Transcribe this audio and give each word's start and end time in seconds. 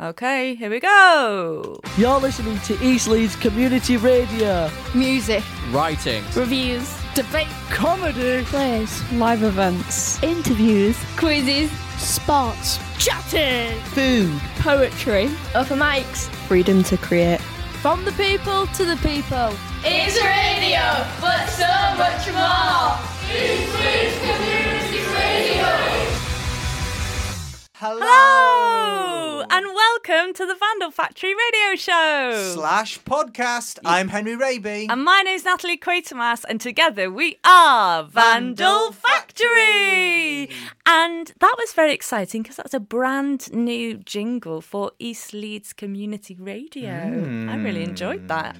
Okay, 0.00 0.54
here 0.54 0.70
we 0.70 0.78
go. 0.78 1.80
You're 1.96 2.20
listening 2.20 2.60
to 2.60 2.80
East 2.84 3.08
Leeds 3.08 3.34
Community 3.34 3.96
Radio. 3.96 4.70
Music, 4.94 5.42
Writing. 5.72 6.22
reviews, 6.36 6.88
debate, 7.16 7.48
Comedy. 7.70 8.44
plays, 8.44 9.02
Live 9.14 9.42
events. 9.42 10.22
Interviews. 10.22 10.96
quizzes, 11.16 11.68
Sports. 11.98 12.78
chatting, 12.98 13.76
Food. 13.86 14.30
poetry, 14.60 15.30
open 15.56 15.80
mics. 15.80 16.28
Freedom 16.46 16.84
to 16.84 16.96
create. 16.96 17.40
From 17.82 18.04
the 18.04 18.12
people 18.12 18.68
to 18.68 18.84
the 18.84 18.96
people. 18.98 19.50
It's 19.84 20.14
radio, 20.22 20.86
but 21.20 21.46
so 21.48 21.66
much 21.98 22.22
more. 22.38 22.94
East 23.34 23.74
Leeds 23.74 24.18
Community 24.22 24.67
Hello. 27.80 28.00
Hello, 28.02 29.44
and 29.48 29.66
welcome 29.66 30.34
to 30.34 30.44
the 30.44 30.56
Vandal 30.56 30.90
Factory 30.90 31.32
Radio 31.32 31.76
Show. 31.76 32.52
Slash 32.56 32.98
podcast. 33.04 33.78
I'm 33.84 34.08
Henry 34.08 34.34
Raby. 34.34 34.88
And 34.90 35.04
my 35.04 35.22
name's 35.24 35.44
Natalie 35.44 35.78
Quatermass, 35.78 36.44
and 36.48 36.60
together 36.60 37.08
we 37.08 37.38
are 37.44 38.02
Vandal 38.02 38.56
Vandal 38.64 38.92
Factory. 38.94 40.46
Factory. 40.46 40.56
And 40.86 41.32
that 41.38 41.54
was 41.56 41.72
very 41.72 41.92
exciting 41.92 42.42
because 42.42 42.56
that's 42.56 42.74
a 42.74 42.80
brand 42.80 43.52
new 43.52 43.98
jingle 43.98 44.60
for 44.60 44.90
East 44.98 45.32
Leeds 45.32 45.72
Community 45.72 46.34
Radio. 46.34 46.90
I 46.90 47.54
really 47.58 47.84
enjoyed 47.84 48.26
that. 48.26 48.56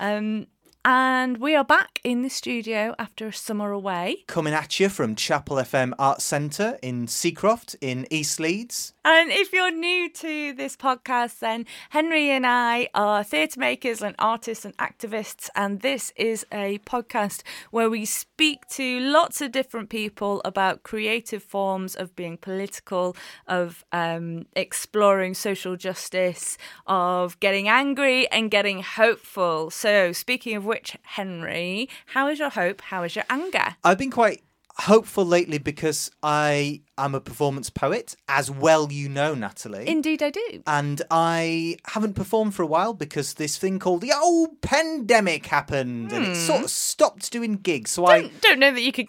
Um, 0.00 0.48
and 0.86 1.38
we 1.38 1.56
are 1.56 1.64
back 1.64 2.00
in 2.04 2.22
the 2.22 2.30
studio 2.30 2.94
after 2.96 3.26
a 3.26 3.32
summer 3.32 3.72
away. 3.72 4.22
Coming 4.28 4.54
at 4.54 4.78
you 4.78 4.88
from 4.88 5.16
Chapel 5.16 5.56
FM 5.56 5.92
Arts 5.98 6.24
Centre 6.24 6.78
in 6.80 7.08
Seacroft 7.08 7.74
in 7.80 8.06
East 8.08 8.38
Leeds. 8.38 8.94
And 9.08 9.30
if 9.30 9.52
you're 9.52 9.70
new 9.70 10.08
to 10.08 10.52
this 10.52 10.76
podcast, 10.76 11.38
then 11.38 11.64
Henry 11.90 12.28
and 12.28 12.44
I 12.44 12.88
are 12.92 13.22
theatre 13.22 13.60
makers 13.60 14.02
and 14.02 14.16
artists 14.18 14.64
and 14.64 14.76
activists. 14.78 15.48
And 15.54 15.80
this 15.80 16.12
is 16.16 16.44
a 16.50 16.80
podcast 16.80 17.42
where 17.70 17.88
we 17.88 18.04
speak 18.04 18.66
to 18.70 18.98
lots 18.98 19.40
of 19.40 19.52
different 19.52 19.90
people 19.90 20.42
about 20.44 20.82
creative 20.82 21.44
forms 21.44 21.94
of 21.94 22.16
being 22.16 22.36
political, 22.36 23.16
of 23.46 23.84
um, 23.92 24.46
exploring 24.56 25.34
social 25.34 25.76
justice, 25.76 26.58
of 26.88 27.38
getting 27.38 27.68
angry 27.68 28.28
and 28.32 28.50
getting 28.50 28.82
hopeful. 28.82 29.70
So, 29.70 30.10
speaking 30.10 30.56
of 30.56 30.64
which, 30.64 30.96
Henry, 31.02 31.88
how 32.06 32.26
is 32.26 32.40
your 32.40 32.50
hope? 32.50 32.80
How 32.80 33.04
is 33.04 33.14
your 33.14 33.26
anger? 33.30 33.76
I've 33.84 33.98
been 33.98 34.10
quite 34.10 34.42
hopeful 34.78 35.24
lately 35.24 35.58
because 35.58 36.10
I 36.22 36.82
am 36.98 37.14
a 37.14 37.20
performance 37.20 37.70
poet, 37.70 38.16
as 38.28 38.50
well 38.50 38.92
you 38.92 39.08
know, 39.08 39.34
Natalie. 39.34 39.88
Indeed, 39.88 40.22
I 40.22 40.30
do. 40.30 40.62
and 40.66 41.02
I 41.10 41.76
haven't 41.86 42.14
performed 42.14 42.54
for 42.54 42.62
a 42.62 42.66
while 42.66 42.94
because 42.94 43.34
this 43.34 43.56
thing 43.56 43.78
called 43.78 44.00
the 44.02 44.12
old 44.12 44.60
pandemic 44.60 45.46
happened 45.46 46.12
and 46.12 46.26
it 46.26 46.36
sort 46.36 46.64
of 46.64 46.70
stopped 46.70 47.30
doing 47.32 47.56
gigs. 47.56 47.92
So 47.92 48.06
I 48.06 48.22
don't, 48.22 48.40
don't 48.40 48.58
know 48.58 48.72
that 48.72 48.82
you 48.82 48.92
could 48.92 49.08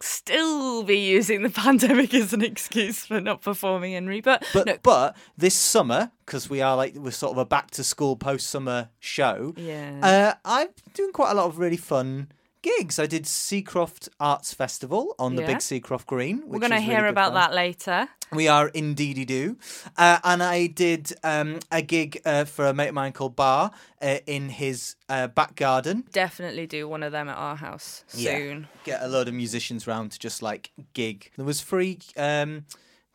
still 0.00 0.82
be 0.82 0.98
using 0.98 1.42
the 1.42 1.50
pandemic 1.64 2.12
as 2.14 2.32
an 2.32 2.42
excuse 2.42 3.06
for 3.06 3.20
not 3.20 3.42
performing, 3.42 3.94
Henry. 3.94 4.20
But, 4.20 4.46
But 4.52 4.66
no, 4.66 4.76
but 4.82 5.16
this 5.36 5.54
summer, 5.54 6.12
because 6.24 6.50
we 6.50 6.60
are 6.60 6.76
like 6.76 6.94
we're 6.94 7.10
sort 7.10 7.32
of 7.32 7.38
a 7.38 7.44
back 7.46 7.70
to 7.72 7.84
school 7.84 8.16
post 8.16 8.48
summer 8.48 8.90
show. 8.98 9.54
Yeah. 9.56 9.98
Uh, 10.02 10.34
I'm 10.44 10.68
doing 10.94 11.12
quite 11.12 11.30
a 11.30 11.34
lot 11.34 11.46
of 11.46 11.58
really 11.58 11.76
fun 11.78 12.28
gigs. 12.66 12.98
I 12.98 13.06
did 13.06 13.24
Seacroft 13.24 14.08
Arts 14.18 14.52
Festival 14.52 15.14
on 15.18 15.36
the 15.36 15.42
Yeah. 15.42 15.48
Big 15.48 15.56
Seacroft 15.58 16.06
Green. 16.06 16.42
we're 16.46 16.58
going 16.58 16.70
to 16.72 16.80
hear 16.80 17.06
about 17.06 17.32
that 17.34 17.52
later. 17.54 18.08
We 18.32 18.48
are 18.48 18.68
indeedy 18.68 19.24
do. 19.24 19.56
Uh, 19.96 20.18
and 20.24 20.42
I 20.42 20.66
did 20.66 21.12
um, 21.22 21.60
a 21.70 21.80
gig 21.80 22.20
uh, 22.24 22.44
for 22.44 22.66
a 22.66 22.74
mate 22.74 22.88
of 22.88 22.94
mine 22.94 23.12
called 23.12 23.36
Bar 23.36 23.70
uh, 24.02 24.18
in 24.26 24.48
his 24.48 24.96
uh, 25.08 25.28
back 25.28 25.54
garden. 25.54 26.04
Definitely 26.12 26.66
do 26.66 26.88
one 26.88 27.02
of 27.04 27.12
them 27.12 27.28
at 27.28 27.36
our 27.36 27.56
house 27.56 28.04
soon. 28.08 28.66
Get 28.84 29.00
a 29.02 29.06
load 29.08 29.28
of 29.28 29.34
musicians 29.34 29.86
round 29.86 30.10
to 30.12 30.18
just 30.18 30.42
like 30.42 30.72
gig. 30.92 31.30
There 31.36 31.44
was 31.46 31.60
free 31.60 32.00
um, 32.16 32.64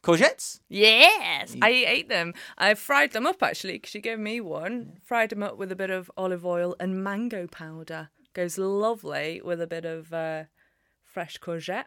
courgettes. 0.01 0.62
Yes, 0.69 1.56
I 1.62 1.69
ate 1.69 2.07
them. 2.07 2.33
I 2.57 2.73
fried 2.75 3.12
them 3.12 3.25
up 3.25 3.44
actually 3.44 3.73
because 3.73 3.94
you 3.94 4.01
gave 4.01 4.19
me 4.19 4.39
one. 4.39 4.94
Fried 5.03 5.29
them 5.31 5.44
up 5.44 5.57
with 5.57 5.72
a 5.73 5.75
bit 5.75 5.89
of 5.89 6.09
olive 6.16 6.45
oil 6.45 6.75
and 6.79 7.03
mango 7.03 7.47
powder. 7.47 8.09
Goes 8.34 8.58
lovely 8.58 9.42
with 9.44 9.62
a 9.62 9.68
bit 9.68 9.86
of 9.86 10.14
uh, 10.14 10.44
fresh 11.03 11.38
courgette. 11.38 11.86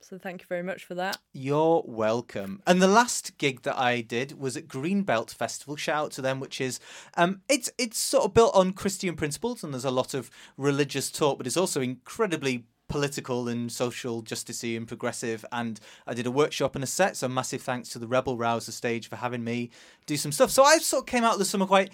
So 0.00 0.18
thank 0.18 0.42
you 0.42 0.46
very 0.48 0.64
much 0.64 0.84
for 0.84 0.94
that. 0.94 1.18
You're 1.32 1.82
welcome. 1.86 2.60
And 2.66 2.82
the 2.82 2.88
last 2.88 3.38
gig 3.38 3.62
that 3.62 3.78
I 3.78 4.00
did 4.00 4.38
was 4.38 4.56
at 4.56 4.66
Greenbelt 4.66 5.32
Festival. 5.32 5.76
Shout 5.76 6.06
out 6.06 6.10
to 6.12 6.22
them, 6.22 6.40
which 6.40 6.60
is 6.60 6.80
um, 7.16 7.42
it's 7.48 7.70
it's 7.78 7.98
sort 7.98 8.24
of 8.24 8.34
built 8.34 8.54
on 8.54 8.72
Christian 8.72 9.14
principles, 9.14 9.62
and 9.62 9.72
there's 9.72 9.84
a 9.84 9.92
lot 9.92 10.12
of 10.12 10.30
religious 10.56 11.10
talk, 11.10 11.38
but 11.38 11.46
it's 11.46 11.56
also 11.56 11.80
incredibly 11.80 12.64
political 12.88 13.48
and 13.48 13.70
social 13.70 14.22
justicey 14.22 14.76
and 14.76 14.88
progressive. 14.88 15.44
And 15.52 15.78
I 16.06 16.14
did 16.14 16.26
a 16.26 16.30
workshop 16.30 16.74
and 16.74 16.82
a 16.82 16.86
set, 16.86 17.16
so 17.16 17.28
massive 17.28 17.62
thanks 17.62 17.88
to 17.90 17.98
the 17.98 18.08
Rebel 18.08 18.36
Rouser 18.36 18.72
stage 18.72 19.08
for 19.08 19.16
having 19.16 19.44
me 19.44 19.70
do 20.06 20.16
some 20.16 20.32
stuff. 20.32 20.50
So 20.50 20.64
I 20.64 20.78
sort 20.78 21.02
of 21.02 21.06
came 21.06 21.24
out 21.24 21.34
of 21.34 21.38
the 21.38 21.44
summer 21.44 21.66
quite 21.66 21.92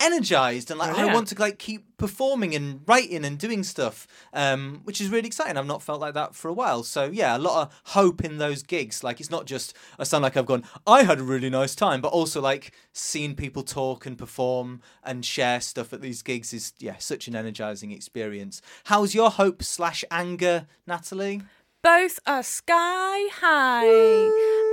energized 0.00 0.70
and 0.70 0.78
like 0.78 0.96
I 0.96 1.12
want 1.12 1.28
to 1.28 1.40
like 1.40 1.58
keep 1.58 1.96
performing 1.96 2.54
and 2.54 2.82
writing 2.86 3.24
and 3.24 3.36
doing 3.36 3.64
stuff 3.64 4.06
um 4.32 4.80
which 4.84 5.00
is 5.00 5.10
really 5.10 5.26
exciting. 5.26 5.56
I've 5.56 5.66
not 5.66 5.82
felt 5.82 6.00
like 6.00 6.14
that 6.14 6.34
for 6.34 6.48
a 6.48 6.52
while. 6.52 6.82
So 6.84 7.06
yeah 7.06 7.36
a 7.36 7.38
lot 7.38 7.62
of 7.62 7.80
hope 7.86 8.24
in 8.24 8.38
those 8.38 8.62
gigs. 8.62 9.02
Like 9.02 9.20
it's 9.20 9.30
not 9.30 9.46
just 9.46 9.74
I 9.98 10.04
sound 10.04 10.22
like 10.22 10.36
I've 10.36 10.46
gone 10.46 10.64
I 10.86 11.02
had 11.02 11.18
a 11.18 11.24
really 11.24 11.50
nice 11.50 11.74
time 11.74 12.00
but 12.00 12.12
also 12.12 12.40
like 12.40 12.72
seeing 12.92 13.34
people 13.34 13.62
talk 13.62 14.06
and 14.06 14.16
perform 14.16 14.82
and 15.02 15.24
share 15.24 15.60
stuff 15.60 15.92
at 15.92 16.00
these 16.00 16.22
gigs 16.22 16.52
is 16.52 16.72
yeah 16.78 16.96
such 16.98 17.26
an 17.26 17.34
energizing 17.34 17.90
experience. 17.90 18.62
How's 18.84 19.14
your 19.14 19.30
hope 19.30 19.62
slash 19.62 20.04
anger 20.10 20.66
Natalie? 20.86 21.42
Both 21.82 22.18
are 22.26 22.42
sky 22.42 23.28
high. 23.32 24.26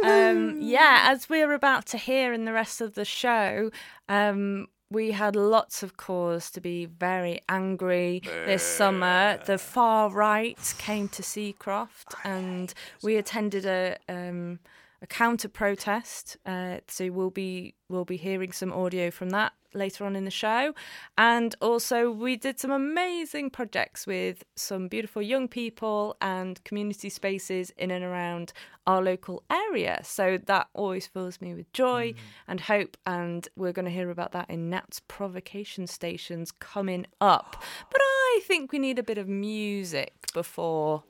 Um, 0.04 0.58
yeah, 0.60 1.02
as 1.04 1.30
we're 1.30 1.54
about 1.54 1.86
to 1.88 1.98
hear 1.98 2.34
in 2.34 2.46
the 2.46 2.54
rest 2.54 2.82
of 2.82 2.96
the 2.96 3.06
show, 3.06 3.70
um, 4.10 4.68
we 4.92 5.12
had 5.12 5.36
lots 5.36 5.84
of 5.84 5.98
cause 5.98 6.52
to 6.52 6.62
be 6.62 6.86
very 6.86 7.42
angry 7.50 8.22
this 8.46 8.64
summer. 8.64 9.40
The 9.46 9.58
far 9.58 10.10
right 10.10 10.76
came 10.78 11.10
to 11.10 11.22
Seacroft, 11.22 12.16
and 12.24 12.74
we 13.02 13.18
attended 13.18 13.66
a 13.66 13.98
um, 14.08 14.60
a 15.02 15.08
counter 15.08 15.50
protest. 15.50 16.38
Uh, 16.46 16.78
so 16.88 17.10
we'll 17.12 17.30
be 17.30 17.74
we'll 17.90 18.06
be 18.06 18.18
hearing 18.18 18.52
some 18.52 18.72
audio 18.72 19.12
from 19.12 19.32
that 19.32 19.54
later 19.76 20.06
on 20.06 20.16
in 20.16 20.26
the 20.26 20.32
show. 20.32 20.74
And 21.18 21.56
also, 21.62 22.10
we 22.10 22.36
did 22.36 22.60
some 22.60 22.72
amazing 22.72 23.50
projects 23.50 24.08
with 24.08 24.44
some 24.56 24.88
beautiful 24.88 25.22
young 25.22 25.48
people 25.48 26.18
and 26.22 26.64
community 26.64 27.10
spaces 27.10 27.72
in 27.78 27.92
and 27.92 28.04
around 28.04 28.54
our 28.88 29.02
local 29.02 29.44
area. 29.50 30.00
So 30.04 30.38
that 30.46 30.68
always 30.74 31.08
fills 31.08 31.42
me 31.42 31.54
with 31.54 31.72
joy 31.74 32.14
mm. 32.14 32.16
and 32.48 32.62
hope. 32.62 32.98
And 33.06 33.48
we're 33.56 33.74
going 33.74 33.86
to 33.86 33.92
hear 33.92 34.10
about 34.10 34.32
that 34.34 34.50
in 34.50 34.70
Nat's 34.70 35.02
provocation 35.08 35.88
stations 35.88 36.52
coming 36.52 37.06
up. 37.20 37.64
But 37.92 38.02
I 38.02 38.42
think 38.44 38.72
we 38.72 38.80
need 38.80 39.00
a 39.00 39.04
bit 39.04 39.18
of 39.18 39.28
music 39.28 40.14
before. 40.34 41.04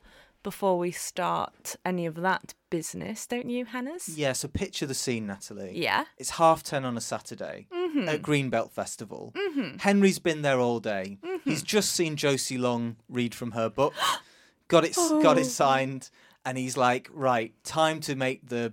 Before 0.46 0.78
we 0.78 0.92
start 0.92 1.76
any 1.84 2.06
of 2.06 2.14
that 2.18 2.54
business, 2.70 3.26
don't 3.26 3.50
you, 3.50 3.66
Hannah's? 3.66 4.08
yeah 4.16 4.34
so 4.34 4.48
picture 4.48 4.86
the 4.86 4.94
scene 4.94 5.26
Natalie 5.26 5.72
Yeah. 5.74 6.06
It's 6.20 6.30
half 6.30 6.62
ten 6.62 6.86
on 6.86 6.96
a 6.96 7.02
Saturday 7.02 7.66
mm-hmm. 7.74 8.08
at 8.08 8.22
Greenbelt 8.22 8.70
Festival. 8.70 9.34
Mm-hmm. 9.36 9.78
Henry's 9.80 10.20
been 10.20 10.44
there 10.44 10.60
all 10.60 10.80
day. 10.80 11.18
Mm-hmm. 11.26 11.50
He's 11.50 11.64
just 11.64 11.94
seen 11.94 12.16
Josie 12.16 12.60
Long 12.60 12.98
read 13.10 13.34
from 13.34 13.54
her 13.54 13.72
book, 13.72 13.96
got 14.68 14.86
it, 14.86 14.96
got 14.96 15.40
it 15.40 15.48
oh. 15.48 15.50
signed, 15.50 16.12
and 16.46 16.60
he's 16.60 16.78
like, 16.78 17.10
right, 17.12 17.52
time 17.64 18.00
to 18.02 18.16
make 18.16 18.48
the 18.48 18.72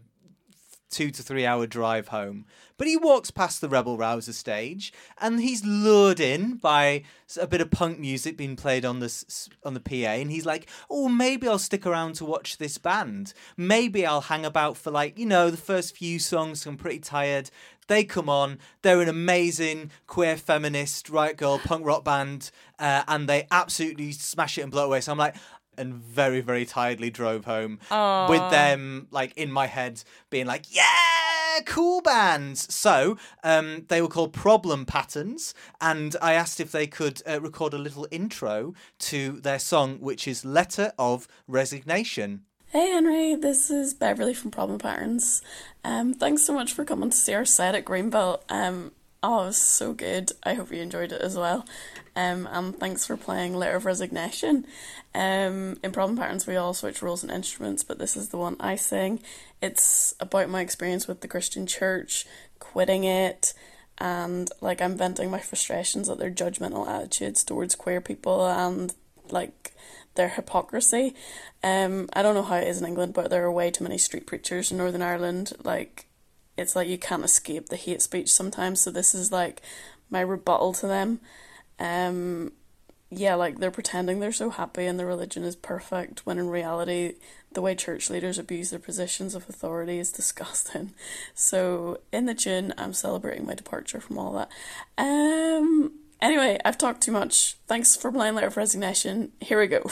two 0.93 1.11
to 1.11 1.23
three 1.23 1.45
hour 1.45 1.67
drive 1.67 2.09
home. 2.09 2.45
But 2.77 2.87
he 2.87 2.97
walks 2.97 3.31
past 3.31 3.61
the 3.61 3.69
Rebel 3.69 3.97
Rouser 3.97 4.33
stage, 4.33 4.93
and 5.19 5.41
he's 5.41 5.65
lured 5.65 6.21
in 6.21 6.57
by 6.57 7.03
a 7.41 7.47
bit 7.47 7.61
of 7.61 7.71
punk 7.71 7.99
music 7.99 8.37
being 8.37 8.57
played 8.57 8.85
on 8.85 9.01
the 9.01 9.43
on 9.65 9.75
the 9.75 9.81
PA, 9.81 10.13
and 10.21 10.31
he's 10.31 10.47
like, 10.47 10.69
"Oh, 10.91 11.09
maybe 11.09 11.49
I'll 11.49 11.59
stick 11.59 11.87
around 11.87 12.15
to 12.17 12.25
watch 12.25 12.59
this 12.59 12.79
band. 12.79 13.35
Maybe 13.57 14.07
I'll 14.07 14.23
hang 14.23 14.45
about 14.45 14.77
for 14.77 14.91
like 14.91 15.19
you 15.19 15.27
know 15.27 15.51
the 15.51 15.57
first 15.57 15.97
few 15.97 16.19
songs. 16.19 16.67
I'm 16.67 16.77
pretty 16.77 17.01
tired." 17.01 17.51
They 17.89 18.05
come 18.05 18.29
on. 18.29 18.59
They're 18.83 19.01
an 19.01 19.09
amazing 19.09 19.91
queer 20.07 20.37
feminist 20.37 21.11
riot 21.11 21.37
grrrl 21.37 21.63
punk 21.63 21.85
rock 21.85 22.05
band, 22.05 22.51
uh, 22.79 23.03
and 23.09 23.29
they 23.29 23.47
absolutely 23.51 24.13
smash 24.13 24.57
it 24.57 24.63
and 24.63 24.71
blow 24.71 24.87
away. 24.87 25.01
So 25.01 25.13
I'm 25.13 25.19
like, 25.19 25.35
and 25.77 25.95
very 25.95 26.41
very 26.41 26.65
tiredly 26.65 27.11
drove 27.11 27.45
home 27.45 27.79
with 28.29 28.51
them 28.51 29.07
like 29.11 29.37
in 29.37 29.51
my 29.51 29.67
head 29.67 30.03
being 30.31 30.47
like 30.47 30.65
yeah 30.75 30.85
cool 31.67 32.01
bands 32.01 32.73
so 32.73 33.17
um, 33.45 33.85
they 33.89 34.01
were 34.01 34.09
called 34.09 34.33
problem 34.33 34.87
patterns 34.87 35.55
and 35.81 36.17
i 36.23 36.33
asked 36.33 36.61
if 36.61 36.73
they 36.73 36.87
could 36.87 37.23
uh, 37.29 37.41
record 37.41 37.75
a 37.75 37.79
little 37.79 38.07
intro 38.11 38.75
to 38.99 39.41
their 39.41 39.59
song 39.59 39.99
which 40.01 40.27
is 40.27 40.45
letter 40.45 40.93
of 40.99 41.29
resignation 41.47 42.43
Hey 42.73 42.91
Henry, 42.91 43.35
this 43.35 43.71
is 43.71 43.93
Beverly 43.93 44.33
from 44.33 44.51
Problem 44.51 44.79
Patterns. 44.79 45.43
Um, 45.85 46.15
thanks 46.15 46.43
so 46.43 46.55
much 46.55 46.73
for 46.73 46.87
coming 46.87 47.11
to 47.11 47.17
see 47.17 47.35
our 47.35 47.45
set 47.45 47.75
at 47.75 47.85
Greenbelt. 47.85 48.41
Um, 48.49 48.93
oh, 49.23 49.43
it 49.43 49.47
was 49.47 49.57
so 49.57 49.93
good. 49.93 50.33
I 50.43 50.55
hope 50.55 50.73
you 50.73 50.81
enjoyed 50.81 51.13
it 51.13 51.21
as 51.21 51.37
well. 51.37 51.65
Um, 52.17 52.49
and 52.51 52.77
thanks 52.77 53.07
for 53.07 53.17
playing 53.17 53.55
Letter 53.55 53.77
of 53.77 53.87
Resignation. 53.87 54.67
Um, 55.15 55.79
in 55.83 55.93
Problem 55.93 56.17
Patterns, 56.17 56.47
we 56.47 56.57
all 56.57 56.75
switch 56.75 57.03
roles 57.03 57.23
and 57.23 57.33
instruments, 57.33 57.85
but 57.85 57.99
this 57.99 58.17
is 58.17 58.29
the 58.29 58.39
one 58.39 58.57
I 58.59 58.77
sing. 58.77 59.21
It's 59.61 60.15
about 60.21 60.51
my 60.51 60.61
experience 60.61 61.07
with 61.07 61.21
the 61.21 61.29
Christian 61.29 61.67
church, 61.67 62.27
quitting 62.59 63.05
it, 63.05 63.55
and 63.99 64.51
like 64.61 64.81
I'm 64.81 64.97
venting 64.97 65.31
my 65.31 65.39
frustrations 65.39 66.09
at 66.09 66.19
their 66.19 66.31
judgmental 66.31 66.89
attitudes 66.89 67.45
towards 67.45 67.75
queer 67.75 68.01
people 68.01 68.47
and 68.47 68.93
like 69.31 69.75
their 70.15 70.31
hypocrisy. 70.31 71.15
Um, 71.63 72.09
I 72.13 72.23
don't 72.23 72.35
know 72.35 72.43
how 72.43 72.57
it 72.57 72.69
is 72.69 72.81
in 72.81 72.87
England, 72.87 73.15
but 73.15 73.31
there 73.31 73.45
are 73.45 73.53
way 73.53 73.71
too 73.71 73.85
many 73.85 73.99
street 73.99 74.27
preachers 74.27 74.71
in 74.71 74.79
Northern 74.79 75.03
Ireland. 75.03 75.53
Like, 75.63 76.07
it's 76.57 76.77
like 76.77 76.89
you 76.89 76.99
can't 76.99 77.25
escape 77.25 77.69
the 77.69 77.77
hate 77.77 78.03
speech 78.03 78.33
sometimes. 78.33 78.81
So 78.81 78.91
this 78.91 79.15
is 79.15 79.33
like 79.33 79.63
my 80.11 80.21
rebuttal 80.21 80.73
to 80.75 80.87
them. 80.87 81.21
Um, 81.79 82.53
yeah, 83.11 83.35
like 83.35 83.59
they're 83.59 83.71
pretending 83.71 84.21
they're 84.21 84.33
so 84.33 84.51
happy 84.51 84.87
and 84.87 84.99
their 84.99 85.07
religion 85.07 85.45
is 85.45 85.57
perfect 85.57 86.25
when 86.25 86.39
in 86.39 86.49
reality 86.49 87.15
the 87.53 87.61
way 87.61 87.75
church 87.75 88.09
leaders 88.09 88.39
abuse 88.39 88.71
their 88.71 88.79
positions 88.79 89.35
of 89.35 89.49
authority 89.49 89.99
is 89.99 90.13
disgusting. 90.21 90.95
So 91.35 92.01
in 92.13 92.27
the 92.27 92.35
tune, 92.35 92.73
I'm 92.79 92.95
celebrating 92.95 93.47
my 93.47 93.55
departure 93.55 94.01
from 94.01 94.19
all 94.19 94.33
that. 94.33 94.49
Um 94.99 95.93
Anyway, 96.23 96.57
I've 96.65 96.79
talked 96.79 97.03
too 97.03 97.11
much. 97.11 97.57
Thanks 97.67 97.97
for 97.97 98.13
playing 98.13 98.37
Letter 98.37 98.47
of 98.47 98.57
Resignation. 98.57 99.33
Here 99.41 99.59
we 99.59 99.67
go. 99.67 99.83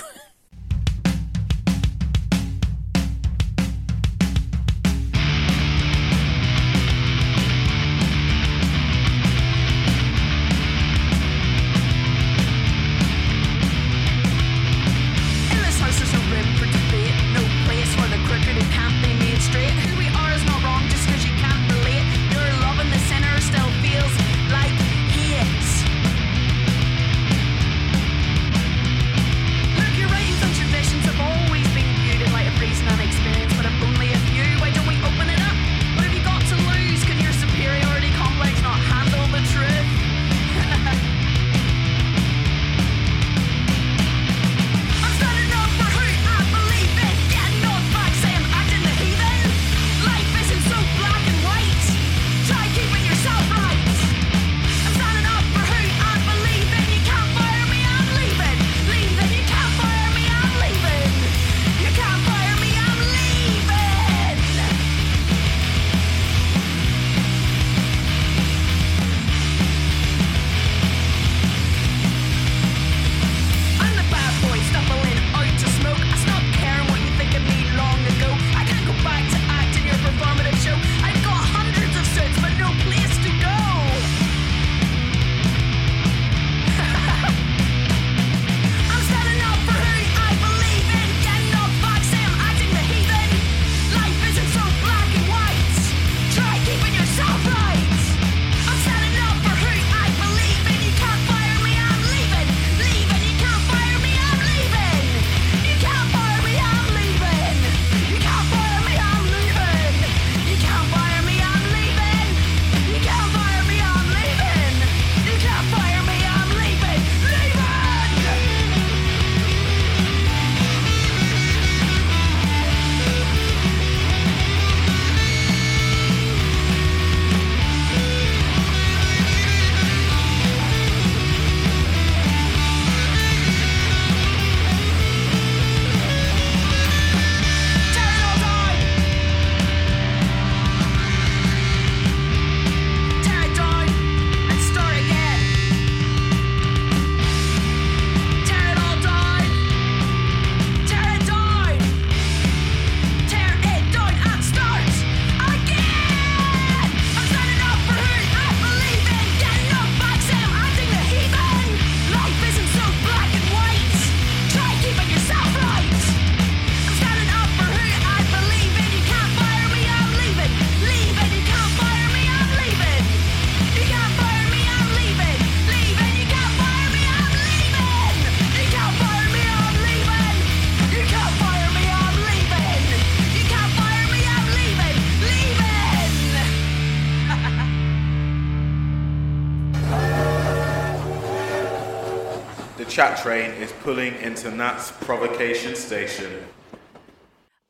chat 193.00 193.16
train 193.16 193.50
is 193.52 193.73
pulling 193.83 194.14
into 194.16 194.50
Nat's 194.50 194.90
provocation 194.90 195.75
station. 195.75 196.30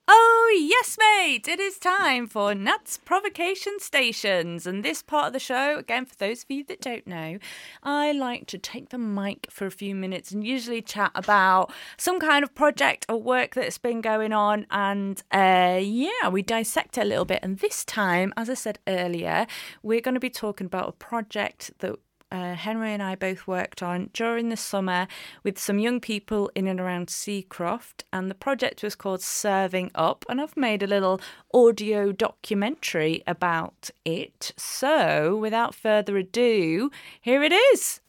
Oh, 0.08 0.58
yes, 0.60 0.99
mate! 0.99 1.46
It 1.46 1.60
is 1.60 1.78
time 1.78 2.26
for 2.26 2.52
Nat's 2.52 2.96
Provocation 2.96 3.78
Stations. 3.78 4.66
And 4.66 4.84
this 4.84 5.04
part 5.04 5.28
of 5.28 5.32
the 5.32 5.38
show, 5.38 5.76
again, 5.78 6.04
for 6.04 6.16
those 6.16 6.42
of 6.42 6.50
you 6.50 6.64
that 6.64 6.80
don't 6.80 7.06
know, 7.06 7.38
I 7.84 8.10
like 8.10 8.49
to 8.49 8.58
take 8.58 8.88
the 8.88 8.99
mic 8.99 9.46
for 9.50 9.66
a 9.66 9.70
few 9.70 9.94
minutes 9.94 10.32
and 10.32 10.44
usually 10.44 10.82
chat 10.82 11.12
about 11.14 11.72
some 11.96 12.18
kind 12.18 12.42
of 12.42 12.52
project 12.56 13.06
or 13.08 13.22
work 13.22 13.54
that's 13.54 13.78
been 13.78 14.00
going 14.00 14.32
on. 14.32 14.66
And 14.72 15.22
uh, 15.30 15.78
yeah, 15.80 16.28
we 16.28 16.42
dissect 16.42 16.99
it 16.99 17.02
a 17.02 17.04
little 17.04 17.25
bit. 17.25 17.38
And 17.44 17.60
this 17.60 17.84
time, 17.84 18.34
as 18.37 18.50
I 18.50 18.54
said 18.54 18.80
earlier, 18.88 19.46
we're 19.84 20.00
going 20.00 20.14
to 20.14 20.20
be 20.20 20.28
talking 20.28 20.66
about 20.66 20.88
a 20.88 20.92
project 20.92 21.70
that 21.78 22.00
uh, 22.32 22.54
Henry 22.54 22.92
and 22.92 23.02
I 23.02 23.14
both 23.14 23.46
worked 23.46 23.82
on 23.82 24.10
during 24.12 24.49
the 24.49 24.56
summer 24.56 25.08
with 25.42 25.58
some 25.58 25.78
young 25.78 26.00
people 26.00 26.50
in 26.54 26.66
and 26.66 26.80
around 26.80 27.08
Seacroft, 27.08 28.04
and 28.12 28.30
the 28.30 28.34
project 28.34 28.82
was 28.82 28.94
called 28.94 29.22
Serving 29.22 29.90
Up. 29.94 30.25
And 30.28 30.40
I've 30.40 30.56
made 30.56 30.82
a 30.82 30.87
little 30.87 31.20
audio 31.52 32.12
documentary 32.12 33.22
about 33.26 33.90
it. 34.04 34.52
So, 34.56 35.37
without 35.37 35.75
further 35.75 36.16
ado, 36.16 36.90
here 37.20 37.42
it 37.42 37.52
is. 37.52 38.00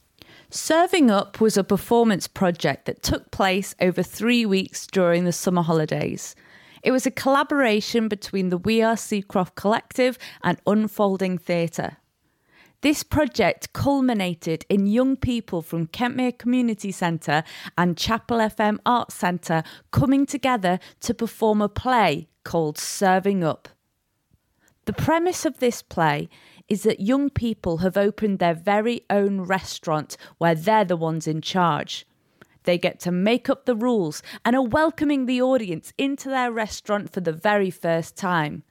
Serving 0.49 1.09
Up 1.09 1.39
was 1.39 1.57
a 1.57 1.63
performance 1.63 2.27
project 2.27 2.85
that 2.85 3.01
took 3.01 3.31
place 3.31 3.73
over 3.79 4.03
three 4.03 4.45
weeks 4.45 4.85
during 4.85 5.23
the 5.23 5.31
summer 5.31 5.61
holidays. 5.61 6.35
It 6.83 6.91
was 6.91 7.05
a 7.05 7.11
collaboration 7.11 8.07
between 8.07 8.49
the 8.49 8.57
We 8.57 8.81
Are 8.81 8.95
Seacroft 8.95 9.55
Collective 9.55 10.17
and 10.43 10.59
Unfolding 10.65 11.37
Theatre. 11.37 11.97
This 12.81 13.03
project 13.03 13.73
culminated 13.73 14.65
in 14.67 14.87
young 14.87 15.15
people 15.15 15.61
from 15.61 15.85
Kentmere 15.85 16.35
Community 16.35 16.91
Centre 16.91 17.43
and 17.77 17.95
Chapel 17.95 18.39
FM 18.39 18.79
Arts 18.87 19.13
Centre 19.13 19.61
coming 19.91 20.25
together 20.25 20.79
to 21.01 21.13
perform 21.13 21.61
a 21.61 21.69
play 21.69 22.27
called 22.43 22.79
Serving 22.79 23.43
Up. 23.43 23.69
The 24.85 24.93
premise 24.93 25.45
of 25.45 25.59
this 25.59 25.83
play 25.83 26.27
is 26.67 26.81
that 26.81 26.99
young 26.99 27.29
people 27.29 27.77
have 27.77 27.97
opened 27.97 28.39
their 28.39 28.55
very 28.55 29.05
own 29.11 29.41
restaurant 29.41 30.17
where 30.39 30.55
they're 30.55 30.83
the 30.83 30.95
ones 30.95 31.27
in 31.27 31.41
charge. 31.41 32.07
They 32.63 32.79
get 32.79 32.99
to 33.01 33.11
make 33.11 33.47
up 33.47 33.65
the 33.65 33.75
rules 33.75 34.23
and 34.43 34.55
are 34.55 34.63
welcoming 34.63 35.27
the 35.27 35.39
audience 35.39 35.93
into 35.99 36.29
their 36.29 36.51
restaurant 36.51 37.13
for 37.13 37.19
the 37.21 37.31
very 37.31 37.69
first 37.69 38.17
time. 38.17 38.63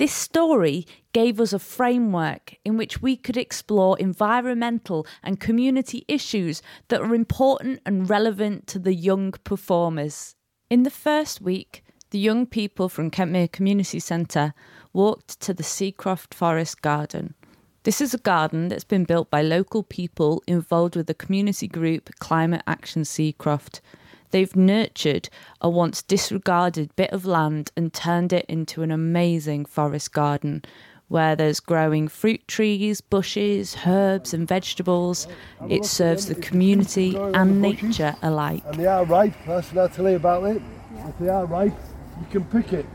This 0.00 0.14
story 0.14 0.86
gave 1.12 1.38
us 1.38 1.52
a 1.52 1.58
framework 1.58 2.54
in 2.64 2.78
which 2.78 3.02
we 3.02 3.18
could 3.18 3.36
explore 3.36 3.98
environmental 3.98 5.06
and 5.22 5.38
community 5.38 6.06
issues 6.08 6.62
that 6.88 7.02
are 7.02 7.14
important 7.14 7.80
and 7.84 8.08
relevant 8.08 8.66
to 8.68 8.78
the 8.78 8.94
young 8.94 9.32
performers. 9.44 10.36
In 10.70 10.84
the 10.84 10.90
first 10.90 11.42
week, 11.42 11.84
the 12.12 12.18
young 12.18 12.46
people 12.46 12.88
from 12.88 13.10
Kentmere 13.10 13.52
Community 13.52 14.00
Centre 14.00 14.54
walked 14.94 15.38
to 15.40 15.52
the 15.52 15.62
Seacroft 15.62 16.32
Forest 16.32 16.80
Garden. 16.80 17.34
This 17.82 18.00
is 18.00 18.14
a 18.14 18.24
garden 18.32 18.68
that's 18.68 18.84
been 18.84 19.04
built 19.04 19.30
by 19.30 19.42
local 19.42 19.82
people 19.82 20.42
involved 20.46 20.96
with 20.96 21.08
the 21.08 21.14
community 21.22 21.68
group 21.68 22.08
Climate 22.20 22.62
Action 22.66 23.02
Seacroft. 23.02 23.82
They've 24.30 24.54
nurtured 24.54 25.28
a 25.60 25.68
once 25.68 26.02
disregarded 26.02 26.94
bit 26.96 27.10
of 27.10 27.26
land 27.26 27.70
and 27.76 27.92
turned 27.92 28.32
it 28.32 28.46
into 28.48 28.82
an 28.82 28.90
amazing 28.90 29.64
forest 29.64 30.12
garden 30.12 30.62
where 31.08 31.34
there's 31.34 31.58
growing 31.58 32.06
fruit 32.06 32.46
trees, 32.46 33.00
bushes, 33.00 33.76
herbs, 33.84 34.32
and 34.32 34.46
vegetables. 34.46 35.26
It 35.68 35.84
serves 35.84 36.26
the 36.26 36.36
community 36.36 37.16
and 37.16 37.60
nature 37.60 38.14
alike. 38.22 38.62
And 38.66 38.76
they 38.76 38.86
are 38.86 39.04
ripe, 39.04 39.34
that's 39.44 39.72
what 39.72 39.82
I'll 39.82 39.88
tell 39.88 40.08
you 40.08 40.16
about 40.16 40.44
it. 40.44 40.62
If 40.94 41.18
they 41.18 41.28
are 41.28 41.46
ripe, 41.46 41.74
you 42.20 42.26
can 42.30 42.44
pick 42.44 42.72
it. 42.72 42.86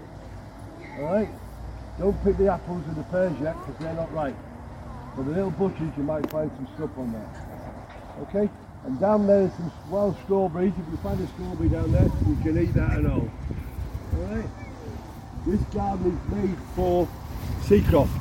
Alright? 0.98 1.27
Don't 2.00 2.24
pick 2.24 2.38
the 2.38 2.51
apples 2.51 2.84
and 2.88 2.96
the 2.96 3.04
pears 3.04 3.34
yet 3.42 3.58
because 3.65 3.82
they're 3.82 3.94
not 3.94 4.13
ripe. 4.13 4.36
But 5.18 5.25
the 5.25 5.32
little 5.32 5.51
bushes 5.51 5.92
you 5.98 6.04
might 6.04 6.30
find 6.30 6.50
some 6.56 6.68
stuff 6.75 6.98
on 6.98 7.12
there. 7.12 8.27
Okay? 8.30 8.50
And 8.86 9.00
down 9.00 9.25
there's 9.25 9.51
some 9.54 9.72
wild 9.89 10.15
strawberries. 10.24 10.74
If 10.77 10.92
you 10.92 10.98
find 10.98 11.20
a 11.20 11.27
strawberry 11.27 11.70
down 11.70 11.92
there, 11.92 12.04
you 12.27 12.36
can 12.44 12.58
eat 12.60 12.74
that 12.75 13.00
and 13.00 13.08
all. 13.08 13.32
Alright? 14.20 14.46
This 15.48 15.62
garden 15.74 16.12
is 16.12 16.34
made 16.36 16.58
for 16.75 17.08
Seacroft. 17.63 18.12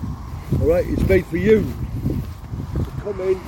Alright? 0.60 0.86
It's 0.88 1.06
made 1.06 1.26
for 1.26 1.36
you 1.36 1.62
to 2.76 2.90
come 3.02 3.20
in, 3.20 3.40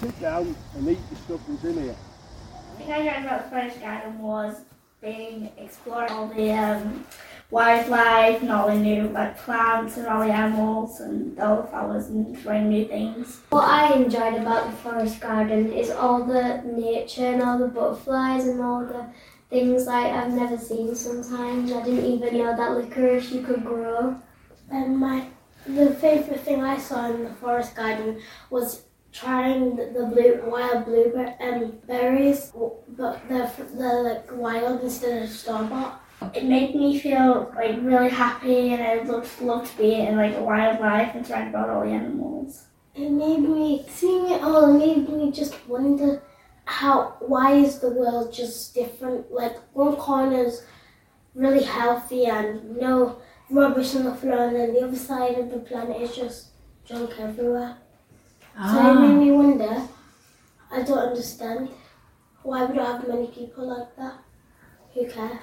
sit 0.00 0.20
down 0.20 0.56
and 0.74 0.88
eat 0.88 0.98
the 1.10 1.16
stuff 1.16 1.40
that's 1.48 1.64
in 1.64 1.82
here. 1.84 1.96
The 2.72 2.84
thing 2.84 2.92
I 2.92 2.98
learned 2.98 3.26
about 3.26 3.44
the 3.44 3.50
Forest 3.50 3.80
Garden 3.80 4.18
was 4.18 4.60
being 5.00 5.52
exploring 5.58 6.10
all 6.10 6.26
the 6.26 6.50
um, 6.52 7.06
wildlife 7.50 8.42
and 8.42 8.50
all 8.50 8.68
the 8.68 8.74
new 8.74 9.08
like 9.08 9.38
plants 9.38 9.96
and 9.96 10.06
all 10.06 10.26
the 10.26 10.32
animals 10.32 11.00
and 11.00 11.38
all 11.38 11.62
the 11.62 11.68
flowers 11.68 12.06
and 12.08 12.40
trying 12.42 12.68
new 12.68 12.86
things. 12.86 13.40
What 13.50 13.64
I 13.64 13.94
enjoyed 13.94 14.34
about 14.34 14.70
the 14.70 14.76
forest 14.78 15.20
garden 15.20 15.72
is 15.72 15.90
all 15.90 16.24
the 16.24 16.62
nature 16.64 17.26
and 17.26 17.42
all 17.42 17.58
the 17.58 17.68
butterflies 17.68 18.46
and 18.46 18.60
all 18.60 18.84
the 18.84 19.06
things 19.48 19.86
like 19.86 20.12
I've 20.12 20.32
never 20.32 20.58
seen 20.58 20.94
sometimes. 20.94 21.72
I 21.72 21.84
didn't 21.84 22.04
even 22.04 22.38
know 22.38 22.56
that 22.56 22.72
licorice 22.72 23.30
you 23.30 23.42
could 23.42 23.64
grow. 23.64 24.20
And 24.70 24.98
my 24.98 25.28
the 25.66 25.94
favourite 25.94 26.40
thing 26.40 26.62
I 26.62 26.78
saw 26.78 27.10
in 27.10 27.24
the 27.24 27.34
forest 27.34 27.74
garden 27.74 28.20
was 28.50 28.82
trying 29.12 29.76
the, 29.76 29.86
the 29.86 30.06
blue 30.06 30.42
wild 30.46 30.84
blueberry 30.84 31.34
um, 31.40 31.78
berries, 31.86 32.52
but 32.88 33.28
they're 33.28 33.50
they're 33.74 34.02
like 34.02 34.26
wild 34.32 34.82
instead 34.82 35.22
of 35.22 35.28
store 35.28 35.64
bought. 35.64 36.02
It 36.34 36.44
made 36.44 36.74
me 36.74 36.98
feel 36.98 37.52
like 37.54 37.76
really 37.82 38.08
happy, 38.08 38.72
and 38.72 38.82
I 38.82 38.96
loved, 38.96 39.10
love, 39.10 39.42
love 39.42 39.70
to 39.70 39.78
be 39.78 39.94
in 39.94 40.16
like 40.16 40.34
a 40.34 40.42
wildlife 40.42 41.14
and 41.14 41.26
trying 41.26 41.48
about 41.48 41.68
all 41.68 41.84
the 41.84 41.90
animals. 41.90 42.64
It 42.94 43.10
made 43.10 43.40
me 43.40 43.84
seeing 43.88 44.30
it 44.30 44.42
all. 44.42 44.74
It 44.74 44.78
made 44.78 45.08
me 45.08 45.30
just 45.30 45.54
wonder 45.68 46.22
how 46.64 47.16
why 47.20 47.52
is 47.52 47.78
the 47.78 47.90
world 47.90 48.32
just 48.32 48.74
different? 48.74 49.30
Like 49.30 49.56
one 49.74 49.96
corner's 49.96 50.64
really 51.34 51.62
healthy 51.62 52.26
and 52.26 52.76
no 52.76 53.18
rubbish 53.50 53.94
on 53.94 54.04
the 54.04 54.14
floor, 54.14 54.48
and 54.48 54.56
then 54.56 54.72
the 54.72 54.80
other 54.80 54.96
side 54.96 55.38
of 55.38 55.50
the 55.50 55.58
planet 55.58 56.00
is 56.00 56.16
just 56.16 56.48
junk 56.86 57.10
everywhere. 57.18 57.76
So 58.54 58.78
it 58.78 58.96
ah. 58.96 59.00
made 59.00 59.26
me 59.26 59.32
wonder. 59.32 59.82
I 60.72 60.82
don't 60.82 60.98
understand 60.98 61.68
why 62.42 62.64
we 62.64 62.74
don't 62.74 62.86
have 62.86 63.06
many 63.06 63.26
people 63.26 63.68
like 63.68 63.94
that 63.96 64.14
who 64.94 65.06
care. 65.08 65.40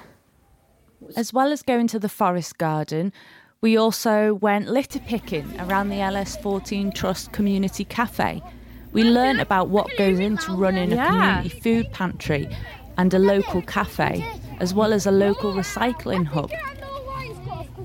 As 1.16 1.32
well 1.32 1.52
as 1.52 1.62
going 1.62 1.86
to 1.88 1.98
the 1.98 2.08
forest 2.08 2.58
garden, 2.58 3.12
we 3.60 3.76
also 3.76 4.34
went 4.34 4.68
litter 4.68 4.98
picking 5.00 5.58
around 5.60 5.88
the 5.88 5.96
LS14 5.96 6.94
Trust 6.94 7.32
Community 7.32 7.84
Cafe. 7.84 8.42
We 8.92 9.04
learnt 9.04 9.40
about 9.40 9.68
what 9.68 9.88
goes 9.96 10.18
into 10.18 10.52
running 10.52 10.92
a 10.92 11.06
community 11.06 11.48
food 11.48 11.92
pantry 11.92 12.48
and 12.96 13.12
a 13.14 13.18
local 13.18 13.62
cafe, 13.62 14.24
as 14.60 14.74
well 14.74 14.92
as 14.92 15.06
a 15.06 15.10
local 15.10 15.52
recycling 15.52 16.26
hub. 16.26 16.50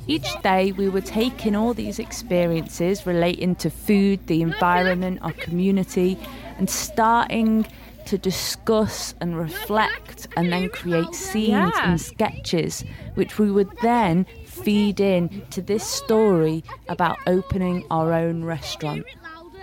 Each 0.07 0.29
day, 0.41 0.71
we 0.71 0.89
were 0.89 1.01
taking 1.01 1.55
all 1.55 1.73
these 1.73 1.99
experiences 1.99 3.05
relating 3.05 3.55
to 3.55 3.69
food, 3.69 4.25
the 4.27 4.41
environment, 4.41 5.19
our 5.21 5.33
community, 5.33 6.17
and 6.57 6.69
starting 6.69 7.65
to 8.05 8.17
discuss 8.17 9.13
and 9.21 9.37
reflect 9.37 10.27
and 10.35 10.51
then 10.51 10.69
create 10.69 11.13
scenes 11.13 11.49
Yeah. 11.49 11.71
and 11.91 12.01
sketches, 12.01 12.83
which 13.15 13.37
we 13.37 13.51
would 13.51 13.69
then 13.81 14.25
feed 14.45 14.99
in 14.99 15.45
to 15.51 15.61
this 15.61 15.83
story 15.85 16.63
about 16.87 17.17
opening 17.27 17.85
our 17.91 18.13
own 18.13 18.43
restaurant. 18.43 19.05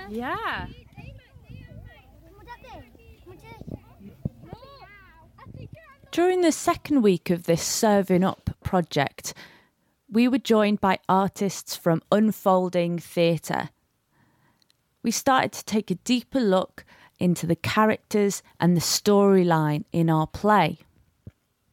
Yeah. 0.08 0.66
During 6.10 6.40
the 6.40 6.52
second 6.52 7.02
week 7.02 7.30
of 7.30 7.44
this 7.44 7.62
Serving 7.62 8.24
Up 8.24 8.50
project, 8.62 9.34
we 10.10 10.28
were 10.28 10.38
joined 10.38 10.80
by 10.80 10.98
artists 11.08 11.76
from 11.76 12.02
Unfolding 12.10 12.98
Theatre. 12.98 13.70
We 15.02 15.10
started 15.10 15.52
to 15.52 15.64
take 15.64 15.90
a 15.90 15.96
deeper 15.96 16.40
look 16.40 16.84
into 17.18 17.46
the 17.46 17.56
characters 17.56 18.42
and 18.60 18.76
the 18.76 18.80
storyline 18.80 19.84
in 19.92 20.10
our 20.10 20.26
play. 20.26 20.78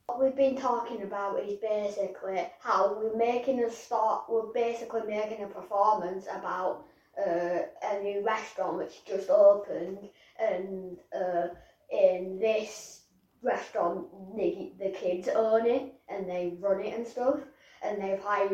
What 0.08 0.22
we've 0.22 0.36
been 0.36 0.58
talking 0.58 1.02
about 1.04 1.40
is 1.40 1.58
basically 1.60 2.46
how 2.60 2.98
we're 3.00 3.18
making 3.18 3.64
a 3.64 3.72
start, 3.72 4.24
we're 4.30 4.54
basically 4.54 5.02
making 5.08 5.44
a 5.44 5.48
performance 5.48 6.26
about 6.26 6.86
uh, 7.18 7.60
a 7.84 8.02
new 8.02 8.24
restaurant 8.26 8.78
which 8.78 9.06
just 9.06 9.30
opened, 9.30 10.10
and 10.40 10.98
uh, 11.16 11.48
in 11.92 12.40
this 12.40 13.04
restaurant, 13.44 14.08
the, 14.36 14.72
the 14.80 14.90
kids 14.90 15.28
own 15.28 15.68
it 15.68 15.94
and 16.10 16.28
they 16.28 16.54
run 16.60 16.82
it 16.82 16.94
and 16.94 17.06
stuff. 17.06 17.40
And 17.84 18.02
they've 18.02 18.20
hired 18.20 18.50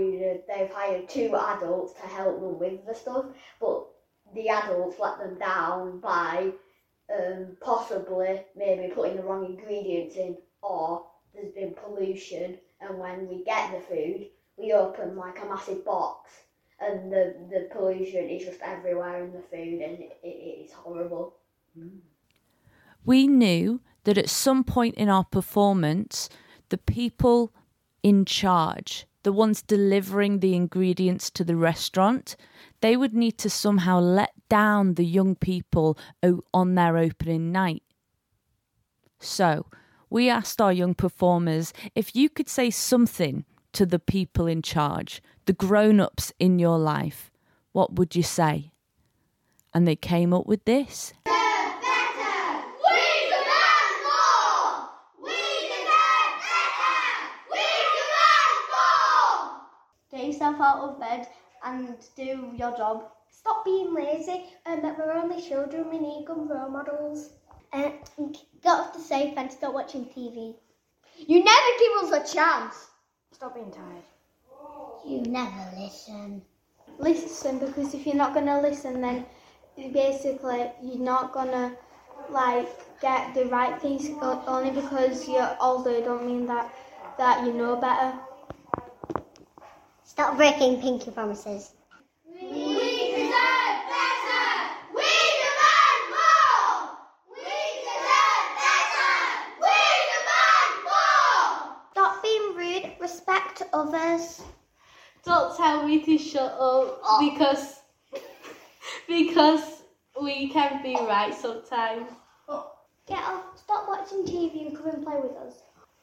they've 0.48 0.72
hired 0.72 1.08
two 1.08 1.36
adults 1.36 1.94
to 2.02 2.08
help 2.08 2.40
them 2.42 2.58
with 2.58 2.86
the 2.88 2.96
stuff, 2.96 3.26
but 3.62 3.86
the 4.34 4.50
adults 4.50 4.98
let 5.00 5.20
them 5.20 5.38
down 5.38 6.00
by 6.00 6.52
um, 7.18 7.58
possibly 7.62 8.42
maybe 8.56 8.94
putting 8.94 9.16
the 9.16 9.24
wrong 9.24 9.46
ingredients 9.46 10.16
in 10.16 10.38
or 10.62 11.06
there's 11.34 11.54
been 11.54 11.74
pollution 11.74 12.58
and 12.82 12.98
when 12.98 13.28
we 13.28 13.44
get 13.44 13.72
the 13.72 13.80
food 13.82 14.28
we 14.58 14.74
open 14.74 15.16
like 15.16 15.42
a 15.42 15.46
massive 15.46 15.86
box 15.86 16.32
and 16.82 17.12
the, 17.12 17.36
the 17.50 17.70
pollution 17.72 18.30
is 18.30 18.46
just 18.46 18.62
everywhere 18.62 19.24
in 19.24 19.34
the 19.34 19.42
food 19.42 19.82
and 19.82 20.00
it, 20.00 20.20
it, 20.24 20.28
it's 20.28 20.74
horrible. 20.74 21.36
We 23.06 23.28
knew 23.28 23.82
that 24.04 24.18
at 24.18 24.30
some 24.30 24.64
point 24.64 24.96
in 24.96 25.10
our 25.10 25.24
performance, 25.24 26.30
the 26.70 26.78
people 26.78 27.54
in 28.04 28.26
charge, 28.26 29.06
the 29.24 29.34
ones 29.34 29.62
delivering 29.62 30.40
the 30.40 30.56
ingredients 30.56 31.30
to 31.32 31.44
the 31.44 31.56
restaurant, 31.56 32.36
they 32.82 32.96
would 32.96 33.14
need 33.14 33.38
to 33.40 33.50
somehow 33.50 34.00
let 34.00 34.32
down 34.50 34.96
the 34.96 35.06
young 35.06 35.36
people 35.36 35.98
on 36.54 36.76
their 36.76 36.98
opening 36.98 37.52
night. 37.52 37.84
So, 39.20 39.66
we 40.10 40.30
asked 40.30 40.62
our 40.62 40.74
young 40.74 40.96
performers 40.96 41.74
if 41.94 42.16
you 42.16 42.30
could 42.30 42.50
say 42.50 42.70
something 42.70 43.46
to 43.74 43.86
the 43.86 44.00
people 44.00 44.48
in 44.48 44.62
charge, 44.62 45.22
the 45.46 45.54
grown 45.54 46.00
ups 46.00 46.34
in 46.40 46.58
your 46.58 46.80
life, 46.80 47.30
what 47.72 47.96
would 47.96 48.16
you 48.16 48.24
say? 48.24 48.72
And 49.74 49.88
they 49.88 49.96
came 49.96 50.34
up 50.34 50.48
with 50.48 50.66
this. 50.66 51.14
Demand 51.26 51.60
yourself 60.34 60.62
out 60.62 60.90
of 60.90 61.00
bed 61.00 61.28
and 61.64 61.96
do 62.16 62.52
your 62.56 62.76
job. 62.78 63.12
Stop 63.30 63.66
being 63.66 63.94
lazy. 63.94 64.46
Um, 64.66 64.82
that 64.82 64.98
we're 64.98 65.12
only 65.14 65.42
children. 65.42 65.90
We 65.90 66.00
need 66.00 66.26
good 66.26 66.50
role 66.50 66.70
models. 66.70 67.34
Uh, 67.72 67.92
get 68.62 68.74
off 68.74 68.94
the 68.94 69.00
safe 69.00 69.34
and 69.38 69.52
stop 69.52 69.74
watching 69.74 70.06
TV. 70.06 70.56
You 71.16 71.44
never 71.44 71.72
give 71.80 72.12
us 72.14 72.32
a 72.32 72.36
chance. 72.36 72.88
Stop 73.32 73.56
being 73.56 73.72
tired. 73.72 74.04
You 75.06 75.22
never 75.22 75.72
listen. 75.78 76.42
Listen, 76.98 77.60
because 77.60 77.94
if 77.94 78.06
you're 78.06 78.16
not 78.16 78.34
gonna 78.34 78.62
listen, 78.62 79.02
then 79.02 79.26
basically 79.94 80.72
you're 80.82 81.04
not 81.04 81.32
gonna 81.32 81.76
like 82.30 82.68
get 83.02 83.34
the 83.34 83.46
right 83.46 83.82
things. 83.82 84.10
Only 84.22 84.72
because 84.72 85.28
you're 85.28 85.58
older, 85.62 86.02
don't 86.02 86.26
mean 86.26 86.46
that 86.48 86.74
that 87.18 87.46
you 87.46 87.54
know 87.54 87.76
better. 87.76 88.20
Stop 90.10 90.38
breaking 90.38 90.82
pinky 90.82 91.12
promises. 91.12 91.72
We 92.26 92.42
deserve 92.42 93.80
better! 93.94 94.50
We 94.96 95.06
demand 95.46 96.04
more! 96.18 96.98
We 97.30 97.54
deserve 97.86 98.48
better! 98.58 99.14
We 99.62 99.78
demand 100.10 100.74
more! 100.90 101.76
Stop 101.92 102.24
being 102.24 102.56
rude. 102.56 102.92
Respect 103.00 103.62
others. 103.72 104.42
Don't 105.24 105.56
tell 105.56 105.86
me 105.88 106.04
to 106.04 106.18
shut 106.18 106.54
up 106.54 106.58
oh. 106.60 107.30
because 107.30 107.82
because 109.08 109.84
we 110.20 110.50
can 110.50 110.82
be 110.82 110.96
right 110.96 111.36
sometimes. 111.36 112.10
Get 113.08 113.24
off. 113.24 113.44
Stop 113.58 113.88
watching 113.88 114.26
TV 114.26 114.68
and 114.68 114.76
come 114.76 114.88
and 114.88 115.04
play 115.04 115.20
with 115.22 115.38
us. 115.38 115.54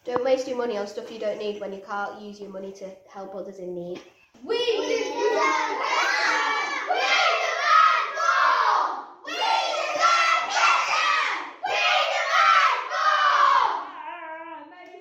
Don't 0.06 0.24
waste 0.24 0.46
your 0.46 0.56
money 0.56 0.78
on 0.78 0.86
stuff 0.86 1.10
you 1.10 1.18
don't 1.18 1.36
need 1.36 1.60
when 1.60 1.72
you 1.72 1.82
can't 1.84 2.20
use 2.20 2.38
your 2.40 2.50
money 2.50 2.70
to 2.74 2.88
help 3.08 3.34
others 3.34 3.58
in 3.58 3.74
need. 3.74 4.00
We 4.44 4.56
deserve 4.56 5.34
better! 5.34 5.82
We 6.86 7.00
demand 7.42 8.14
more! 8.14 9.04
We 9.26 9.32
deserve 9.32 10.46
better! 10.54 11.10
We 11.66 11.74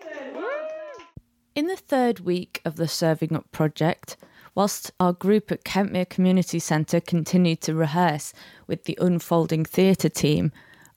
demand 0.01 0.33
more! 0.33 1.05
In 1.53 1.67
the 1.67 1.77
third 1.77 2.21
week 2.21 2.63
of 2.65 2.77
the 2.77 2.87
Serving 2.87 3.35
Up 3.35 3.51
project, 3.51 4.17
whilst 4.55 4.89
our 4.99 5.13
group 5.13 5.51
at 5.51 5.63
Kentmere 5.63 6.09
Community 6.09 6.57
Centre 6.57 6.99
continued 6.99 7.61
to 7.61 7.75
rehearse 7.75 8.33
with 8.65 8.85
the 8.85 8.97
unfolding 8.99 9.65
theatre 9.65 10.09
team, 10.09 10.51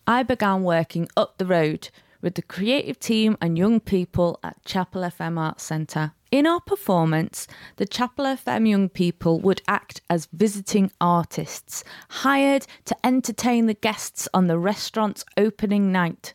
I 0.06 0.22
began 0.22 0.62
working 0.62 1.10
up 1.14 1.36
the 1.36 1.44
road 1.44 1.90
with 2.20 2.34
the 2.34 2.42
creative 2.42 2.98
team 2.98 3.36
and 3.40 3.58
young 3.58 3.80
people 3.80 4.38
at 4.42 4.64
Chapel 4.64 5.02
FM 5.02 5.38
Arts 5.38 5.64
Centre. 5.64 6.12
In 6.30 6.46
our 6.46 6.60
performance, 6.60 7.46
the 7.76 7.86
Chapel 7.86 8.26
FM 8.26 8.68
young 8.68 8.88
people 8.88 9.40
would 9.40 9.62
act 9.66 10.02
as 10.10 10.28
visiting 10.32 10.92
artists, 11.00 11.84
hired 12.10 12.66
to 12.84 12.96
entertain 13.04 13.66
the 13.66 13.74
guests 13.74 14.28
on 14.34 14.46
the 14.46 14.58
restaurant's 14.58 15.24
opening 15.36 15.90
night. 15.90 16.34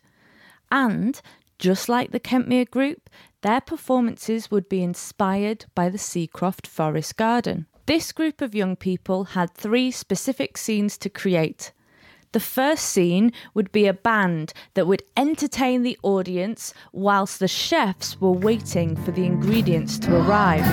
And, 0.70 1.20
just 1.58 1.88
like 1.88 2.10
the 2.10 2.18
Kentmere 2.18 2.68
group, 2.68 3.08
their 3.42 3.60
performances 3.60 4.50
would 4.50 4.68
be 4.68 4.82
inspired 4.82 5.66
by 5.74 5.88
the 5.88 5.98
Seacroft 5.98 6.66
Forest 6.66 7.16
Garden. 7.16 7.66
This 7.86 8.10
group 8.10 8.40
of 8.40 8.54
young 8.54 8.76
people 8.76 9.24
had 9.24 9.52
three 9.52 9.90
specific 9.90 10.56
scenes 10.56 10.96
to 10.98 11.10
create. 11.10 11.72
The 12.34 12.40
first 12.40 12.86
scene 12.86 13.30
would 13.54 13.70
be 13.70 13.86
a 13.86 13.94
band 13.94 14.54
that 14.74 14.88
would 14.88 15.04
entertain 15.16 15.84
the 15.84 15.96
audience 16.02 16.74
whilst 16.90 17.38
the 17.38 17.46
chefs 17.46 18.20
were 18.20 18.32
waiting 18.32 18.96
for 18.96 19.12
the 19.12 19.24
ingredients 19.24 20.00
to 20.00 20.16
arrive. 20.16 20.66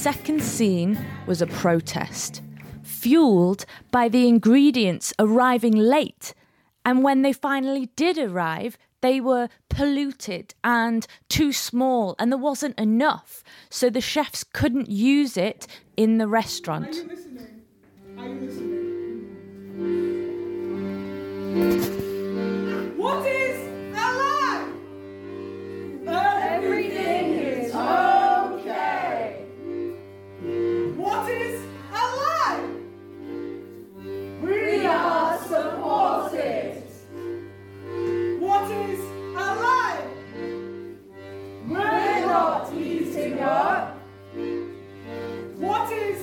Second 0.00 0.42
scene 0.42 0.98
was 1.26 1.42
a 1.42 1.46
protest, 1.46 2.40
fueled 2.82 3.66
by 3.90 4.08
the 4.08 4.26
ingredients 4.26 5.12
arriving 5.18 5.76
late. 5.76 6.32
And 6.86 7.04
when 7.04 7.20
they 7.20 7.34
finally 7.34 7.90
did 7.96 8.16
arrive, 8.16 8.78
they 9.02 9.20
were 9.20 9.50
polluted 9.68 10.54
and 10.64 11.06
too 11.28 11.52
small, 11.52 12.16
and 12.18 12.32
there 12.32 12.38
wasn't 12.38 12.78
enough. 12.78 13.44
So 13.68 13.90
the 13.90 14.00
chefs 14.00 14.42
couldn't 14.42 14.88
use 14.88 15.36
it 15.36 15.66
in 15.98 16.16
the 16.16 16.28
restaurant. 16.28 16.96
Are 16.96 17.02
you 17.02 17.04
listening? 17.04 17.60
Are 18.16 18.26
you 18.26 18.40
listening? 18.40 18.76
What 22.96 23.26
is 23.26 23.68
alive? 23.92 24.72
Everything 26.08 27.34
is. 27.34 28.19
Are 35.52 36.28
supported. 36.28 36.82
What 38.40 38.70
is 38.70 39.00
alive? 39.36 40.10
We're 41.68 42.26
not 42.26 42.72
eating 42.74 43.40
up. 43.40 43.96
What 45.56 45.92
is 45.92 46.19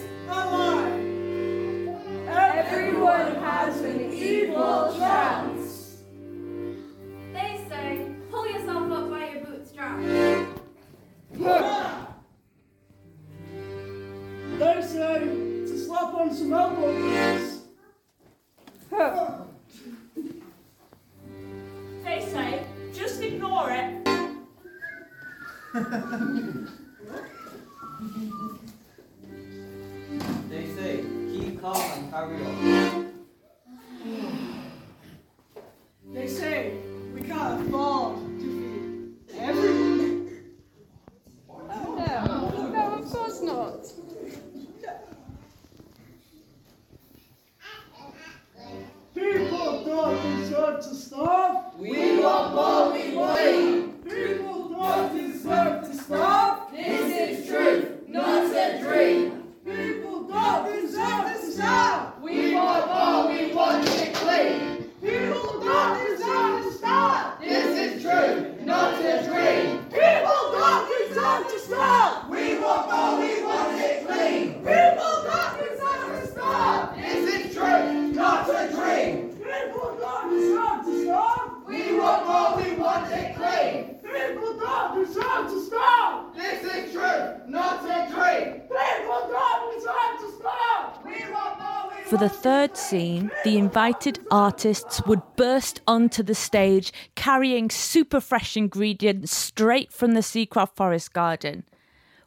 third 92.67 92.77
scene, 92.77 93.31
the 93.43 93.57
invited 93.57 94.19
artists 94.29 95.01
would 95.05 95.21
burst 95.37 95.79
onto 95.87 96.21
the 96.21 96.35
stage 96.35 96.91
carrying 97.15 97.69
super 97.69 98.19
fresh 98.19 98.57
ingredients 98.57 99.35
straight 99.35 99.91
from 99.91 100.13
the 100.13 100.21
Seacroft 100.21 100.75
Forest 100.75 101.13
Garden. 101.13 101.63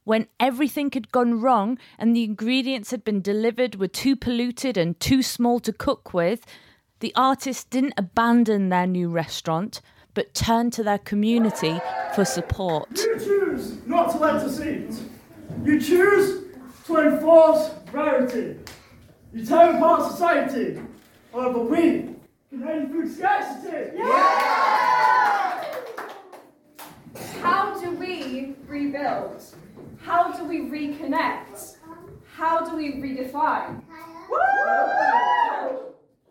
when 0.04 0.26
everything 0.40 0.90
had 0.92 1.12
gone 1.12 1.40
wrong 1.40 1.78
and 1.98 2.16
the 2.16 2.24
ingredients 2.24 2.90
had 2.90 3.04
been 3.04 3.20
delivered 3.20 3.76
were 3.76 3.86
too 3.86 4.16
polluted 4.16 4.78
and 4.78 4.98
too 4.98 5.22
small 5.22 5.60
to 5.60 5.72
cook 5.72 6.14
with, 6.14 6.46
the 7.00 7.12
artists 7.14 7.64
didn't 7.64 7.92
abandon 7.98 8.70
their 8.70 8.86
new 8.86 9.10
restaurant 9.10 9.82
but 10.14 10.34
turned 10.34 10.72
to 10.72 10.82
their 10.82 10.98
community 10.98 11.78
for 12.14 12.24
support. 12.24 12.88
You 12.98 13.18
choose 13.18 13.86
not 13.86 14.10
to 14.12 14.36
intercede. 14.36 14.96
You 15.64 15.78
choose 15.78 16.44
to 16.86 16.96
enforce 16.96 17.70
rarity. 17.92 18.56
You 19.32 19.44
tear 19.46 19.76
apart 19.76 20.10
society 20.10 20.80
over 21.32 21.60
we 21.60 22.16
can 22.50 22.68
end 22.68 22.90
food 22.90 23.14
scarcity. 23.14 23.92
Yeah! 23.96 25.64
How 27.40 27.80
do 27.80 27.92
we 27.92 28.56
rebuild? 28.66 29.42
How 29.98 30.32
do 30.32 30.44
we 30.44 30.60
reconnect? 30.62 31.76
How 32.34 32.68
do 32.68 32.76
we 32.76 32.94
redefine? 32.94 33.82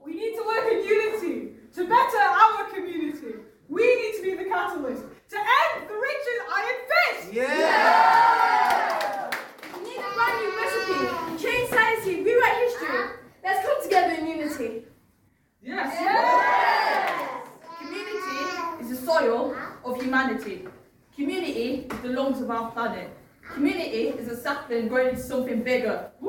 We 0.04 0.14
need 0.16 0.36
to 0.36 0.44
work 0.46 0.72
in 0.72 0.84
unity 0.86 1.52
to 1.76 1.88
better 1.88 2.18
our 2.18 2.66
community. 2.74 3.36
We 3.70 3.84
need 3.84 4.14
to 4.18 4.24
be 4.24 4.44
the 4.44 4.50
catalyst 4.50 5.04
to 5.30 5.38
end 5.38 5.88
the 5.88 5.96
rich's 5.96 6.42
iron 6.54 6.80
fist. 6.90 7.28
We 9.76 9.80
need 9.88 10.00
a 10.00 10.14
brand 10.16 10.36
new 10.42 10.52
recipe. 10.58 11.00
Change 11.44 11.70
society, 11.70 12.24
rewrite 12.24 12.58
history. 12.58 13.00
Let's 13.44 13.62
come 13.66 13.80
together 13.84 14.14
in 14.16 14.28
unity. 14.28 14.86
Yes. 15.93 17.47
Community 17.80 18.17
is 18.82 18.89
the 18.89 18.95
soil 19.06 19.56
of 19.84 20.02
humanity. 20.02 20.67
Community 21.15 21.88
is 21.91 22.02
the 22.02 22.10
lungs 22.10 22.41
of 22.41 22.49
our 22.52 22.71
planet. 22.71 23.10
Community 23.54 24.10
is 24.10 24.28
a 24.28 24.38
sapling 24.38 24.88
growing 24.88 25.10
into 25.10 25.21
something 25.21 25.63
bigger. 25.63 26.12
The 26.21 26.28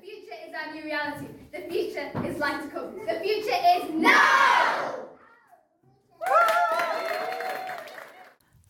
future 0.00 0.36
is 0.46 0.54
our 0.54 0.74
new 0.74 0.84
reality. 0.84 1.26
The 1.52 1.60
future 1.70 2.10
is 2.26 2.38
like 2.38 2.62
to 2.62 2.68
come. 2.68 3.00
The 3.06 3.20
future 3.20 3.58
is 3.76 3.90
now! 3.94 4.94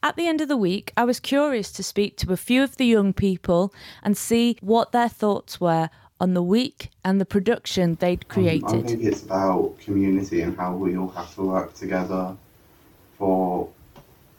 At 0.04 0.16
the 0.16 0.26
end 0.26 0.40
of 0.40 0.48
the 0.48 0.56
week, 0.56 0.92
I 0.96 1.04
was 1.04 1.20
curious 1.20 1.70
to 1.72 1.82
speak 1.84 2.16
to 2.18 2.32
a 2.32 2.36
few 2.36 2.64
of 2.64 2.76
the 2.76 2.86
young 2.86 3.12
people 3.12 3.72
and 4.02 4.16
see 4.16 4.58
what 4.60 4.90
their 4.90 5.08
thoughts 5.08 5.60
were 5.60 5.90
on 6.22 6.34
the 6.34 6.42
week 6.42 6.90
and 7.04 7.20
the 7.20 7.24
production 7.24 7.96
they'd 7.96 8.24
Um, 8.24 8.26
I 8.30 8.34
created. 8.34 8.86
think 8.86 9.02
it's 9.02 9.24
about 9.24 9.76
community 9.80 10.42
and 10.42 10.56
how 10.56 10.76
we 10.76 10.96
all 10.96 11.08
have 11.08 11.34
to 11.34 11.42
work 11.42 11.74
together 11.74 12.36
for 13.18 13.68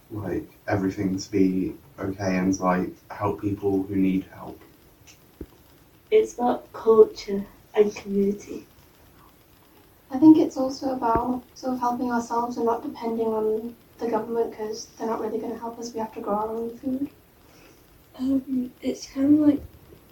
like 0.09 0.47
everything 0.65 1.17
to 1.19 1.29
be 1.29 1.75
okay 1.99 2.37
and 2.37 2.57
like 2.61 2.89
help 3.11 3.41
people 3.41 3.83
who 3.83 3.95
need 3.97 4.23
help. 4.33 4.57
It's 6.09 6.35
about 6.35 6.71
culture 6.71 7.43
and 7.75 7.93
community. 7.93 8.65
I 10.09 10.17
think 10.19 10.37
it's 10.37 10.55
also 10.55 10.93
about 10.93 11.43
sort 11.55 11.73
of 11.73 11.79
helping 11.81 12.13
ourselves 12.13 12.55
and 12.55 12.65
not 12.65 12.81
depending 12.83 13.27
on 13.27 13.75
the 13.97 14.07
government 14.07 14.51
because 14.51 14.85
they're 14.97 15.07
not 15.07 15.19
really 15.19 15.39
going 15.39 15.51
to 15.51 15.59
help 15.59 15.77
us. 15.79 15.93
We 15.93 15.99
have 15.99 16.13
to 16.13 16.21
grow 16.21 16.35
our 16.35 16.47
own 16.47 16.77
food. 16.77 17.09
Um, 18.17 18.71
it's 18.81 19.07
kind 19.07 19.33
of 19.33 19.47
like 19.49 19.61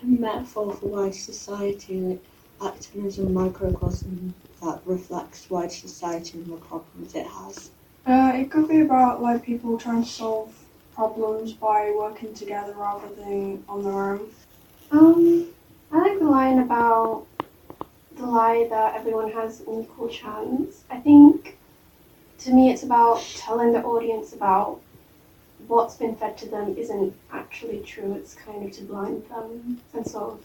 a 0.04 0.06
metaphor 0.06 0.74
for 0.74 0.88
wide 0.88 1.16
society, 1.16 2.00
like 2.02 2.24
acting 2.64 3.06
as 3.06 3.20
a 3.20 3.24
microcosm 3.24 4.34
that 4.62 4.82
reflects 4.86 5.50
wide 5.50 5.72
society 5.72 6.38
and 6.38 6.52
the 6.52 6.58
problems 6.58 7.16
it 7.16 7.26
has. 7.26 7.72
Uh, 8.06 8.32
it 8.36 8.50
could 8.50 8.68
be 8.68 8.82
about 8.82 9.22
like 9.22 9.44
people 9.44 9.78
trying 9.78 10.04
to 10.04 10.10
solve 10.10 10.54
problems 10.94 11.54
by 11.54 11.94
working 11.98 12.34
together 12.34 12.74
rather 12.74 13.08
than 13.16 13.64
on 13.68 13.84
their 13.84 13.94
own. 13.94 14.30
Um, 14.92 15.48
I 15.92 16.00
like 16.00 16.20
the 16.20 16.26
line 16.26 16.60
about 16.60 17.26
the 18.16 18.26
lie 18.26 18.68
that 18.70 18.96
everyone 18.96 19.32
has 19.32 19.62
an 19.62 19.82
equal 19.82 20.10
chance. 20.10 20.84
I 20.90 20.98
think 20.98 21.58
to 22.40 22.54
me 22.54 22.72
it's 22.72 22.84
about 22.84 23.22
telling 23.36 23.72
the 23.72 23.84
audience 23.84 24.34
about 24.34 24.82
what's 25.68 25.96
been 25.96 26.16
fed 26.16 26.38
to 26.40 26.50
them 26.50 26.76
isn't 26.78 27.16
actually 27.32 27.80
true. 27.80 28.14
It's 28.14 28.34
kind 28.34 28.66
of 28.66 28.72
to 28.74 28.84
blind 28.84 29.28
them 29.30 29.80
and 29.94 30.08
sort 30.08 30.34
of, 30.34 30.40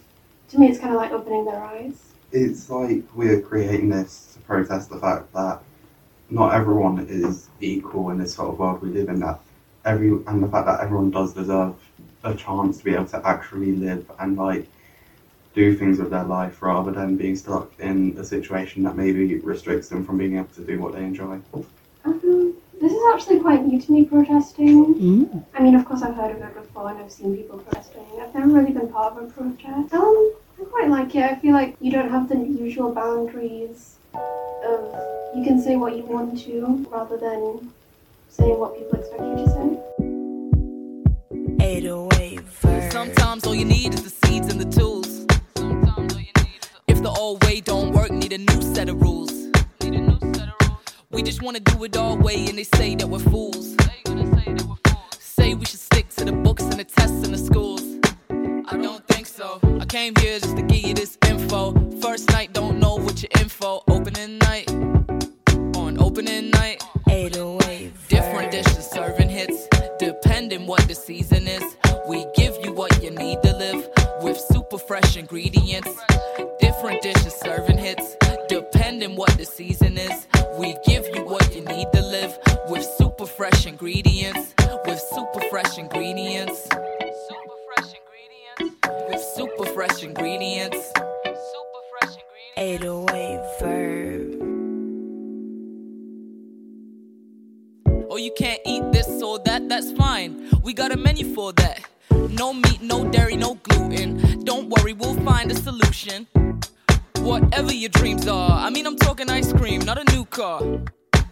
to 0.49 0.59
me, 0.59 0.67
it's 0.69 0.79
kind 0.79 0.93
of 0.93 0.99
like 0.99 1.11
opening 1.11 1.45
their 1.45 1.61
eyes. 1.63 2.13
It's 2.31 2.69
like 2.69 3.03
we're 3.15 3.41
creating 3.41 3.89
this 3.89 4.33
to 4.33 4.39
protest 4.41 4.89
the 4.89 4.99
fact 4.99 5.33
that 5.33 5.61
not 6.29 6.53
everyone 6.53 7.05
is 7.09 7.49
equal 7.61 8.09
in 8.09 8.17
this 8.17 8.33
sort 8.35 8.49
of 8.49 8.59
world 8.59 8.81
we 8.81 8.89
live 8.89 9.09
in. 9.09 9.19
That 9.19 9.39
every 9.85 10.09
and 10.09 10.43
the 10.43 10.47
fact 10.47 10.65
that 10.65 10.81
everyone 10.81 11.09
does 11.09 11.33
deserve 11.33 11.75
a 12.23 12.35
chance 12.35 12.79
to 12.79 12.83
be 12.83 12.93
able 12.93 13.05
to 13.05 13.25
actually 13.25 13.73
live 13.73 14.09
and 14.19 14.37
like 14.37 14.67
do 15.53 15.75
things 15.75 15.97
with 15.97 16.09
their 16.11 16.23
life 16.23 16.61
rather 16.61 16.91
than 16.91 17.15
being 17.15 17.35
stuck 17.35 17.71
in 17.79 18.15
a 18.19 18.23
situation 18.23 18.83
that 18.83 18.95
maybe 18.95 19.37
restricts 19.39 19.89
them 19.89 20.05
from 20.05 20.17
being 20.17 20.35
able 20.35 20.47
to 20.47 20.61
do 20.61 20.79
what 20.79 20.93
they 20.93 21.03
enjoy. 21.03 21.39
Actually 23.13 23.39
quite 23.39 23.65
new 23.65 23.81
to 23.81 23.91
me 23.91 24.05
protesting. 24.05 25.43
I 25.53 25.61
mean, 25.61 25.75
of 25.75 25.85
course, 25.85 26.01
I've 26.03 26.15
heard 26.15 26.35
of 26.35 26.41
it 26.41 26.53
before 26.53 26.89
and 26.89 26.99
I've 26.99 27.11
seen 27.11 27.35
people 27.35 27.57
protesting. 27.57 28.05
I've 28.21 28.33
never 28.33 28.47
really 28.47 28.71
been 28.71 28.89
part 28.89 29.17
of 29.17 29.23
a 29.23 29.31
protest. 29.31 29.93
Um, 29.93 30.33
I 30.59 30.63
quite 30.65 30.89
like 30.89 31.15
it. 31.15 31.23
I 31.23 31.35
feel 31.35 31.53
like 31.53 31.75
you 31.79 31.91
don't 31.91 32.09
have 32.09 32.29
the 32.29 32.37
usual 32.37 32.93
boundaries 32.93 33.95
of 34.13 34.95
you 35.35 35.43
can 35.43 35.61
say 35.61 35.75
what 35.75 35.95
you 35.95 36.03
want 36.03 36.39
to 36.43 36.87
rather 36.91 37.17
than 37.17 37.71
saying 38.29 38.59
what 38.59 38.77
people 38.77 38.99
expect 38.99 39.21
you 39.21 39.35
to 39.35 39.47
say. 41.59 41.65
808 41.65 42.91
Sometimes 42.91 43.45
all 43.45 43.55
you 43.55 43.65
need 43.65 43.93
is 43.93 44.03
the 44.03 44.27
seeds 44.27 44.51
and 44.51 44.59
the 44.59 44.65
tools. 44.65 45.25
If 46.87 47.01
the 47.01 47.09
old 47.09 47.43
way 47.45 47.61
don't 47.61 47.93
work, 47.93 48.11
need 48.11 48.33
a 48.33 48.37
new 48.37 48.61
set 48.61 48.89
of 48.89 49.01
rules. 49.01 49.46
We 51.09 51.23
just 51.23 51.41
wanna 51.41 51.61
do 51.61 51.83
it 51.85 51.95
our 51.95 52.17
way, 52.17 52.47
and 52.47 52.57
they 52.57 52.65
say 52.65 52.95
that 52.95 53.07
we're 53.07 53.19
fools. 53.19 53.75
Say 55.19 55.53
we 55.53 55.65
should 55.65 55.79
stick 55.79 56.09
to 56.09 56.25
the 56.25 56.33
books 56.33 56.63
and 56.63 56.73
the 56.73 56.83
tests 56.83 57.25
in 57.25 57.31
the 57.31 57.37
schools. 57.37 57.81
I 58.29 58.75
don't 58.75 59.07
think 59.07 59.25
so. 59.25 59.59
I 59.79 59.85
came 59.85 60.13
here 60.19 60.37
just 60.39 60.57
to 60.57 60.63
give 60.63 60.85
you 60.85 60.93
this 60.93 61.17
info. 61.25 61.73
First 62.01 62.29
night, 62.31 62.51
don't 62.51 62.79
know 62.79 62.95
what 62.95 63.23
your 63.23 63.29
info. 63.39 63.83
Opening 63.87 64.37
night, 64.39 64.69
on 65.77 65.97
opening 65.97 66.49
night. 66.49 66.83
That's 99.77 99.91
fine. 99.91 100.49
We 100.63 100.73
got 100.73 100.91
a 100.91 100.97
menu 100.97 101.35
for 101.35 101.53
that. 101.53 101.81
No 102.31 102.51
meat, 102.51 102.81
no 102.81 103.07
dairy, 103.11 103.35
no 103.35 103.53
gluten. 103.61 104.43
Don't 104.43 104.69
worry, 104.69 104.93
we'll 104.93 105.19
find 105.23 105.51
a 105.51 105.55
solution. 105.55 106.25
Whatever 107.19 107.71
your 107.71 107.89
dreams 107.89 108.27
are. 108.27 108.59
I 108.59 108.71
mean, 108.71 108.87
I'm 108.87 108.95
talking 108.95 109.29
ice 109.29 109.53
cream, 109.53 109.81
not 109.81 109.99
a 109.99 110.11
new 110.15 110.25
car. 110.25 110.63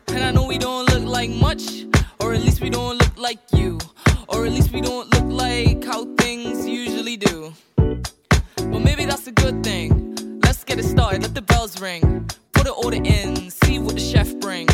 And 0.10 0.23
I 0.23 0.29
know 0.29 0.45
we 0.45 0.60
don't 0.60 0.88
look 0.93 1.05
like 1.05 1.31
much, 1.31 1.86
or 2.19 2.34
at 2.34 2.41
least 2.41 2.62
we 2.62 2.69
don't 2.69 2.99
look 2.99 3.17
like 3.17 3.39
you. 3.51 3.79
Or 4.27 4.45
at 4.45 4.51
least 4.51 4.71
we 4.71 4.81
don't 4.81 5.12
look 5.15 5.29
like 5.47 5.84
how 5.84 6.05
things 6.17 6.67
usually 6.67 7.17
do. 7.17 7.51
But 7.77 8.79
maybe 8.89 9.05
that's 9.05 9.25
a 9.25 9.31
good 9.31 9.63
thing. 9.63 10.39
Let's 10.43 10.63
get 10.63 10.77
it 10.77 10.86
started, 10.86 11.23
let 11.23 11.34
the 11.34 11.41
bells 11.41 11.81
ring. 11.81 12.29
Put 12.53 12.67
an 12.67 12.73
order 12.77 13.01
in, 13.03 13.49
see 13.49 13.79
what 13.79 13.95
the 13.95 14.01
chef 14.01 14.36
bring. 14.39 14.67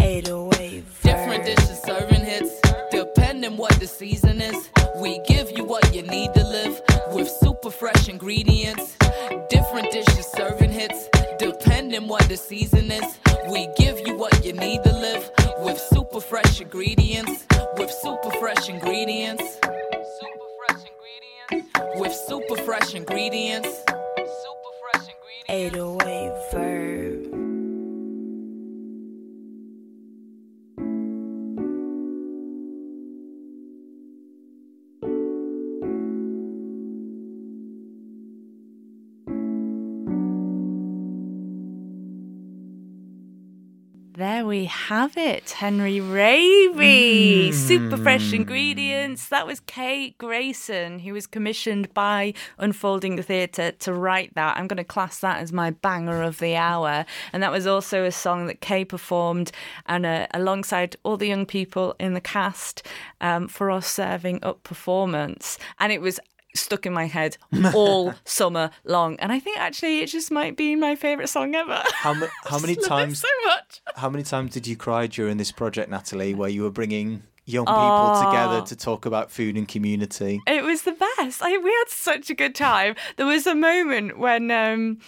808 0.00 0.31
ingredients. 8.32 8.96
Different 9.50 9.90
dishes, 9.92 10.26
serving 10.34 10.72
hits, 10.72 11.08
depending 11.38 12.08
what 12.08 12.28
the 12.28 12.36
season 12.36 12.90
is. 12.90 13.18
We 13.50 13.68
give 13.76 14.00
you 14.06 14.16
what 14.16 14.44
you 14.44 14.52
need 14.52 14.82
to 14.84 14.92
live 14.92 15.30
with 15.58 15.78
super 15.78 16.20
fresh 16.20 16.60
ingredients. 16.60 17.46
With 17.76 17.90
super 17.90 18.30
fresh 18.40 18.68
ingredients. 18.68 19.42
Super 20.20 20.48
fresh 20.58 20.84
ingredients, 20.90 22.00
with 22.00 22.14
super 22.28 22.62
fresh 22.62 22.94
ingredients. 22.94 23.68
808 25.48 26.52
verb. 26.52 26.91
There 44.14 44.44
we 44.44 44.66
have 44.66 45.16
it. 45.16 45.50
Henry 45.52 46.00
Raby. 46.00 47.50
Mm. 47.50 47.54
Super 47.54 47.96
fresh 47.96 48.32
ingredients. 48.32 49.28
That 49.28 49.46
was 49.46 49.60
Kate 49.60 50.18
Grayson, 50.18 50.98
who 50.98 51.14
was 51.14 51.26
commissioned 51.26 51.92
by 51.94 52.34
Unfolding 52.58 53.16
the 53.16 53.22
Theatre 53.22 53.72
to 53.72 53.94
write 53.94 54.34
that. 54.34 54.56
I'm 54.56 54.66
going 54.66 54.76
to 54.76 54.84
class 54.84 55.20
that 55.20 55.40
as 55.40 55.52
my 55.52 55.70
banger 55.70 56.22
of 56.22 56.38
the 56.40 56.56
hour. 56.56 57.06
And 57.32 57.42
that 57.42 57.52
was 57.52 57.66
also 57.66 58.04
a 58.04 58.12
song 58.12 58.46
that 58.48 58.60
Kay 58.60 58.84
performed 58.84 59.50
and 59.86 60.04
uh, 60.04 60.26
alongside 60.34 60.96
all 61.04 61.16
the 61.16 61.28
young 61.28 61.46
people 61.46 61.94
in 61.98 62.12
the 62.12 62.20
cast 62.20 62.86
um, 63.20 63.48
for 63.48 63.70
our 63.70 63.82
serving 63.82 64.40
up 64.42 64.62
performance. 64.62 65.58
And 65.78 65.90
it 65.90 66.02
was 66.02 66.20
stuck 66.54 66.86
in 66.86 66.92
my 66.92 67.06
head 67.06 67.36
all 67.74 68.14
summer 68.24 68.70
long. 68.84 69.16
And 69.20 69.32
I 69.32 69.38
think 69.40 69.58
actually 69.58 70.00
it 70.00 70.06
just 70.06 70.30
might 70.30 70.56
be 70.56 70.76
my 70.76 70.94
favourite 70.96 71.28
song 71.28 71.54
ever. 71.54 71.82
How, 71.94 72.14
ma- 72.14 72.26
how 72.44 72.58
many 72.58 72.74
times? 72.76 73.20
so 73.20 73.28
much. 73.46 73.80
How 73.96 74.08
many 74.10 74.24
times 74.24 74.52
did 74.52 74.66
you 74.66 74.76
cry 74.76 75.06
during 75.06 75.36
this 75.36 75.52
project, 75.52 75.90
Natalie, 75.90 76.34
where 76.34 76.48
you 76.50 76.62
were 76.62 76.70
bringing 76.70 77.22
young 77.44 77.64
people 77.66 77.78
Oh. 77.80 78.24
together 78.26 78.66
to 78.66 78.76
talk 78.76 79.06
about 79.06 79.30
food 79.30 79.56
and 79.56 79.66
community? 79.66 80.40
It 80.46 80.62
was 80.62 80.82
the 80.82 80.92
best. 80.92 81.42
I, 81.42 81.56
we 81.58 81.70
had 81.70 81.88
such 81.88 82.30
a 82.30 82.34
good 82.34 82.54
time. 82.54 82.94
There 83.16 83.26
was 83.26 83.46
a 83.46 83.54
moment 83.54 84.18
when. 84.18 84.50
Um, 84.50 84.98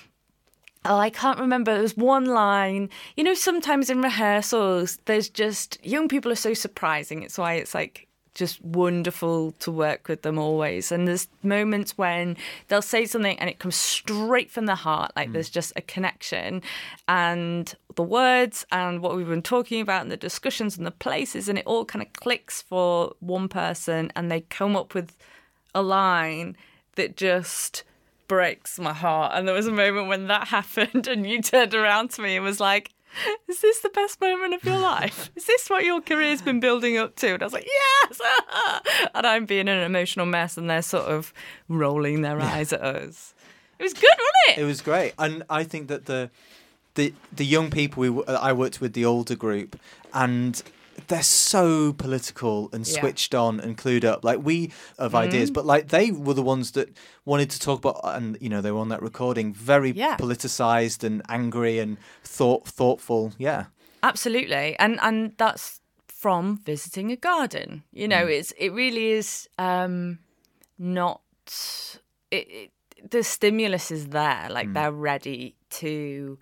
Oh, 0.87 0.99
I 0.99 1.09
can't 1.09 1.39
remember. 1.39 1.73
There 1.73 1.81
was 1.81 1.97
one 1.97 2.27
line. 2.27 2.91
You 3.17 3.25
know, 3.25 3.33
sometimes 3.33 3.89
in 3.89 4.03
rehearsals, 4.03 4.99
there's 5.07 5.31
just 5.31 5.83
young 5.83 6.09
people 6.09 6.31
are 6.31 6.35
so 6.35 6.53
surprising. 6.53 7.23
It's 7.23 7.39
why 7.39 7.55
it's 7.55 7.75
like 7.75 8.07
just 8.35 8.63
wonderful 8.65 9.53
to 9.61 9.71
work 9.71 10.09
with 10.09 10.23
them 10.23 10.39
always. 10.39 10.91
And 10.91 11.07
there's 11.07 11.29
moments 11.43 11.97
when 11.97 12.37
they'll 12.69 12.83
say 12.83 13.07
something 13.07 13.39
and 13.39 13.49
it 13.49 13.59
comes 13.59 13.77
straight 13.77 14.51
from 14.51 14.67
the 14.67 14.75
heart. 14.75 15.13
Like 15.17 15.29
hmm. 15.29 15.35
there's 15.35 15.51
just 15.51 15.73
a 15.77 15.83
connection 15.83 16.63
and 17.07 17.75
the 17.95 18.03
words 18.03 18.67
and 18.73 19.01
what 19.01 19.17
we've 19.17 19.29
been 19.29 19.43
talking 19.43 19.81
about 19.81 20.03
and 20.03 20.11
the 20.11 20.17
discussions 20.17 20.77
and 20.77 20.87
the 20.87 20.91
places 20.91 21.49
and 21.49 21.59
it 21.59 21.67
all 21.67 21.85
kind 21.85 22.05
of 22.05 22.13
clicks 22.13 22.61
for 22.61 23.15
one 23.21 23.49
person 23.49 24.11
and 24.17 24.31
they 24.31 24.41
come 24.41 24.77
up 24.77 24.95
with 24.95 25.17
a 25.75 25.83
line 25.83 26.57
that 26.97 27.17
just 27.17 27.85
breaks 28.29 28.79
my 28.79 28.93
heart. 28.93 29.33
And 29.35 29.47
there 29.47 29.55
was 29.55 29.67
a 29.67 29.73
moment 29.73 30.09
when 30.09 30.29
that 30.29 30.49
happened, 30.49 31.07
and 31.07 31.29
you 31.29 31.43
turned 31.43 31.75
around 31.75 32.11
to 32.13 32.23
me 32.23 32.37
and 32.37 32.45
was 32.45 32.61
like, 32.61 32.91
Is 33.49 33.61
this 33.61 33.81
the 33.81 33.91
best 33.91 34.21
moment 34.21 34.55
of 34.55 34.65
your 34.65 34.79
life? 34.79 35.31
Is 35.37 35.47
this 35.47 35.69
what 35.69 35.85
your 35.85 36.01
career's 36.01 36.43
been 36.43 36.61
building 36.61 36.97
up 36.97 37.17
to? 37.17 37.35
And 37.35 37.43
I 37.43 37.47
was 37.47 37.53
like, 37.53 37.67
Yes! 37.67 38.21
and 39.15 39.27
I'm 39.27 39.47
being 39.47 39.69
an 39.69 39.79
emotional 39.79 40.27
mess, 40.27 40.57
and 40.57 40.69
they're 40.69 40.83
sort 40.83 41.07
of 41.07 41.33
rolling 41.69 42.23
their 42.23 42.41
eyes 42.41 42.73
at 42.73 42.81
us. 42.81 43.35
It 43.79 43.83
was 43.83 43.95
good, 43.95 44.05
wasn't 44.05 44.59
it? 44.59 44.63
It 44.63 44.65
was 44.65 44.81
great, 44.81 45.15
and 45.19 45.43
I 45.51 45.65
think 45.65 45.89
that 45.89 46.07
the 46.07 46.31
the 46.95 47.13
the 47.33 47.45
young 47.45 47.71
people 47.71 48.01
we 48.03 48.25
I 48.27 48.53
worked 48.53 48.81
with 48.81 48.93
the 48.93 49.05
older 49.05 49.35
group, 49.35 49.79
and 50.13 50.63
they're 51.09 51.23
so 51.23 51.93
political 51.93 52.69
and 52.73 52.87
Yeah. 52.87 53.01
switched 53.01 53.35
on 53.35 53.61
and 53.61 53.77
clued 53.77 54.05
up. 54.05 54.25
Like 54.25 54.41
we 54.43 54.71
have 54.99 55.15
ideas, 55.15 55.51
Mhm. 55.51 55.55
but 55.55 55.65
like 55.67 55.89
they 55.89 56.11
were 56.11 56.35
the 56.35 56.43
ones 56.43 56.71
that 56.73 56.89
wanted 57.25 57.51
to 57.51 57.59
talk 57.61 57.79
about, 57.85 58.01
and 58.05 58.37
you 58.41 58.49
know 58.49 58.61
they 58.61 58.71
were 58.73 58.81
on 58.81 58.89
that 58.91 59.03
recording, 59.03 59.53
very 59.55 59.91
Yeah. 59.93 60.17
politicized 60.17 61.05
and 61.05 61.23
angry 61.29 61.79
and 61.79 61.97
thought 62.23 62.67
thoughtful. 62.69 63.33
Yeah, 63.39 63.67
Absolutely, 64.03 64.77
and 64.79 64.99
and 65.01 65.33
that's 65.39 65.81
from 66.09 66.59
visiting 66.59 67.11
a 67.13 67.17
garden. 67.17 67.83
You 67.93 68.09
know, 68.09 68.27
it's 68.27 68.53
it 68.59 68.71
really 68.73 69.11
is 69.13 69.49
um, 69.59 70.19
not. 70.79 71.21
It, 72.31 72.49
it, 72.51 72.71
the 73.11 73.23
stimulus 73.23 73.91
is 73.91 74.09
there, 74.09 74.49
like 74.51 74.73
they're 74.73 74.91
ready 74.93 75.57
to 75.71 76.39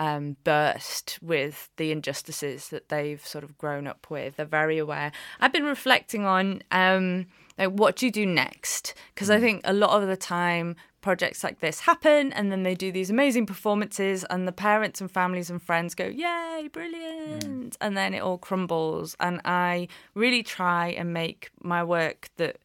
um, 0.00 0.36
burst 0.44 1.18
with 1.22 1.68
the 1.76 1.92
injustices 1.92 2.70
that 2.70 2.88
they've 2.88 3.24
sort 3.24 3.44
of 3.44 3.56
grown 3.58 3.86
up 3.86 4.06
with. 4.10 4.36
They're 4.36 4.46
very 4.46 4.78
aware. 4.78 5.12
I've 5.38 5.52
been 5.52 5.64
reflecting 5.64 6.24
on 6.24 6.62
um, 6.72 7.26
like 7.58 7.68
what 7.68 7.96
do 7.96 8.06
you 8.06 8.12
do 8.12 8.24
next? 8.26 8.94
Because 9.14 9.30
I 9.30 9.38
think 9.38 9.60
a 9.64 9.74
lot 9.74 10.02
of 10.02 10.08
the 10.08 10.16
time 10.16 10.74
projects 11.02 11.44
like 11.44 11.60
this 11.60 11.80
happen 11.80 12.32
and 12.32 12.50
then 12.50 12.62
they 12.62 12.74
do 12.74 12.90
these 12.92 13.10
amazing 13.10 13.46
performances 13.46 14.24
and 14.28 14.46
the 14.46 14.52
parents 14.52 15.00
and 15.00 15.10
families 15.10 15.48
and 15.48 15.62
friends 15.62 15.94
go 15.94 16.04
yay 16.04 16.68
brilliant 16.70 17.74
and 17.80 17.96
then 17.96 18.12
it 18.12 18.18
all 18.18 18.36
crumbles 18.36 19.16
and 19.18 19.40
i 19.46 19.88
really 20.12 20.42
try 20.42 20.88
and 20.88 21.14
make 21.14 21.48
my 21.62 21.82
work 21.82 22.28
that 22.36 22.58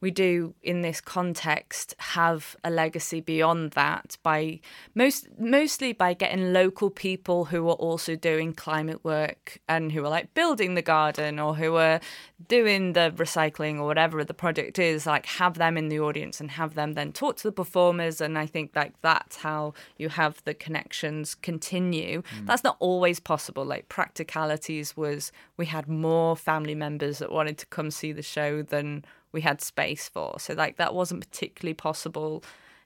we 0.00 0.10
do 0.10 0.54
in 0.62 0.82
this 0.82 1.00
context 1.00 1.94
have 1.98 2.56
a 2.64 2.70
legacy 2.70 3.20
beyond 3.20 3.72
that 3.72 4.16
by 4.22 4.60
most 4.94 5.28
mostly 5.38 5.92
by 5.92 6.14
getting 6.14 6.52
local 6.52 6.90
people 6.90 7.46
who 7.46 7.68
are 7.68 7.74
also 7.74 8.14
doing 8.14 8.52
climate 8.52 9.04
work 9.04 9.58
and 9.68 9.92
who 9.92 10.04
are 10.04 10.10
like 10.10 10.32
building 10.34 10.74
the 10.74 10.82
garden 10.82 11.38
or 11.38 11.54
who 11.54 11.76
are 11.76 12.00
doing 12.46 12.92
the 12.92 13.12
recycling 13.16 13.78
or 13.78 13.86
whatever 13.86 14.22
the 14.24 14.34
project 14.34 14.78
is 14.78 15.06
like 15.06 15.26
have 15.26 15.54
them 15.54 15.76
in 15.76 15.88
the 15.88 15.98
audience 15.98 16.40
and 16.40 16.52
have 16.52 16.74
them 16.74 16.92
then 16.92 17.12
talk 17.12 17.36
to 17.36 17.42
the 17.42 17.52
performers. 17.52 18.20
And 18.20 18.38
I 18.38 18.46
think 18.46 18.72
like 18.74 18.92
that's 19.00 19.36
how 19.36 19.74
you 19.96 20.08
have 20.08 20.42
the 20.44 20.54
connections 20.54 21.34
continue. 21.34 22.22
Mm. 22.22 22.46
That's 22.46 22.64
not 22.64 22.76
always 22.78 23.20
possible. 23.20 23.64
Like 23.64 23.88
practicalities 23.88 24.96
was 24.96 25.32
we 25.56 25.66
had 25.66 25.88
more 25.88 26.36
family 26.36 26.74
members 26.74 27.18
that 27.18 27.32
wanted 27.32 27.58
to 27.58 27.66
come 27.66 27.90
see 27.90 28.12
the 28.12 28.22
show 28.22 28.62
than 28.62 29.04
we 29.32 29.40
had 29.40 29.60
space 29.60 30.08
for. 30.08 30.38
So 30.38 30.54
like 30.54 30.76
that 30.76 30.94
wasn't 30.94 31.20
particularly 31.20 31.74
possible 31.74 32.42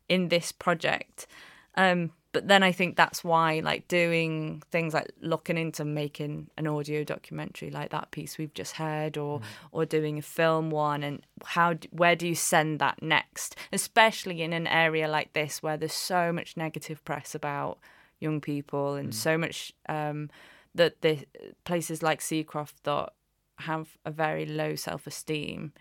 in 0.09 0.29
this 0.29 0.53
project. 0.53 1.27
Um, 1.75 2.13
but 2.33 2.49
then 2.49 2.63
I 2.63 2.73
think 2.73 2.97
that's 2.97 3.23
why 3.23 3.61
like 3.61 3.89
doing 3.89 4.63
things 4.71 4.95
like 4.95 5.13
looking 5.21 5.59
into 5.59 5.85
making 5.85 6.49
an 6.57 6.67
audio 6.67 7.05
documentary 7.05 7.71
like 7.71 7.91
that 7.91 8.11
piece 8.11 8.39
we've 8.39 8.55
just 8.55 8.77
heard 8.77 9.19
or 9.19 9.41
or 9.71 9.85
doing 9.85 10.19
a 10.19 10.23
film 10.23 10.71
one 10.71 11.03
and 11.03 11.25
how 11.45 11.75
where 11.91 12.17
do 12.17 12.27
you 12.27 12.35
send 12.35 12.79
that 12.79 13.03
next 13.03 13.57
especially 13.73 14.43
in 14.43 14.53
an 14.53 14.67
area 14.67 15.09
like 15.09 15.35
this 15.35 15.63
where 15.63 15.77
there's 15.77 15.93
so 15.93 16.33
much 16.33 16.57
negative 16.57 17.05
press 17.05 17.35
about 17.35 17.79
young 18.19 18.41
people 18.41 18.95
and 18.95 19.15
so 19.15 19.37
much 19.37 19.73
um 19.89 20.31
that 20.75 21.03
the 21.03 21.19
places 21.65 22.03
like 22.03 22.21
Seacroft 22.21 22.83
that 22.85 23.13
have 23.59 23.99
a 24.07 24.11
very 24.11 24.47
low 24.47 24.75
self-esteem 24.75 25.73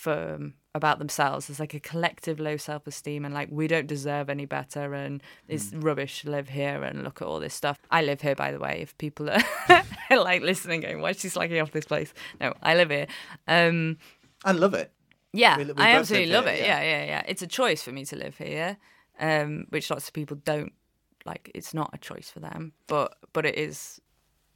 for 0.00 0.34
um, 0.36 0.54
about 0.74 0.98
themselves. 0.98 1.46
There's 1.46 1.60
like 1.60 1.74
a 1.74 1.80
collective 1.80 2.40
low 2.40 2.56
self 2.56 2.86
esteem 2.86 3.24
and 3.24 3.34
like 3.34 3.48
we 3.50 3.66
don't 3.66 3.86
deserve 3.86 4.30
any 4.30 4.46
better 4.46 4.94
and 4.94 5.22
it's 5.48 5.72
rubbish 5.74 6.22
to 6.22 6.30
live 6.30 6.48
here 6.48 6.82
and 6.82 7.04
look 7.04 7.20
at 7.20 7.28
all 7.28 7.40
this 7.40 7.54
stuff. 7.54 7.78
I 7.90 8.02
live 8.02 8.20
here 8.20 8.34
by 8.34 8.50
the 8.52 8.58
way, 8.58 8.80
if 8.80 8.96
people 8.98 9.28
are 9.30 9.42
like 10.10 10.42
listening 10.42 10.80
going, 10.80 11.00
Why 11.00 11.10
is 11.10 11.20
she 11.20 11.28
slacking 11.28 11.60
off 11.60 11.72
this 11.72 11.84
place? 11.86 12.12
No, 12.40 12.54
I 12.62 12.74
live 12.76 12.90
here. 12.90 13.06
Um 13.46 13.98
and 14.44 14.58
love 14.58 14.74
it. 14.74 14.90
yeah, 15.32 15.58
We- 15.58 15.64
we 15.64 15.72
I 15.76 15.90
absolutely 15.90 16.28
here, 16.28 16.36
love 16.36 16.46
it. 16.46 16.60
yeah. 16.60 16.80
Yeah. 16.82 16.98
yeah, 17.00 17.04
yeah, 17.04 17.22
It's 17.28 17.42
a 17.42 17.46
choice 17.46 17.82
for 17.82 17.92
me 17.92 18.04
to 18.06 18.16
live 18.16 18.36
here, 18.38 18.78
um, 19.18 19.66
which 19.68 19.90
lots 19.90 20.08
of 20.08 20.14
people 20.14 20.38
don't 20.44 20.72
like. 21.26 21.50
It's 21.54 21.74
not 21.74 21.90
a 21.92 21.98
choice 21.98 22.30
for 22.30 22.40
them, 22.40 22.72
but 22.86 23.16
but 23.34 23.44
it 23.44 23.56
is 23.58 24.00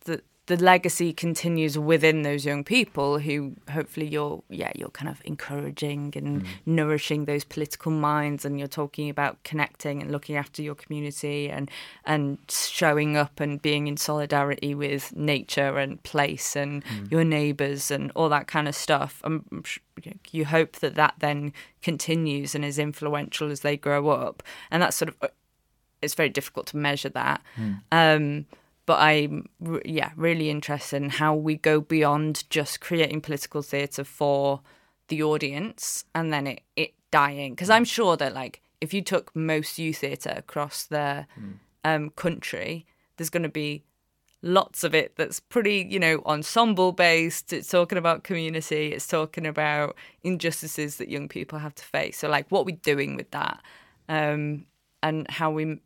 the 0.07 0.23
the 0.47 0.57
legacy 0.59 1.13
continues 1.13 1.79
within 1.79 2.23
those 2.23 2.45
young 2.45 2.65
people 2.65 3.19
who 3.19 3.55
hopefully 3.71 4.07
you're 4.07 4.43
yeah 4.51 4.71
you're 4.75 4.91
kind 4.91 5.09
of 5.09 5.23
encouraging 5.25 6.13
and 6.17 6.43
mm. 6.43 6.47
nourishing 6.67 7.25
those 7.25 7.45
political 7.45 7.91
minds 7.91 8.45
and 8.45 8.59
you're 8.59 8.69
talking 8.69 9.09
about 9.09 9.43
connecting 9.43 10.03
and 10.03 10.13
looking 10.13 10.37
after 10.37 10.61
your 10.61 10.75
community 10.75 11.49
and 11.49 11.71
and 12.05 12.37
showing 12.49 13.17
up 13.17 13.41
and 13.41 13.63
being 13.63 13.87
in 13.87 13.97
solidarity 13.97 14.75
with 14.75 15.17
nature 15.17 15.79
and 15.79 16.03
place 16.03 16.55
and 16.57 16.85
mm. 16.85 17.11
your 17.11 17.25
neighbors 17.25 17.91
and 17.91 18.13
all 18.15 18.29
that 18.29 18.47
kind 18.47 18.69
of 18.69 18.75
stuff. 18.75 19.21
I'm, 19.25 19.65
you 20.31 20.45
hope 20.45 20.77
that 20.77 20.95
that 20.97 21.15
then 21.21 21.53
continues 21.83 22.55
and 22.55 22.65
is 22.65 22.79
influential 22.79 23.51
as 23.51 23.61
they 23.61 23.77
grow 23.77 24.09
up. 24.09 24.43
And 24.71 24.83
that's 24.83 24.97
sort 24.97 25.09
of 25.11 25.17
uh, 25.23 25.29
it's 26.03 26.15
very 26.15 26.29
difficult 26.29 26.67
to 26.67 26.77
measure 26.77 27.09
that. 27.09 27.43
Mm. 27.57 27.81
Um, 27.91 28.47
but 28.87 29.01
I'm 29.01 29.49
yeah 29.85 30.11
really 30.17 30.51
interested 30.51 31.03
in 31.03 31.11
how 31.11 31.35
we 31.35 31.57
go 31.57 31.81
beyond 31.81 32.49
just 32.51 32.81
creating 32.81 33.21
political 33.21 33.63
theatre 33.63 34.05
for 34.05 34.61
the 35.09 35.23
audience 35.23 36.05
and 36.15 36.33
then 36.33 36.47
it 36.47 36.63
it 36.77 36.95
dying 37.11 37.53
because 37.53 37.71
I'm 37.71 37.85
sure 37.85 38.17
that 38.17 38.35
like 38.35 38.61
if 38.81 38.93
you 38.93 39.03
took 39.03 39.35
most 39.35 39.79
youth 39.79 39.99
theatre 39.99 40.35
across 40.37 40.85
the 40.85 41.27
um, 41.85 42.11
country, 42.11 42.87
there's 43.17 43.31
going 43.31 43.43
to 43.45 43.49
be 43.49 43.83
lots 44.43 44.85
of 44.85 44.95
it 44.95 45.17
that's 45.17 45.41
pretty 45.41 45.87
you 45.89 45.99
know 45.99 46.23
ensemble 46.27 46.93
based. 46.93 47.53
It's 47.53 47.71
talking 47.71 47.99
about 47.99 48.25
community. 48.25 48.93
It's 48.93 49.07
talking 49.07 49.47
about 49.47 49.97
injustices 50.23 50.97
that 50.97 51.09
young 51.09 51.29
people 51.29 51.59
have 51.59 51.75
to 51.77 51.85
face. 51.85 52.19
So 52.19 52.29
like 52.29 52.51
what 52.51 52.67
we're 52.67 52.77
doing 52.77 53.17
with 53.17 53.31
that 53.31 53.63
um, 54.09 54.67
and 55.03 55.31
how 55.31 55.51
we 55.51 55.81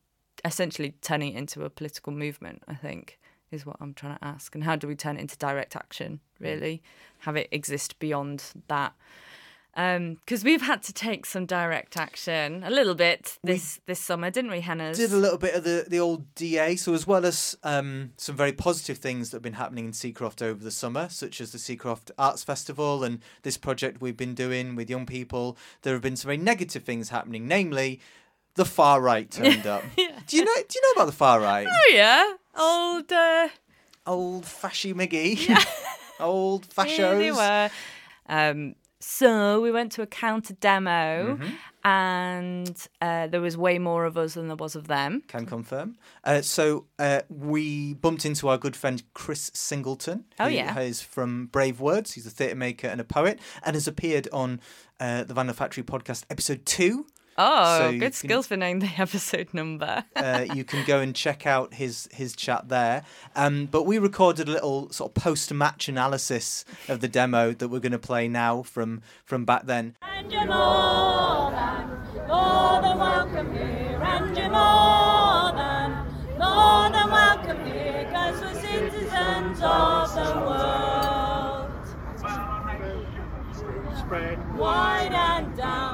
essentially 0.45 0.95
turning 1.03 1.35
it 1.35 1.39
into 1.39 1.65
a 1.65 1.71
political 1.71 2.13
movement, 2.13 2.63
I 2.69 2.75
think, 2.75 3.19
is 3.51 3.65
what 3.65 3.77
I'm 3.81 3.95
trying 3.95 4.19
to 4.19 4.25
ask. 4.25 4.55
And 4.55 4.65
how 4.65 4.77
do 4.77 4.87
we 4.87 4.95
turn 4.95 5.17
it 5.17 5.21
into 5.21 5.37
direct 5.37 5.77
action, 5.77 6.21
really? 6.39 6.83
Have 7.21 7.37
it 7.37 7.49
exist 7.51 7.99
beyond 7.99 8.45
that. 8.69 8.95
because 9.75 10.45
we've 10.45 10.63
had 10.63 10.83
to 10.83 10.93
take 10.93 11.25
some 11.25 11.47
direct 11.47 11.97
action 11.97 12.63
a 12.65 12.71
little 12.71 12.95
bit 12.95 13.39
this 13.43 13.81
this 13.87 14.01
summer, 14.01 14.31
didn't 14.31 14.51
we, 14.51 14.61
Hannah? 14.61 14.95
Did 14.95 15.13
a 15.13 15.17
little 15.17 15.39
bit 15.39 15.55
of 15.55 15.65
the, 15.65 15.87
the 15.89 16.01
old 16.01 16.35
DA. 16.35 16.77
So, 16.77 16.95
as 16.95 17.07
well 17.07 17.25
as 17.25 17.57
um, 17.63 18.13
some 18.17 18.37
very 18.37 18.53
positive 18.53 18.99
things 18.99 19.31
that 19.31 19.37
have 19.37 19.43
been 19.43 19.55
happening 19.55 19.87
in 19.87 19.93
Seacroft 19.93 20.43
over 20.43 20.63
the 20.63 20.71
summer, 20.71 21.09
such 21.09 21.41
as 21.41 21.53
the 21.53 21.59
Seacroft 21.59 22.11
Arts 22.19 22.45
Festival 22.45 23.03
and 23.05 23.21
this 23.43 23.57
project 23.57 24.01
we've 24.01 24.17
been 24.17 24.35
doing 24.35 24.77
with 24.77 24.91
young 24.91 25.07
people, 25.07 25.57
there 25.83 25.95
have 25.95 26.03
been 26.03 26.17
some 26.17 26.29
very 26.29 26.37
negative 26.37 26.85
things 26.85 27.09
happening, 27.09 27.47
namely, 27.49 28.01
the 28.55 28.65
far 28.65 29.01
right 29.01 29.31
turned 29.31 29.67
up. 29.67 29.83
Do 29.97 30.37
you 30.37 30.45
know? 30.45 30.55
Do 30.55 30.75
you 30.75 30.83
know 30.83 30.93
about 30.97 31.07
the 31.07 31.13
far 31.17 31.41
right? 31.41 31.67
Oh 31.69 31.91
yeah, 31.93 32.33
old 32.59 33.13
uh, 33.13 33.49
old 34.07 34.45
fashy 34.45 34.93
Miggy, 34.95 35.49
old 36.21 36.69
fashos. 36.69 36.87
Here 36.97 37.19
they 37.19 37.33
were. 37.33 37.71
Um, 38.29 38.75
so 39.01 39.61
we 39.61 39.71
went 39.71 39.93
to 39.93 40.03
a 40.03 40.07
counter 40.07 40.55
demo, 40.55 41.39
Mhm. 41.41 41.53
and 41.85 42.89
uh, 43.01 43.29
there 43.29 43.41
was 43.41 43.57
way 43.57 43.79
more 43.79 44.05
of 44.05 44.19
us 44.19 44.35
than 44.35 44.49
there 44.49 44.57
was 44.57 44.75
of 44.75 44.89
them. 44.89 45.23
Can 45.29 45.47
confirm. 45.47 45.97
Uh, 46.25 46.43
so 46.43 46.87
uh, 46.99 47.21
we 47.29 47.95
bumped 47.95 48.27
into 48.27 48.49
our 48.49 48.59
good 48.59 48.75
friend 48.77 49.03
Chris 49.15 49.51
Singleton. 49.55 50.25
Oh, 50.41 50.49
yeah. 50.49 50.79
is 50.81 51.01
from 51.01 51.47
Brave 51.47 51.81
Words. 51.81 52.15
He's 52.15 52.27
a 52.27 52.31
theatre 52.31 52.57
maker 52.57 52.89
and 52.89 53.01
a 53.01 53.05
poet, 53.05 53.39
and 53.63 53.75
has 53.77 53.87
appeared 53.87 54.29
on 54.33 54.61
uh, 55.01 55.23
the 55.25 55.33
Vandal 55.33 55.55
Factory 55.55 55.85
podcast, 55.85 56.25
episode 56.29 56.67
two. 56.67 57.07
Oh, 57.41 57.79
So 57.79 57.89
you 57.91 58.01
good 58.01 58.07
can- 58.07 58.13
skills 58.13 58.47
for 58.49 58.57
knowing 58.57 58.81
the 58.81 58.91
episode 58.99 59.55
number. 59.55 60.05
uh, 60.17 60.45
you 60.53 60.65
can 60.65 60.85
go 60.85 60.99
and 61.01 61.15
check 61.15 61.47
out 61.47 61.75
his 61.75 62.09
his 62.13 62.35
chat 62.35 62.69
there. 62.69 63.05
Um, 63.37 63.67
but 63.67 63.85
we 63.85 63.99
recorded 63.99 64.49
a 64.49 64.51
little 64.51 64.91
sort 64.91 65.11
of 65.11 65.15
post 65.23 65.53
match 65.55 65.89
analysis 65.89 66.65
of 66.89 66.99
the 67.01 67.07
demo 67.09 67.53
that 67.53 67.69
we're 67.69 67.79
going 67.81 67.93
to 67.93 67.99
play 67.99 68.27
now 68.29 68.63
from 68.63 69.03
from 69.25 69.45
back 69.45 69.67
then. 69.67 69.95
And 70.03 70.33
you're 70.33 70.47
more 70.47 71.51
than, 71.53 72.27
more 72.27 72.83
than 72.83 72.99
welcome 72.99 73.53
here. 73.55 74.01
And 74.03 74.37
you're 74.37 74.51
more 74.51 75.53
than, 75.53 75.93
more 76.39 76.91
than 76.91 77.11
welcome 77.11 77.65
here. 77.67 78.09
Cause 78.13 78.41
we're 78.41 78.61
citizens 78.61 79.61
of 79.63 80.15
the 80.15 80.41
world. 80.41 81.71
Spread 83.99 84.39
wide 84.57 85.13
and 85.13 85.57
down. 85.57 85.88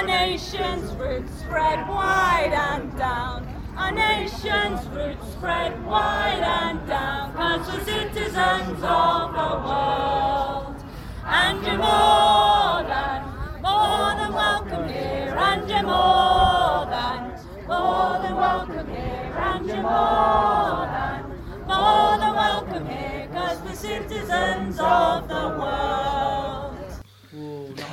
Our 0.00 0.06
nation's 0.06 0.90
roots 0.92 1.40
spread 1.40 1.86
wide 1.86 2.54
and 2.54 2.96
down. 2.96 3.46
Our 3.76 3.92
nation's 3.92 4.86
roots 4.86 5.30
spread 5.32 5.84
wide 5.84 6.42
and 6.42 6.88
down. 6.88 7.34
Cause 7.34 7.70
we're 7.70 7.84
citizens 7.84 8.80
of 8.82 9.32
the 9.34 9.50
world. 9.68 10.82
And 11.26 11.62
you're 11.66 11.76
more 11.76 12.82
than, 12.88 13.24
more 13.60 14.14
than 14.16 14.32
welcome 14.32 14.88
here. 14.88 15.36
And 15.36 15.68
you're 15.68 15.82
more 15.82 16.86
than, 16.88 17.38
more 17.68 18.18
than 18.22 18.36
welcome 18.36 18.88
here. 18.88 19.34
And 19.36 19.66
you're 19.66 19.82
more 19.82 20.86
than, 20.96 21.24
more 21.68 22.16
than 22.16 22.34
welcome 22.34 22.86
here. 22.86 23.28
Cause 23.34 23.60
we're 23.66 23.74
citizens 23.74 24.78
of 24.80 25.28
the 25.28 25.56
world. 25.60 26.49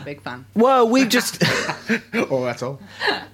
Not 0.08 0.14
a 0.14 0.16
big 0.16 0.22
fan. 0.24 0.46
Well, 0.56 0.88
we've 0.88 1.10
just 1.10 1.44
or 2.30 2.50
at 2.50 2.64
all. 2.64 2.80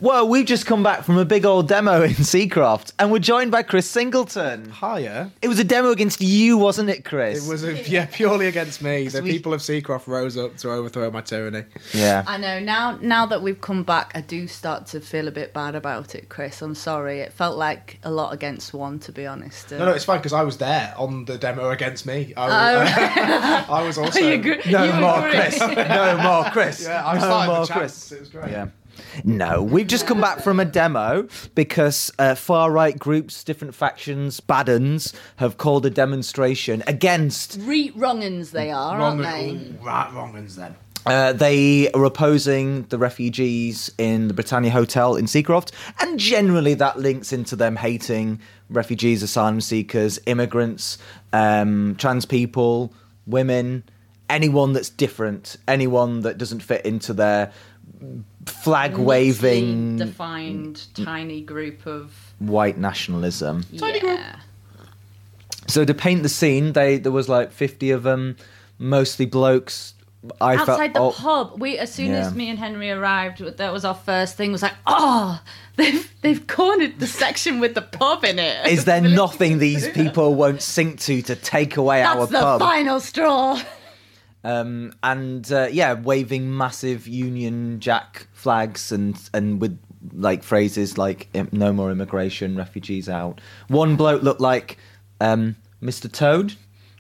well, 0.02 0.28
we've 0.28 0.46
just 0.46 0.66
come 0.66 0.82
back 0.82 1.04
from 1.04 1.18
a 1.18 1.26
big 1.26 1.46
old 1.46 1.68
demo 1.68 2.02
in 2.02 2.12
Seacroft, 2.12 2.94
and 2.98 3.12
we're 3.12 3.20
joined 3.20 3.52
by 3.52 3.62
Chris 3.62 3.88
Singleton. 3.88 4.72
Hiya. 4.72 5.32
It 5.44 5.48
was 5.50 5.60
a 5.60 5.64
demo 5.64 5.92
against 5.92 6.20
you, 6.22 6.58
wasn't 6.58 6.90
it, 6.90 7.06
Chris? 7.06 7.46
It 7.46 7.50
was 7.52 7.64
a, 7.64 7.80
yeah 7.84 8.08
purely 8.08 8.48
against 8.48 8.82
me. 8.82 9.08
The 9.14 9.22
people 9.22 9.54
of 9.54 9.62
Seacroft 9.62 10.08
rose 10.08 10.36
up 10.38 10.58
to 10.58 10.72
overthrow 10.72 11.12
my 11.12 11.22
tyranny. 11.22 11.66
Yeah. 11.94 12.24
I 12.26 12.38
know. 12.38 12.60
Now, 12.60 12.98
now 13.02 13.28
that 13.28 13.44
we've 13.44 13.62
come 13.62 13.84
back, 13.84 14.12
I 14.16 14.22
do 14.22 14.48
start 14.48 14.88
to 14.88 15.00
feel 15.02 15.28
a 15.28 15.32
bit 15.32 15.54
bad 15.54 15.76
about 15.76 16.16
it, 16.16 16.30
Chris. 16.30 16.62
I'm 16.64 16.74
sorry. 16.74 17.20
It 17.20 17.32
felt 17.34 17.58
like 17.58 18.00
a 18.04 18.10
lot 18.10 18.34
against 18.34 18.74
one, 18.74 18.98
to 19.00 19.12
be 19.12 19.28
honest. 19.28 19.72
Uh, 19.72 19.78
No, 19.78 19.86
no, 19.86 19.92
it's 19.92 20.06
fine 20.06 20.18
because 20.18 20.34
I 20.34 20.42
was 20.42 20.58
there 20.58 20.94
on 20.98 21.26
the 21.26 21.38
demo 21.38 21.70
against 21.70 22.06
me. 22.08 22.34
I 22.36 22.46
Oh, 22.46 22.80
was, 22.80 22.92
right. 22.92 23.70
I 23.70 23.84
was 23.84 23.98
also. 24.00 24.20
You 24.20 24.38
No 24.72 25.00
more 25.00 25.20
agree. 25.28 25.32
Chris. 25.40 25.60
No 25.60 26.18
more 26.24 26.44
Chris. 26.52 26.63
Yeah, 26.84 27.06
I 27.06 27.14
no 27.16 27.20
started 27.20 27.52
more 27.52 27.62
the 27.62 27.68
chance. 27.68 27.80
Chris. 28.08 28.12
It 28.12 28.20
was 28.20 28.30
great. 28.30 28.52
Yeah. 28.52 28.68
No, 29.24 29.64
we've 29.64 29.88
just 29.88 30.06
come 30.06 30.22
back 30.22 30.42
from 30.42 30.60
a 30.60 30.66
demo 30.66 31.28
because 31.56 32.12
uh, 32.20 32.36
far 32.36 32.72
right 32.72 32.98
groups, 32.98 33.44
different 33.44 33.74
factions, 33.74 34.40
Baddens, 34.40 35.14
have 35.38 35.58
called 35.58 35.86
a 35.86 35.90
demonstration 35.90 36.84
against. 36.86 37.58
Re 37.62 37.92
wrong'uns 37.92 38.52
they 38.52 38.70
are, 38.70 38.98
Wrong, 39.00 39.24
aren't 39.24 39.36
they? 39.36 39.52
ooh, 39.56 39.78
right, 39.84 40.12
wrong 40.14 40.34
ones 40.34 40.56
then. 40.56 40.76
Uh, 41.06 41.34
they 41.34 41.92
are 41.92 42.06
opposing 42.06 42.84
the 42.84 42.98
refugees 42.98 43.92
in 43.98 44.30
the 44.30 44.34
Britannia 44.34 44.72
Hotel 44.72 45.16
in 45.16 45.26
Seacroft, 45.26 45.72
and 46.00 46.18
generally 46.20 46.76
that 46.76 46.98
links 47.00 47.34
into 47.34 47.56
them 47.58 47.76
hating 47.76 48.40
refugees, 48.70 49.22
asylum 49.22 49.60
seekers, 49.60 50.18
immigrants, 50.28 50.98
um, 51.34 51.96
trans 51.98 52.26
people, 52.26 52.94
women, 53.28 53.84
anyone 54.34 54.74
that's 54.74 54.90
different, 54.90 55.56
anyone 55.68 56.22
that 56.22 56.38
doesn't 56.38 56.62
fit 56.62 56.86
into 56.86 57.14
their 57.14 57.52
flag 58.46 58.98
waving 58.98 59.98
defined 59.98 60.86
tiny 60.96 61.42
group 61.42 61.86
of 61.86 62.14
white 62.40 62.78
nationalism. 62.78 63.64
tiny 63.78 64.00
group. 64.00 64.20
Yeah. 64.20 64.36
So 65.68 65.86
to 65.86 65.94
paint 65.94 66.24
the 66.24 66.30
scene, 66.30 66.74
they 66.74 66.98
there 66.98 67.12
was 67.12 67.30
like 67.30 67.52
fifty 67.52 67.92
of 67.92 68.04
them, 68.04 68.36
mostly 68.80 69.26
blokes. 69.26 69.94
I 70.40 70.56
Outside 70.56 70.94
felt 70.94 70.94
the 70.94 71.00
oh, 71.02 71.12
pub, 71.12 71.60
we 71.62 71.78
as 71.78 71.92
soon 71.94 72.12
Yeah. 72.12 72.26
as 72.28 72.34
me 72.34 72.50
and 72.50 72.58
Henry 72.58 72.90
arrived, 72.90 73.40
that 73.58 73.74
was 73.74 73.84
our 73.84 73.94
first 73.94 74.38
thing. 74.38 74.54
Was 74.54 74.62
like, 74.62 74.76
oh, 74.88 75.42
they've 75.76 76.10
they've 76.22 76.46
cornered 76.48 77.00
the 77.00 77.08
section 77.08 77.60
with 77.60 77.76
the 77.76 77.82
pub 77.82 78.24
in 78.24 78.40
it. 78.40 78.68
Is 78.68 78.86
there 78.86 79.02
nothing 79.24 79.60
these 79.60 79.88
people 80.02 80.34
won't 80.36 80.62
sink 80.62 81.00
to 81.02 81.22
to 81.24 81.36
take 81.36 81.76
away 81.78 82.02
our 82.04 82.16
pub? 82.16 82.30
That's 82.30 82.60
the 82.60 82.60
final 82.60 83.00
straw. 83.00 83.62
Um, 84.44 84.94
and 85.02 85.50
uh, 85.52 85.68
yeah, 85.72 85.94
waving 85.94 86.56
massive 86.56 87.08
Union 87.08 87.80
Jack 87.80 88.28
flags 88.34 88.92
and 88.92 89.18
and 89.34 89.62
with 89.62 89.80
like 90.12 90.44
phrases 90.44 90.98
like 90.98 91.30
"No 91.54 91.72
more 91.72 91.90
immigration, 91.92 92.56
refugees 92.58 93.08
out." 93.08 93.40
One 93.70 93.96
bloke 93.96 94.22
looked 94.22 94.42
like 94.42 94.78
um, 95.22 95.56
Mr. 95.82 96.12
Toad. 96.12 96.56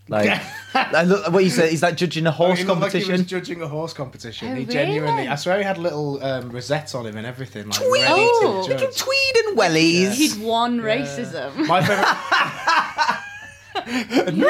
Like, 0.09 0.41
I 0.73 1.03
look, 1.03 1.31
what 1.31 1.45
you 1.45 1.49
said? 1.49 1.69
He's 1.69 1.81
like 1.81 1.95
judging 1.95 2.27
a 2.27 2.31
horse 2.31 2.59
he 2.59 2.65
looked 2.65 2.81
like 2.81 2.91
he 2.91 2.97
was 2.99 3.07
competition. 3.07 3.25
judging 3.25 3.61
a 3.61 3.67
horse 3.69 3.93
competition. 3.93 4.51
Oh, 4.51 4.55
he 4.55 4.65
genuinely, 4.65 5.13
really? 5.21 5.27
I 5.29 5.35
swear 5.35 5.57
he 5.57 5.63
had 5.63 5.77
little 5.77 6.21
um, 6.21 6.49
rosettes 6.49 6.93
on 6.93 7.05
him 7.05 7.15
and 7.15 7.25
everything. 7.25 7.67
Like, 7.69 7.79
Tweed! 7.79 8.01
ready 8.01 8.13
Oh. 8.19 8.67
to 8.67 8.77
judge. 8.77 8.97
Tweed 8.97 9.35
and 9.47 9.57
wellies. 9.57 10.11
He'd 10.15 10.41
won 10.43 10.81
racism. 10.81 11.55
My 11.67 11.79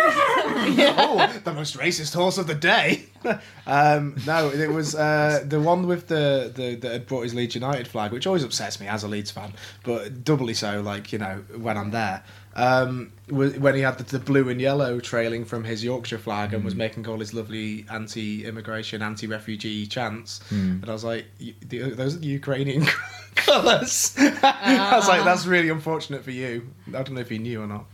oh, 0.97 1.41
the 1.43 1.53
most 1.53 1.77
racist 1.77 2.13
horse 2.15 2.37
of 2.37 2.47
the 2.47 2.55
day. 2.55 3.05
um, 3.67 4.15
no, 4.25 4.49
it 4.49 4.69
was 4.69 4.95
uh, 4.95 5.43
the 5.47 5.59
one 5.59 5.87
with 5.87 6.07
the, 6.07 6.51
the 6.53 6.75
that 6.75 6.91
had 6.91 7.07
brought 7.07 7.21
his 7.23 7.33
Leeds 7.33 7.55
United 7.55 7.87
flag, 7.87 8.11
which 8.11 8.27
always 8.27 8.43
upsets 8.43 8.79
me 8.79 8.87
as 8.87 9.03
a 9.03 9.07
Leeds 9.07 9.31
fan, 9.31 9.53
but 9.83 10.23
doubly 10.23 10.53
so, 10.53 10.81
like 10.81 11.11
you 11.11 11.19
know, 11.19 11.43
when 11.57 11.77
I'm 11.77 11.91
there. 11.91 12.23
Um, 12.55 13.11
when 13.29 13.73
he 13.73 13.81
had 13.81 13.97
the, 13.97 14.03
the 14.03 14.19
blue 14.23 14.47
and 14.49 14.61
yellow 14.61 14.99
trailing 14.99 15.43
from 15.43 15.63
his 15.63 15.83
Yorkshire 15.83 16.19
flag 16.19 16.53
and 16.53 16.61
Mm. 16.61 16.65
was 16.65 16.75
making 16.75 17.07
all 17.07 17.17
his 17.17 17.33
lovely 17.33 17.83
anti-immigration, 17.89 19.01
anti-refugee 19.01 19.87
chants, 19.87 20.39
Mm. 20.51 20.81
and 20.83 20.89
I 20.89 20.93
was 20.93 21.03
like, 21.03 21.25
"Y- 21.41 21.55
"Those 21.67 22.15
are 22.15 22.19
the 22.19 22.27
Ukrainian 22.27 22.85
colours." 23.35 24.13
I 24.19 24.91
was 24.95 25.07
like, 25.07 25.21
Ah. 25.21 25.25
"That's 25.25 25.47
really 25.47 25.69
unfortunate 25.69 26.23
for 26.23 26.29
you." 26.31 26.69
I 26.89 26.91
don't 26.91 27.13
know 27.13 27.21
if 27.21 27.29
he 27.29 27.39
knew 27.39 27.63
or 27.63 27.67
not. 27.67 27.85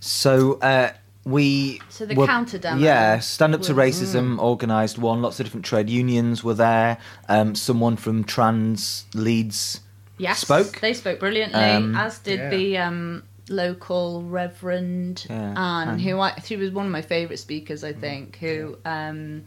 So 0.00 0.54
uh, 0.60 0.92
we. 1.24 1.80
So 1.90 2.06
the 2.06 2.14
were- 2.14 2.26
counter 2.26 2.58
demo 2.58 2.80
Yeah, 2.80 3.18
Stand 3.20 3.54
Up 3.54 3.62
to 3.62 3.74
was- 3.74 3.94
Racism 3.94 4.38
organised 4.38 4.98
one. 4.98 5.22
Lots 5.22 5.38
of 5.40 5.46
different 5.46 5.64
trade 5.66 5.88
unions 5.90 6.42
were 6.42 6.54
there. 6.54 6.98
Um, 7.28 7.54
someone 7.54 7.96
from 7.96 8.24
Trans 8.24 9.04
Leeds 9.14 9.80
Yes, 10.18 10.38
spoke. 10.40 10.80
They 10.80 10.92
spoke 10.94 11.20
brilliantly, 11.20 11.60
Um, 11.60 11.94
as 11.96 12.18
did 12.18 12.38
Yeah. 12.38 12.50
the 12.50 12.78
um, 12.78 13.22
local 13.48 14.22
Reverend 14.22 15.26
Yeah, 15.30 15.54
Anne, 15.56 15.88
Anne. 15.90 15.98
who 15.98 16.20
I, 16.20 16.34
she 16.44 16.56
was 16.56 16.70
one 16.70 16.86
of 16.86 16.92
my 16.92 17.02
favourite 17.02 17.38
speakers, 17.38 17.82
I 17.84 17.92
think, 17.92 18.36
who 18.36 18.76
um, 18.84 19.44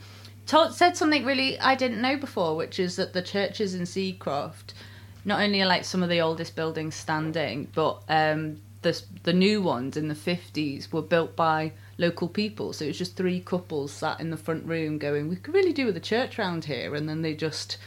told, 0.48 0.74
said 0.74 0.98
something 0.98 1.26
really 1.26 1.60
I 1.60 1.76
didn't 1.76 2.02
know 2.02 2.18
before, 2.18 2.56
which 2.56 2.80
is 2.80 2.96
that 2.96 3.14
the 3.14 3.22
churches 3.22 3.76
in 3.76 3.84
Seacroft 3.84 4.74
not 5.26 5.42
only 5.42 5.62
are 5.62 5.68
like 5.68 5.86
some 5.86 6.02
of 6.04 6.10
the 6.10 6.22
oldest 6.22 6.56
buildings 6.56 6.96
standing, 6.96 7.68
but 7.74 8.02
um, 8.10 8.58
the 8.84 9.02
the 9.24 9.34
new 9.34 9.62
ones 9.62 9.98
in 9.98 10.08
the 10.08 10.16
fifties 10.16 10.92
were 10.92 11.02
built 11.02 11.36
by 11.36 11.72
local 11.98 12.28
people. 12.28 12.74
So 12.74 12.86
it 12.86 12.90
was 12.90 12.98
just 12.98 13.16
three 13.16 13.40
couples 13.40 13.92
sat 13.92 14.20
in 14.20 14.30
the 14.30 14.38
front 14.38 14.66
room 14.66 14.98
going, 14.98 15.28
"We 15.30 15.36
could 15.38 15.54
really 15.54 15.74
do 15.74 15.86
with 15.86 15.98
a 15.98 16.02
church 16.02 16.38
round 16.38 16.66
here," 16.66 16.94
and 16.96 17.08
then 17.10 17.22
they 17.22 17.34
just. 17.34 17.78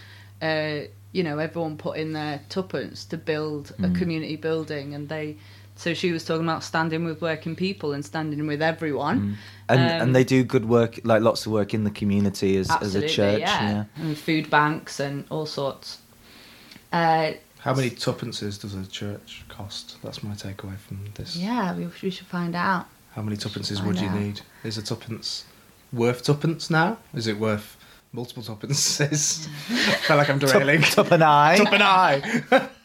Uh, 0.43 0.81
you 1.13 1.23
know, 1.23 1.39
everyone 1.39 1.79
put 1.79 1.97
in 1.97 2.13
their 2.13 2.41
tuppence 2.51 3.03
to 3.07 3.17
build 3.17 3.73
a 3.79 3.89
Mm. 3.89 3.95
community 3.99 4.37
building, 4.37 4.95
and 4.95 5.09
they 5.09 5.37
So 5.79 5.93
she 5.95 6.11
was 6.11 6.25
talking 6.25 6.45
about 6.49 6.63
standing 6.65 7.05
with 7.05 7.21
working 7.21 7.55
people 7.55 7.93
and 7.93 8.03
standing 8.05 8.47
with 8.47 8.63
everyone. 8.63 9.37
And 9.69 9.81
Um, 9.81 10.03
and 10.03 10.15
they 10.17 10.25
do 10.25 10.43
good 10.43 10.65
work, 10.67 11.01
like 11.05 11.21
lots 11.23 11.45
of 11.47 11.53
work 11.53 11.75
in 11.75 11.85
the 11.85 11.91
community 11.91 12.57
as, 12.57 12.71
as 12.71 12.95
a 12.95 13.01
church. 13.09 13.41
yeah. 13.41 13.63
Yeah. 13.71 13.85
And 14.03 14.17
food 14.17 14.49
banks 14.51 15.01
and 15.01 15.25
all 15.31 15.45
sorts. 15.47 15.99
Uh, 16.93 17.33
How 17.67 17.75
many 17.75 17.91
tuppences 17.91 18.59
does 18.59 18.75
a 18.75 18.87
church 18.87 19.45
cost? 19.49 19.97
That's 20.01 20.23
my 20.23 20.35
takeaway 20.35 20.79
from 20.79 21.01
this. 21.15 21.35
yeah, 21.37 21.75
we, 21.77 21.89
we 22.01 22.11
should 22.11 22.29
find 22.29 22.55
out. 22.55 22.87
How 23.13 23.23
many 23.23 23.37
tuppences 23.37 23.83
would 23.83 23.99
you 23.99 24.07
out. 24.07 24.15
need? 24.15 24.41
Is 24.63 24.79
a 24.79 24.83
tuppence 24.83 25.45
worth 25.93 26.23
tuppence 26.23 26.71
now? 26.71 26.99
Is 27.13 27.27
it 27.27 27.37
worth 27.39 27.77
multiple 28.13 28.45
tuppences? 28.45 29.49
I 29.69 29.75
feel 30.07 30.17
like 30.17 30.31
I'm 30.31 30.39
derailing. 30.39 30.83
Tup 30.83 31.11
and 31.11 31.25
I. 31.25 31.57
Tup 31.57 31.73
and 31.73 31.83
I. 31.83 32.41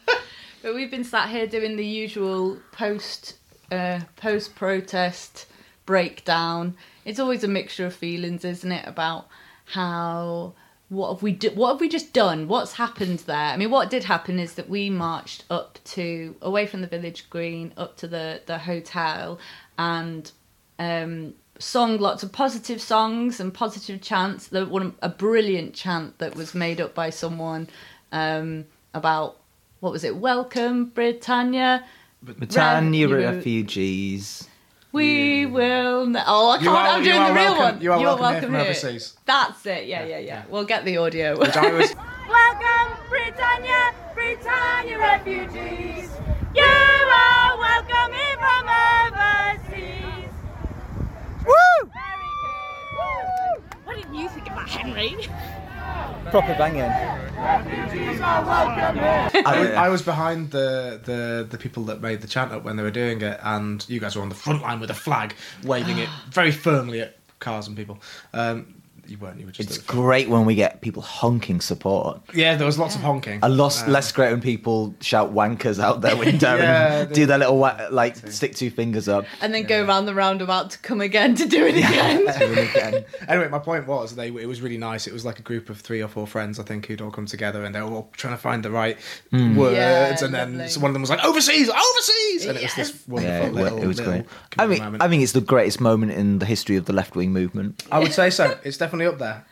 But 0.62 0.76
we've 0.76 0.90
been 0.92 1.02
sat 1.04 1.28
here 1.28 1.46
doing 1.48 1.76
the 1.76 1.84
usual 1.86 2.56
post 2.70 3.34
uh, 3.72 4.00
post 4.16 4.54
protest 4.54 5.46
breakdown. 5.86 6.76
It's 7.04 7.18
always 7.18 7.42
a 7.42 7.48
mixture 7.48 7.86
of 7.86 7.94
feelings, 7.94 8.44
isn't 8.44 8.70
it? 8.70 8.86
About 8.86 9.26
how 9.64 10.54
what 10.92 11.14
have 11.14 11.22
we 11.22 11.32
do, 11.32 11.50
what 11.52 11.72
have 11.72 11.80
we 11.80 11.88
just 11.88 12.12
done? 12.12 12.48
What's 12.48 12.74
happened 12.74 13.20
there? 13.20 13.36
I 13.36 13.56
mean, 13.56 13.70
what 13.70 13.88
did 13.88 14.04
happen 14.04 14.38
is 14.38 14.54
that 14.54 14.68
we 14.68 14.90
marched 14.90 15.44
up 15.48 15.78
to 15.84 16.36
away 16.42 16.66
from 16.66 16.82
the 16.82 16.86
village 16.86 17.30
green 17.30 17.72
up 17.78 17.96
to 17.96 18.06
the 18.06 18.42
the 18.44 18.58
hotel 18.58 19.38
and 19.78 20.30
um, 20.78 21.32
sung 21.58 21.96
lots 21.96 22.22
of 22.22 22.30
positive 22.30 22.78
songs 22.78 23.40
and 23.40 23.54
positive 23.54 24.02
chants. 24.02 24.48
There 24.48 24.66
one 24.66 24.94
a 25.00 25.08
brilliant 25.08 25.74
chant 25.74 26.18
that 26.18 26.34
was 26.34 26.54
made 26.54 26.78
up 26.78 26.94
by 26.94 27.08
someone 27.08 27.68
um, 28.12 28.66
about 28.92 29.38
what 29.80 29.92
was 29.92 30.04
it? 30.04 30.16
Welcome, 30.16 30.86
Britannia. 30.90 31.86
Britannia 32.22 33.08
Re- 33.08 33.24
refugees. 33.24 34.46
We 34.92 35.46
will. 35.46 36.06
Ne- 36.06 36.22
oh, 36.26 36.50
I 36.50 36.54
can't. 36.58 36.64
You 36.64 36.70
are- 36.70 36.86
I'm 36.86 37.02
doing 37.02 37.16
you 37.16 37.22
are 37.22 37.28
the 37.28 37.34
real 37.34 37.44
welcome- 37.52 37.64
one. 37.76 37.80
you 37.82 37.92
are 37.92 37.98
welcome 37.98 38.32
here 38.32 38.42
from 38.42 38.54
overseas. 38.56 39.16
That's 39.24 39.64
it. 39.66 39.86
Yeah, 39.86 40.04
yeah, 40.04 40.18
yeah. 40.18 40.42
We'll 40.50 40.64
get 40.64 40.84
the 40.84 40.98
audio. 40.98 41.38
Which 41.38 41.56
I 41.56 41.72
was- 41.72 41.94
Welcome, 42.28 42.98
Britannia, 43.08 43.94
Britannia 44.14 44.98
refugees. 44.98 46.10
You 46.54 46.62
are 46.62 47.58
welcome 47.58 48.12
here 48.12 48.36
from 48.36 48.68
overseas. 48.68 50.30
Woo! 51.46 51.88
Very 51.92 52.30
good. 52.42 52.98
Woo! 52.98 53.62
What 53.84 53.96
did 53.96 54.14
you 54.14 54.28
think 54.28 54.48
of 54.50 54.56
that, 54.56 54.68
Henry? 54.68 55.16
Proper 56.30 56.54
banging. 56.54 56.82
I, 59.44 59.58
was, 59.60 59.70
I 59.70 59.88
was 59.88 60.02
behind 60.02 60.50
the, 60.50 61.00
the 61.04 61.46
the 61.48 61.58
people 61.58 61.84
that 61.84 62.00
made 62.00 62.20
the 62.20 62.28
chant 62.28 62.52
up 62.52 62.62
when 62.62 62.76
they 62.76 62.82
were 62.82 62.90
doing 62.90 63.20
it, 63.20 63.38
and 63.42 63.84
you 63.88 64.00
guys 64.00 64.16
were 64.16 64.22
on 64.22 64.28
the 64.28 64.34
front 64.34 64.62
line 64.62 64.80
with 64.80 64.90
a 64.90 64.94
flag, 64.94 65.34
waving 65.64 65.98
it 65.98 66.08
very 66.30 66.52
firmly 66.52 67.00
at 67.00 67.16
cars 67.40 67.66
and 67.66 67.76
people. 67.76 67.98
Um, 68.32 68.81
you 69.12 69.18
weren't. 69.18 69.38
You 69.38 69.46
were 69.46 69.52
just. 69.52 69.68
It's 69.68 69.78
at 69.78 69.86
the 69.86 69.92
front. 69.92 70.04
great 70.06 70.28
when 70.28 70.44
we 70.44 70.54
get 70.54 70.80
people 70.80 71.02
honking 71.02 71.60
support. 71.60 72.20
Yeah, 72.34 72.56
there 72.56 72.66
was 72.66 72.78
lots 72.78 72.94
of 72.96 73.02
honking. 73.02 73.38
A 73.42 73.48
lot 73.48 73.80
Um, 73.84 73.92
less 73.92 74.10
great 74.12 74.30
when 74.32 74.40
people 74.40 74.94
shout 75.00 75.32
wankers 75.34 75.78
out 75.78 76.00
their 76.00 76.16
window 76.26 76.56
Yeah, 76.56 76.92
and 77.02 77.10
they- 77.10 77.14
do 77.14 77.26
their 77.26 77.38
little 77.38 77.58
wa- 77.58 77.86
like 77.90 78.16
stick 78.30 78.54
two 78.56 78.70
fingers 78.70 79.08
up. 79.08 79.24
and 79.40 79.54
then 79.54 79.64
go 79.64 79.84
round 79.84 80.08
the 80.08 80.14
roundabout 80.14 80.70
to 80.70 80.78
come 80.78 81.00
again 81.00 81.34
to 81.36 81.46
do 81.46 81.64
it 81.66 81.76
again. 81.76 83.04
anyway, 83.28 83.48
my 83.48 83.58
point 83.58 83.86
was 83.86 84.14
they 84.14 84.28
it 84.28 84.46
was 84.48 84.60
really 84.60 84.78
nice. 84.78 85.06
It 85.06 85.12
was 85.12 85.24
like 85.24 85.38
a 85.38 85.42
group 85.42 85.68
of 85.70 85.80
three 85.80 86.02
or 86.02 86.08
four 86.08 86.26
friends, 86.26 86.58
I 86.58 86.62
think, 86.64 86.86
who'd 86.86 87.00
all 87.00 87.10
come 87.10 87.26
together 87.26 87.64
and 87.64 87.74
they 87.74 87.80
were 87.80 87.88
all 87.90 88.10
trying 88.16 88.34
to 88.34 88.38
find 88.40 88.64
the 88.64 88.70
right 88.70 88.96
Mm. 89.32 89.56
words. 89.56 89.76
Yeah, 89.76 90.24
and 90.24 90.34
then 90.34 90.68
so 90.68 90.80
one 90.80 90.90
of 90.90 90.94
them 90.94 91.02
was 91.02 91.10
like 91.10 91.24
overseas, 91.24 91.68
overseas, 91.68 92.46
and 92.46 92.58
it 92.58 92.62
was 92.64 92.74
this 92.74 93.02
wonderful 93.08 93.38
Yeah, 93.38 93.46
it, 93.46 93.54
little. 93.54 93.82
it 93.82 93.86
was 93.86 93.98
little 93.98 94.12
great. 94.14 94.26
I 94.58 94.66
mean, 94.66 94.78
moment. 94.80 95.02
I 95.02 95.08
think 95.08 95.22
it's 95.22 95.32
the 95.32 95.40
greatest 95.40 95.80
moment 95.80 96.12
in 96.12 96.38
the 96.38 96.46
history 96.46 96.76
of 96.76 96.84
the 96.86 96.92
left 96.92 97.14
wing 97.16 97.32
movement. 97.32 97.82
I 97.90 97.98
would 97.98 98.12
say 98.12 98.30
so. 98.30 98.58
It's 98.64 98.76
definitely 98.78 99.01
up 99.06 99.18
there. 99.18 99.44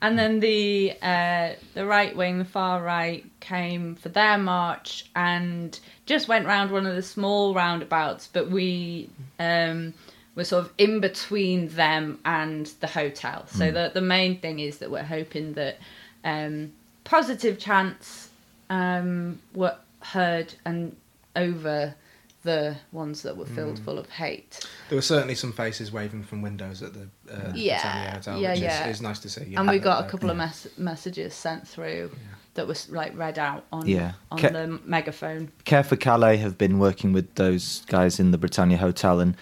And 0.00 0.16
then 0.16 0.38
the 0.38 0.92
uh, 1.02 1.54
the 1.74 1.84
right 1.84 2.14
wing, 2.14 2.38
the 2.38 2.44
far 2.44 2.82
right, 2.82 3.24
came 3.40 3.96
for 3.96 4.08
their 4.10 4.38
march 4.38 5.06
and 5.16 5.78
just 6.06 6.28
went 6.28 6.46
round 6.46 6.70
one 6.70 6.86
of 6.86 6.94
the 6.94 7.02
small 7.02 7.52
roundabouts. 7.52 8.28
But 8.32 8.48
we 8.48 9.10
um, 9.40 9.92
were 10.36 10.44
sort 10.44 10.66
of 10.66 10.72
in 10.78 11.00
between 11.00 11.68
them 11.70 12.20
and 12.24 12.66
the 12.78 12.86
hotel. 12.86 13.46
So 13.48 13.64
Mm. 13.64 13.74
the 13.74 13.90
the 13.94 14.06
main 14.06 14.38
thing 14.38 14.60
is 14.60 14.78
that 14.78 14.90
we're 14.90 15.02
hoping 15.02 15.54
that 15.54 15.78
um, 16.24 16.72
positive 17.02 17.58
chants 17.58 18.28
um, 18.70 19.40
were 19.52 19.74
heard 20.00 20.54
and 20.64 20.94
over 21.34 21.94
the 22.42 22.76
ones 22.92 23.22
that 23.22 23.36
were 23.36 23.46
filled 23.46 23.78
Mm. 23.78 23.84
full 23.84 23.98
of 23.98 24.08
hate. 24.10 24.60
There 24.88 24.96
were 24.96 25.02
certainly 25.02 25.34
some 25.34 25.52
faces 25.52 25.90
waving 25.92 26.22
from 26.22 26.40
windows 26.42 26.82
at 26.82 26.94
the 26.94 27.08
uh, 27.32 27.52
Yeah, 27.54 27.82
Britannia 27.82 28.10
Hotel, 28.12 28.38
yeah, 28.40 28.50
which 28.52 28.60
yeah. 28.60 28.86
Is, 28.88 28.96
is 28.96 29.02
nice 29.02 29.18
to 29.20 29.28
see. 29.28 29.44
you 29.44 29.58
and 29.58 29.68
we 29.68 29.78
got 29.78 29.98
a 29.98 30.02
that- 30.02 30.10
couple 30.10 30.30
of 30.30 30.36
mes- 30.36 30.68
messages 30.78 31.34
sent 31.34 31.66
through 31.66 32.10
that 32.54 32.66
was 32.66 32.88
like 32.90 33.16
read 33.16 33.38
out 33.38 33.64
on 33.72 33.86
Yeah. 33.86 34.12
on 34.30 34.38
Ca- 34.38 34.48
the 34.50 34.80
megaphone. 34.84 35.50
Care 35.64 35.82
for 35.84 35.96
Calais 35.96 36.36
have 36.38 36.56
been 36.58 36.78
working 36.78 37.12
with 37.12 37.34
those 37.34 37.82
guys 37.86 38.18
in 38.20 38.30
the 38.30 38.38
Britannia 38.38 38.78
Hotel 38.78 39.20
and 39.20 39.36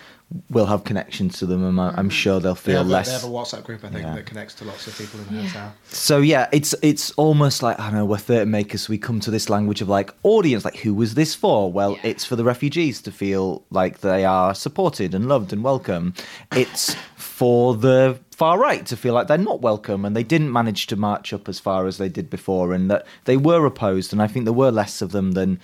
will 0.51 0.67
have 0.67 0.83
connections 0.83 1.39
to 1.39 1.47
them, 1.47 1.65
and 1.65 1.81
I- 1.81 1.95
I'm 1.97 2.09
mm. 2.09 2.13
sure 2.13 2.41
they'll 2.41 2.55
They 2.55 2.73
feel 2.73 2.79
have, 2.79 2.89
less. 2.89 3.07
they 3.07 3.13
have 3.13 3.25
a 3.25 3.29
WhatsApp 3.29 3.63
group, 3.63 3.85
I 3.85 3.89
think, 3.89 4.03
Yeah. 4.03 4.15
that 4.17 4.27
connects 4.27 4.55
to 4.55 4.65
lots 4.65 4.87
of 4.89 4.99
people 4.99 5.21
in 5.21 5.37
the 5.37 5.43
Yeah. 5.43 5.49
hotel. 5.49 5.73
So 5.89 6.19
yeah, 6.19 6.49
it's 6.53 6.75
it's 6.83 7.13
almost 7.13 7.63
like 7.63 7.79
I 7.79 7.87
don't 7.91 7.95
know. 7.95 8.05
We're 8.05 8.17
theatre 8.19 8.45
makers. 8.47 8.89
We 8.89 8.99
come 8.99 9.21
to 9.21 9.31
this 9.31 9.49
language 9.49 9.81
of 9.81 9.89
like 9.89 10.13
audience. 10.25 10.65
Like, 10.65 10.79
who 10.79 10.95
was 10.95 11.15
this 11.15 11.35
for? 11.35 11.71
Well, 11.71 11.97
it's 12.03 12.25
for 12.25 12.35
the 12.35 12.45
refugees 12.45 13.01
to 13.03 13.13
feel 13.13 13.63
like 13.71 14.01
they 14.01 14.25
are 14.25 14.53
supported 14.55 15.15
and 15.15 15.29
loved 15.29 15.53
and 15.53 15.63
welcome. 15.63 16.13
It's 16.57 16.97
for 17.17 17.77
the 17.77 18.19
far 18.37 18.59
right 18.59 18.85
to 18.87 18.97
feel 18.97 19.15
like 19.15 19.29
they're 19.29 19.39
not 19.39 19.63
welcome 19.63 20.05
and 20.05 20.15
they 20.15 20.23
didn't 20.23 20.53
manage 20.53 20.87
to 20.87 20.95
march 20.97 21.33
up 21.33 21.49
as 21.49 21.59
far 21.59 21.87
as 21.87 21.97
they 21.99 22.09
did 22.09 22.29
before, 22.29 22.73
and 22.75 22.91
that 22.91 23.07
they 23.27 23.37
were 23.37 23.65
opposed. 23.65 24.13
And 24.13 24.21
I 24.21 24.27
think 24.27 24.45
there 24.45 24.53
were 24.53 24.71
less 24.73 25.01
of 25.01 25.13
them 25.13 25.33
than 25.33 25.61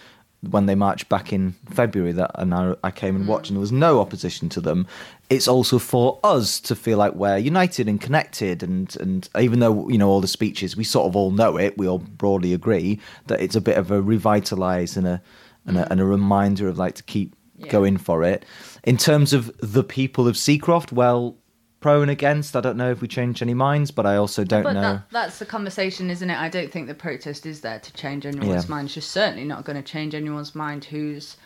when 0.50 0.66
they 0.66 0.74
marched 0.74 1.08
back 1.08 1.32
in 1.32 1.52
February 1.70 2.12
that 2.12 2.30
and 2.34 2.52
I, 2.52 2.74
I 2.82 2.90
came 2.90 3.14
and 3.14 3.28
watched 3.28 3.50
and 3.50 3.56
there 3.56 3.60
was 3.60 3.72
no 3.72 4.00
opposition 4.00 4.48
to 4.50 4.60
them. 4.60 4.86
It's 5.30 5.46
also 5.46 5.78
for 5.78 6.18
us 6.24 6.60
to 6.60 6.74
feel 6.74 6.98
like 6.98 7.14
we're 7.14 7.36
united 7.36 7.88
and 7.88 8.00
connected 8.00 8.62
and 8.62 8.94
and 9.00 9.28
even 9.38 9.60
though 9.60 9.88
you 9.88 9.98
know 9.98 10.08
all 10.08 10.20
the 10.20 10.28
speeches 10.28 10.76
we 10.76 10.84
sort 10.84 11.06
of 11.06 11.14
all 11.14 11.30
know 11.30 11.56
it, 11.56 11.78
we 11.78 11.86
all 11.86 11.98
broadly 11.98 12.52
agree 12.52 13.00
that 13.28 13.40
it's 13.40 13.56
a 13.56 13.60
bit 13.60 13.78
of 13.78 13.90
a 13.90 14.02
revitalize 14.02 14.96
and 14.96 15.06
a 15.06 15.22
and 15.66 15.78
a, 15.78 15.82
mm. 15.82 15.90
and 15.90 16.00
a 16.00 16.04
reminder 16.04 16.68
of 16.68 16.76
like 16.76 16.96
to 16.96 17.02
keep 17.04 17.36
going 17.68 17.96
for 17.96 18.24
it. 18.24 18.44
In 18.84 18.96
terms 18.96 19.32
of 19.32 19.56
the 19.58 19.84
people 19.84 20.26
of 20.26 20.34
Seacroft, 20.34 20.92
well, 20.92 21.36
pro 21.82 22.00
and 22.00 22.10
against, 22.10 22.56
I 22.56 22.60
don't 22.60 22.76
know 22.76 22.90
if 22.90 23.02
we 23.02 23.08
change 23.08 23.42
any 23.42 23.54
minds, 23.54 23.90
but 23.90 24.06
I 24.06 24.16
also 24.16 24.44
don't 24.44 24.62
but 24.62 24.72
know. 24.72 24.80
that, 24.80 25.10
that's 25.10 25.38
the 25.38 25.46
conversation, 25.46 26.08
isn't 26.10 26.30
it? 26.30 26.38
I 26.38 26.48
don't 26.48 26.70
think 26.72 26.86
the 26.86 26.94
protest 26.94 27.44
is 27.44 27.60
there 27.60 27.80
to 27.80 27.92
change 27.92 28.24
anyone's 28.24 28.64
Yeah. 28.64 28.70
mind. 28.70 28.90
She's 28.90 29.04
certainly 29.04 29.44
not 29.44 29.64
going 29.64 29.76
to 29.76 29.82
change 29.82 30.14
anyone's 30.14 30.54
mind 30.54 30.84
who's 30.86 31.36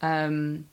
um, 0.00 0.66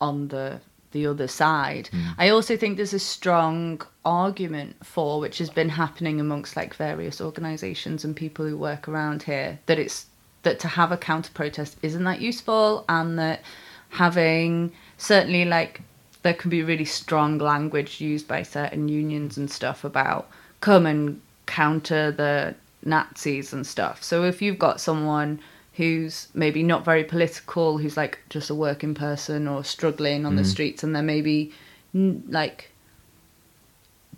on 0.00 0.28
the 0.28 0.60
the 0.92 1.06
other 1.06 1.28
side. 1.28 1.88
Hmm. 1.88 2.02
I 2.16 2.30
also 2.30 2.56
think 2.56 2.76
there's 2.78 2.94
a 2.94 2.98
strong 2.98 3.82
argument 4.06 4.76
for, 4.86 5.20
which 5.20 5.36
has 5.36 5.50
been 5.50 5.68
happening 5.68 6.18
amongst 6.18 6.56
like 6.56 6.72
various 6.74 7.20
organisations 7.20 8.04
and 8.06 8.16
people 8.16 8.46
who 8.46 8.56
work 8.56 8.88
around 8.88 9.22
here, 9.24 9.58
that 9.66 9.78
it's 9.78 10.06
that 10.44 10.58
to 10.60 10.68
have 10.68 10.90
a 10.90 10.96
counter 10.96 11.30
protest 11.34 11.76
isn't 11.82 12.04
that 12.04 12.20
useful, 12.22 12.84
and 12.88 13.18
that 13.18 13.42
having 13.90 14.72
certainly 14.96 15.44
like 15.44 15.82
there 16.22 16.34
can 16.34 16.50
be 16.50 16.62
really 16.62 16.84
strong 16.84 17.38
language 17.38 18.00
used 18.00 18.26
by 18.26 18.42
certain 18.42 18.88
unions 18.88 19.36
and 19.36 19.50
stuff 19.50 19.84
about 19.84 20.28
come 20.60 20.86
and 20.86 21.20
counter 21.46 22.10
the 22.10 22.54
Nazis 22.84 23.52
and 23.52 23.66
stuff. 23.66 24.02
So 24.02 24.24
if 24.24 24.42
you've 24.42 24.58
got 24.58 24.80
someone 24.80 25.40
who's 25.74 26.28
maybe 26.34 26.62
not 26.62 26.84
very 26.84 27.04
political, 27.04 27.78
who's 27.78 27.96
like 27.96 28.18
just 28.30 28.50
a 28.50 28.54
working 28.54 28.94
person 28.94 29.46
or 29.46 29.62
struggling 29.62 30.26
on 30.26 30.34
the 30.36 30.42
Mm. 30.42 30.46
streets, 30.50 30.82
and 30.82 30.94
they're 30.94 31.02
maybe 31.02 31.52
like 31.94 32.70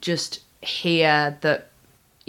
just 0.00 0.40
hear 0.62 1.36
that 1.42 1.69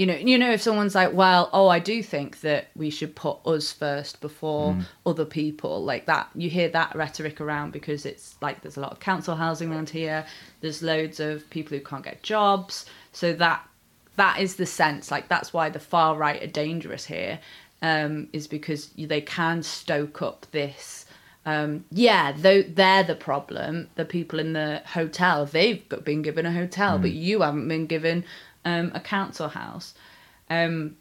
you 0.02 0.08
know 0.08 0.16
you 0.32 0.38
know 0.38 0.52
if 0.52 0.62
someone's 0.68 0.96
like 0.96 1.14
well 1.14 1.44
oh 1.54 1.68
i 1.68 1.80
do 1.92 2.02
think 2.14 2.42
that 2.42 2.64
we 2.76 2.90
should 2.90 3.14
put 3.16 3.38
us 3.46 3.72
first 3.72 4.20
before 4.28 4.74
Mm. 4.74 4.86
other 5.12 5.26
people 5.26 5.76
like 5.92 6.06
that 6.08 6.26
you 6.36 6.50
hear 6.50 6.70
that 6.70 6.96
rhetoric 6.96 7.38
around 7.42 7.72
because 7.80 8.02
it's 8.12 8.36
like 8.42 8.58
there's 8.62 8.78
a 8.78 8.80
lot 8.86 8.92
of 8.96 9.00
council 9.00 9.36
housing 9.36 9.72
around 9.72 9.90
here 9.90 10.26
there's 10.62 10.82
loads 10.82 11.20
of 11.20 11.48
people 11.56 11.78
who 11.78 11.84
can't 11.84 12.04
get 12.04 12.24
jobs 12.24 12.86
so 13.12 13.28
that 13.34 13.60
that 14.16 14.40
is 14.40 14.56
the 14.56 14.66
sense 14.66 15.12
like 15.16 15.28
that's 15.34 15.54
why 15.54 15.70
the 15.70 15.80
far 15.94 16.16
right 16.16 16.42
are 16.42 16.48
dangerous 16.66 17.06
here 17.06 17.40
um, 17.84 18.28
is 18.34 18.48
because 18.48 18.82
they 19.14 19.22
can 19.22 19.62
stoke 19.64 20.22
up 20.30 20.46
this 20.52 21.06
um, 21.46 21.84
yeah 21.92 22.32
though 22.46 22.62
they're 22.80 23.04
the 23.04 23.16
problem 23.30 23.72
the 23.96 24.06
people 24.06 24.40
in 24.40 24.54
the 24.54 24.82
hotel 24.86 25.46
they've 25.46 25.84
been 26.04 26.22
given 26.22 26.46
a 26.46 26.52
hotel 26.62 27.00
but 27.00 27.12
you 27.12 27.42
haven't 27.42 27.68
been 27.68 27.88
given 27.88 28.24
um, 28.66 28.92
a 28.94 29.00
council 29.00 29.50
house 29.50 29.94
um, 30.50 30.96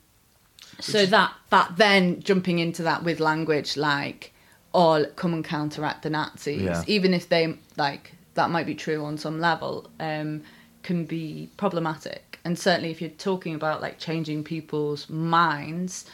so 0.78 1.04
that 1.06 1.32
that 1.50 1.76
then 1.76 2.20
jumping 2.22 2.58
into 2.58 2.82
that 2.84 3.02
with 3.04 3.20
language 3.20 3.76
like 3.76 4.32
or 4.72 5.04
come 5.16 5.34
and 5.34 5.44
counteract 5.44 6.02
the 6.02 6.11
Nazis, 6.11 6.62
Yeah. 6.62 6.84
even 6.86 7.12
if 7.12 7.28
they 7.28 7.56
like 7.76 8.12
that 8.34 8.50
might 8.50 8.66
be 8.66 8.74
true 8.74 9.04
on 9.04 9.18
some 9.18 9.40
level, 9.40 9.90
um, 9.98 10.42
can 10.84 11.04
be 11.04 11.50
problematic. 11.56 12.38
And 12.44 12.56
certainly, 12.58 12.90
if 12.90 13.00
you're 13.00 13.11
talking 13.11 13.54
about 13.56 13.82
like 13.82 13.98
changing 13.98 14.44
people's 14.44 15.11
minds, 15.11 16.06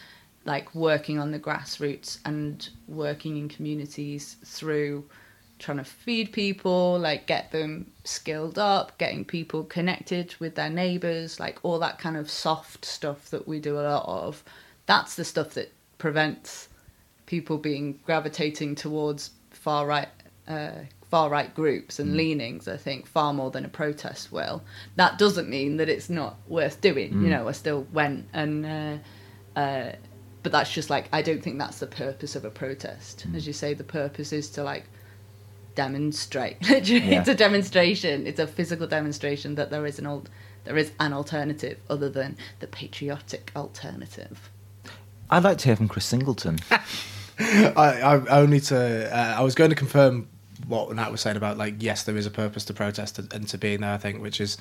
like 0.46 0.74
working 0.74 1.18
on 1.18 1.30
the 1.32 1.38
grassroots 1.38 2.18
and 2.24 2.68
working 2.88 3.36
in 3.36 3.48
communities 3.48 4.36
through 4.44 5.04
trying 5.58 5.78
to 5.78 5.84
feed 5.84 6.32
people, 6.32 6.98
like 6.98 7.26
get 7.26 7.50
them 7.52 7.90
skilled 8.04 8.58
up, 8.58 8.98
getting 8.98 9.24
people 9.24 9.64
connected 9.64 10.34
with 10.38 10.54
their 10.54 10.70
neighbors, 10.70 11.40
like 11.40 11.58
all 11.62 11.78
that 11.78 11.98
kind 11.98 12.16
of 12.16 12.30
soft 12.30 12.84
stuff 12.84 13.30
that 13.30 13.48
we 13.48 13.60
do 13.60 13.78
a 13.78 13.82
lot 13.82 14.04
of. 14.06 14.44
That's 14.86 15.16
the 15.16 15.24
stuff 15.24 15.54
that 15.54 15.72
prevents 15.98 16.68
people 17.26 17.58
being 17.58 17.98
gravitating 18.04 18.74
towards 18.74 19.30
far 19.50 19.86
right 19.86 20.08
uh, 20.46 20.70
far 21.10 21.28
right 21.28 21.54
groups 21.54 21.98
and 21.98 22.16
leanings 22.16 22.68
i 22.68 22.76
think 22.76 23.06
far 23.06 23.32
more 23.32 23.50
than 23.50 23.64
a 23.64 23.68
protest 23.68 24.30
will 24.32 24.62
that 24.96 25.18
doesn't 25.18 25.48
mean 25.48 25.76
that 25.76 25.88
it's 25.88 26.08
not 26.10 26.36
worth 26.48 26.80
doing 26.80 27.12
you 27.22 27.28
Mm. 27.28 27.30
know 27.30 27.48
i 27.48 27.52
still 27.52 27.86
went 27.92 28.26
and 28.32 28.66
uh, 28.66 29.58
uh, 29.58 29.92
but 30.42 30.52
that's 30.52 30.72
just 30.72 30.90
like 30.90 31.08
i 31.12 31.22
don't 31.22 31.42
think 31.42 31.58
that's 31.58 31.78
the 31.80 31.86
purpose 31.86 32.36
of 32.36 32.44
a 32.44 32.50
protest 32.50 33.26
as 33.34 33.46
you 33.46 33.52
say 33.52 33.74
the 33.74 33.84
purpose 33.84 34.32
is 34.32 34.50
to 34.50 34.62
like 34.62 34.84
demonstrate 35.76 36.60
Literally, 36.68 37.12
Yeah. 37.12 37.20
it's 37.20 37.28
a 37.28 37.34
demonstration 37.34 38.26
it's 38.26 38.40
a 38.40 38.46
physical 38.48 38.88
demonstration 38.88 39.54
that 39.54 39.70
there 39.70 39.86
is 39.86 39.98
an 40.00 40.06
old 40.06 40.28
there 40.64 40.76
is 40.76 40.90
an 40.98 41.12
alternative 41.12 41.78
other 41.88 42.08
than 42.08 42.36
the 42.58 42.66
patriotic 42.66 43.52
alternative 43.54 44.50
I'd 45.30 45.44
like 45.44 45.58
to 45.58 45.64
hear 45.66 45.76
from 45.76 45.88
Chris 45.88 46.04
Singleton. 46.06 46.58
I, 47.38 48.00
I 48.00 48.26
only 48.40 48.60
to 48.60 49.16
uh, 49.16 49.34
I 49.38 49.42
was 49.42 49.54
going 49.54 49.70
to 49.70 49.76
confirm 49.76 50.28
what 50.66 50.94
Nat 50.94 51.10
was 51.12 51.20
saying 51.20 51.36
about 51.36 51.58
like 51.58 51.74
yes 51.80 52.04
there 52.04 52.16
is 52.16 52.24
a 52.26 52.30
purpose 52.30 52.64
to 52.64 52.74
protest 52.74 53.18
and, 53.18 53.32
and 53.32 53.46
to 53.48 53.58
being 53.58 53.82
there 53.82 53.92
I 53.92 53.98
think 53.98 54.22
which 54.22 54.40
is 54.40 54.56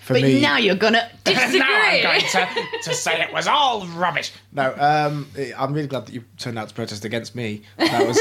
for 0.00 0.14
but 0.14 0.22
me 0.22 0.40
now 0.40 0.56
you're 0.56 0.76
gonna 0.76 1.10
disagree 1.24 1.58
now 1.58 1.66
I'm 1.66 2.02
going 2.02 2.20
to, 2.20 2.46
to 2.84 2.94
say 2.94 3.20
it 3.20 3.32
was 3.32 3.46
all 3.48 3.86
rubbish. 3.88 4.32
No, 4.52 4.72
um, 4.78 5.26
I'm 5.56 5.72
really 5.72 5.88
glad 5.88 6.06
that 6.06 6.12
you 6.14 6.24
turned 6.38 6.58
out 6.58 6.68
to 6.68 6.74
protest 6.74 7.04
against 7.04 7.34
me. 7.34 7.62
That 7.78 8.06
was 8.06 8.18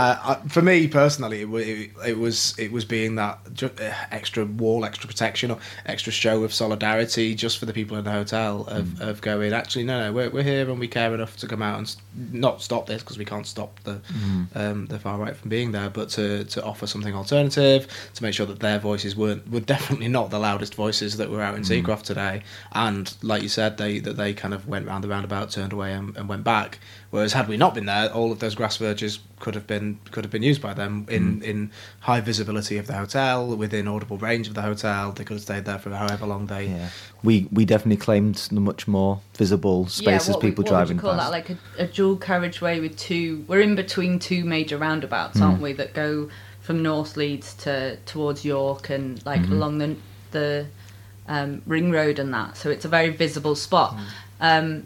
uh, 0.00 0.36
I- 0.44 0.48
for 0.48 0.62
me 0.62 0.88
personally. 0.88 1.42
It, 1.42 1.48
it, 1.48 1.90
it 2.12 2.18
was 2.18 2.54
it 2.58 2.72
was 2.72 2.84
being 2.84 3.16
that 3.16 3.38
uh, 3.62 3.68
extra 4.10 4.44
wall, 4.44 4.84
extra 4.84 5.06
protection, 5.08 5.50
or 5.50 5.58
extra 5.86 6.12
show 6.12 6.42
of 6.44 6.52
solidarity 6.52 7.34
just 7.34 7.58
for 7.58 7.66
the 7.66 7.72
people 7.72 7.96
in 7.96 8.04
the 8.04 8.10
hotel 8.10 8.64
of, 8.68 9.00
of 9.00 9.20
going. 9.20 9.52
Actually, 9.52 9.84
no, 9.84 10.00
no, 10.04 10.12
we're, 10.12 10.30
we're 10.30 10.42
here 10.42 10.68
and 10.70 10.78
we 10.80 10.88
care 10.88 11.14
enough 11.14 11.36
to 11.38 11.46
come 11.46 11.62
out 11.62 11.78
and 11.78 11.96
not 12.32 12.62
stop 12.62 12.86
this 12.86 13.02
because 13.02 13.18
we 13.18 13.24
can't 13.24 13.46
stop 13.46 13.78
the 13.84 14.00
um, 14.54 14.86
the 14.86 14.98
far 14.98 15.18
right 15.18 15.36
from 15.36 15.48
being 15.50 15.72
there, 15.72 15.90
but 15.90 16.08
to, 16.10 16.44
to 16.44 16.62
offer 16.64 16.86
something 16.86 17.14
alternative, 17.14 17.86
to 18.14 18.22
make 18.22 18.34
sure 18.34 18.46
that 18.46 18.60
their 18.60 18.78
voices 18.78 19.14
weren't 19.16 19.48
were 19.50 19.60
definitely 19.60 20.08
not 20.08 20.30
the 20.30 20.38
loudest 20.38 20.74
voices 20.74 21.16
that 21.18 21.30
were 21.30 21.42
out 21.42 21.54
in 21.54 21.60
Mm. 21.60 21.84
Seacroft 21.84 22.04
today. 22.04 22.42
And 22.72 23.14
like 23.22 23.42
you 23.42 23.48
said, 23.48 23.76
they 23.76 23.98
that 24.00 24.16
they 24.16 24.32
kind 24.34 24.54
of 24.54 24.66
went 24.66 24.86
round 24.86 25.04
the 25.04 25.08
roundabout, 25.08 25.50
turned 25.50 25.72
away, 25.72 25.92
and, 25.92 26.16
and 26.16 26.28
went 26.28 26.42
back. 26.44 26.78
Whereas 27.10 27.32
had 27.32 27.48
we 27.48 27.56
not 27.56 27.74
been 27.74 27.86
there, 27.86 28.08
all 28.12 28.30
of 28.30 28.38
those 28.38 28.54
grass 28.54 28.76
verges 28.76 29.18
could 29.40 29.56
have 29.56 29.66
been 29.66 29.98
could 30.12 30.22
have 30.24 30.30
been 30.30 30.44
used 30.44 30.62
by 30.62 30.74
them 30.74 31.06
in, 31.10 31.42
in 31.42 31.70
high 32.00 32.20
visibility 32.20 32.78
of 32.78 32.86
the 32.86 32.92
hotel, 32.92 33.56
within 33.56 33.88
audible 33.88 34.16
range 34.16 34.46
of 34.46 34.54
the 34.54 34.62
hotel. 34.62 35.10
They 35.10 35.24
could 35.24 35.34
have 35.34 35.42
stayed 35.42 35.64
there 35.64 35.78
for 35.80 35.90
however 35.90 36.24
long 36.26 36.46
they. 36.46 36.66
Yeah. 36.66 36.88
We 37.24 37.48
we 37.50 37.64
definitely 37.64 37.96
claimed 37.96 38.36
the 38.52 38.60
much 38.60 38.86
more 38.86 39.20
visible 39.34 39.88
spaces 39.88 40.34
what 40.36 40.42
we- 40.44 40.50
people 40.50 40.62
what 40.62 40.70
driving 40.70 40.98
would 40.98 41.02
you 41.02 41.08
call 41.10 41.18
past. 41.18 41.32
that? 41.32 41.36
Like 41.36 41.50
a, 41.50 41.82
a 41.82 41.86
dual 41.88 42.16
carriageway 42.16 42.78
with 42.78 42.96
two. 42.96 43.44
We're 43.48 43.60
in 43.60 43.74
between 43.74 44.20
two 44.20 44.44
major 44.44 44.78
roundabouts, 44.78 45.40
Mm. 45.40 45.42
aren't 45.42 45.60
we? 45.62 45.72
That 45.72 45.94
go 45.94 46.30
from 46.60 46.80
North 46.80 47.16
Leeds 47.16 47.54
to 47.64 47.96
towards 48.06 48.44
York 48.44 48.88
and 48.88 49.20
like 49.26 49.42
Mhm. 49.42 49.50
along 49.52 49.78
the 49.78 49.96
the 50.30 50.66
um, 51.28 51.62
ring 51.66 51.90
road 51.90 52.20
and 52.20 52.32
that. 52.34 52.56
So 52.56 52.70
it's 52.70 52.84
a 52.84 52.88
very 52.88 53.10
visible 53.10 53.56
spot. 53.56 53.96
Um, 54.40 54.84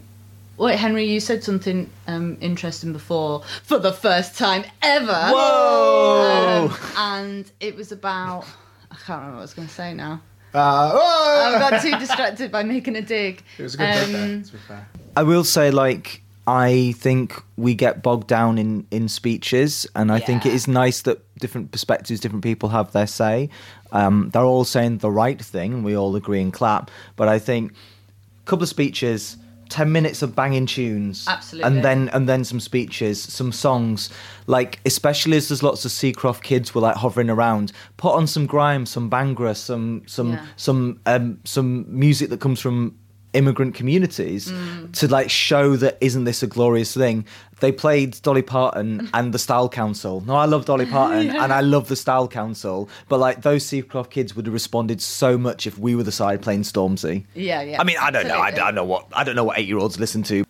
wait, 0.57 0.77
Henry, 0.77 1.05
you 1.05 1.19
said 1.19 1.43
something 1.43 1.89
um, 2.07 2.37
interesting 2.41 2.93
before. 2.93 3.43
For 3.63 3.79
the 3.79 3.93
first 3.93 4.37
time 4.37 4.63
ever. 4.81 5.11
Whoa! 5.11 6.69
Um, 6.71 6.77
and 6.97 7.51
it 7.59 7.75
was 7.75 7.91
about. 7.91 8.45
I 8.91 8.95
can't 8.95 9.19
remember 9.19 9.33
what 9.35 9.39
I 9.39 9.41
was 9.41 9.53
going 9.53 9.67
to 9.67 9.73
say 9.73 9.93
now. 9.93 10.21
Uh, 10.53 10.91
whoa! 10.91 11.55
I 11.55 11.69
got 11.69 11.81
too 11.81 11.97
distracted 11.97 12.51
by 12.51 12.63
making 12.63 12.95
a 12.95 13.01
dig. 13.01 13.43
It 13.57 13.63
was 13.63 13.75
a 13.75 13.77
good 13.77 13.83
bit 13.87 14.11
there, 14.11 14.23
Um, 14.23 14.43
to 14.43 14.51
be 14.51 14.57
fair. 14.59 14.87
I 15.17 15.23
will 15.23 15.43
say, 15.43 15.71
like, 15.71 16.21
I 16.47 16.93
think 16.97 17.41
we 17.57 17.73
get 17.73 18.03
bogged 18.03 18.27
down 18.27 18.57
in, 18.57 18.85
in 18.91 19.09
speeches, 19.09 19.87
and 19.95 20.11
I 20.11 20.19
think 20.19 20.45
it 20.45 20.53
is 20.53 20.67
nice 20.67 21.01
that 21.01 21.21
different 21.39 21.71
perspectives, 21.71 22.19
different 22.19 22.43
people 22.43 22.69
have 22.69 22.91
their 22.91 23.07
say. 23.07 23.49
Um, 23.91 24.29
they're 24.31 24.43
all 24.43 24.63
saying 24.63 24.99
the 24.99 25.11
right 25.11 25.41
thing, 25.41 25.73
and 25.73 25.83
we 25.83 25.97
all 25.97 26.15
agree 26.15 26.41
and 26.41 26.53
clap. 26.53 26.91
But 27.15 27.27
I 27.27 27.39
think 27.39 27.71
a 27.71 28.45
couple 28.45 28.63
of 28.63 28.69
speeches, 28.69 29.37
ten 29.69 29.91
minutes 29.91 30.21
of 30.21 30.35
banging 30.35 30.65
tunes, 30.65 31.25
Absolutely. 31.27 31.67
and 31.67 31.83
then 31.85 32.09
and 32.09 32.27
then 32.29 32.43
some 32.43 32.59
speeches, 32.59 33.21
some 33.21 33.51
songs. 33.51 34.09
Like 34.47 34.79
especially 34.85 35.37
as 35.37 35.47
there's 35.49 35.63
lots 35.63 35.85
of 35.85 35.91
Seacroft 35.91 36.43
kids 36.43 36.75
were 36.75 36.81
like 36.81 36.95
hovering 36.97 37.29
around, 37.29 37.71
put 37.97 38.13
on 38.13 38.27
some 38.27 38.45
grime, 38.45 38.85
some 38.85 39.09
Bhangra, 39.09 39.55
some 39.55 40.03
some 40.05 40.33
Yeah. 40.33 40.45
some 40.55 40.99
um, 41.05 41.39
some 41.45 41.85
music 41.87 42.29
that 42.29 42.39
comes 42.39 42.59
from 42.59 42.95
immigrant 43.35 43.75
communities 43.75 44.51
Mm. 44.51 44.91
to 44.99 45.07
like 45.07 45.29
show 45.29 45.75
that 45.75 45.97
isn't 46.01 46.23
this 46.23 46.41
a 46.43 46.47
glorious 46.47 46.93
thing 46.93 47.25
they 47.59 47.71
played 47.71 48.21
dolly 48.21 48.41
parton 48.41 49.09
and 49.13 49.33
the 49.33 49.39
style 49.39 49.69
council 49.69 50.23
no 50.25 50.35
i 50.35 50.45
love 50.45 50.65
dolly 50.65 50.85
parton 50.85 51.27
Yeah. 51.27 51.43
and 51.43 51.51
i 51.53 51.61
love 51.61 51.87
the 51.87 51.95
style 51.95 52.27
council 52.27 52.89
but 53.09 53.19
like 53.19 53.41
those 53.41 53.63
seacroft 53.65 54.09
kids 54.11 54.35
would 54.35 54.45
have 54.47 54.53
responded 54.53 55.01
so 55.01 55.37
much 55.37 55.67
if 55.67 55.77
we 55.77 55.95
were 55.95 56.03
the 56.03 56.11
side 56.11 56.41
playing 56.41 56.63
stormzy 56.63 57.25
Yeah, 57.33 57.61
yeah. 57.61 57.81
i 57.81 57.83
mean 57.83 57.97
i 58.01 58.09
don't 58.11 58.27
know 58.27 58.39
I. 58.39 58.47
I 58.47 58.51
don't 58.51 58.75
know 58.75 58.85
what 58.85 59.07
i 59.13 59.23
don't 59.23 59.35
know 59.35 59.43
what 59.43 59.57
eight 59.59 59.67
year 59.67 59.77
olds 59.77 59.99
listen 59.99 60.23
to 60.23 60.43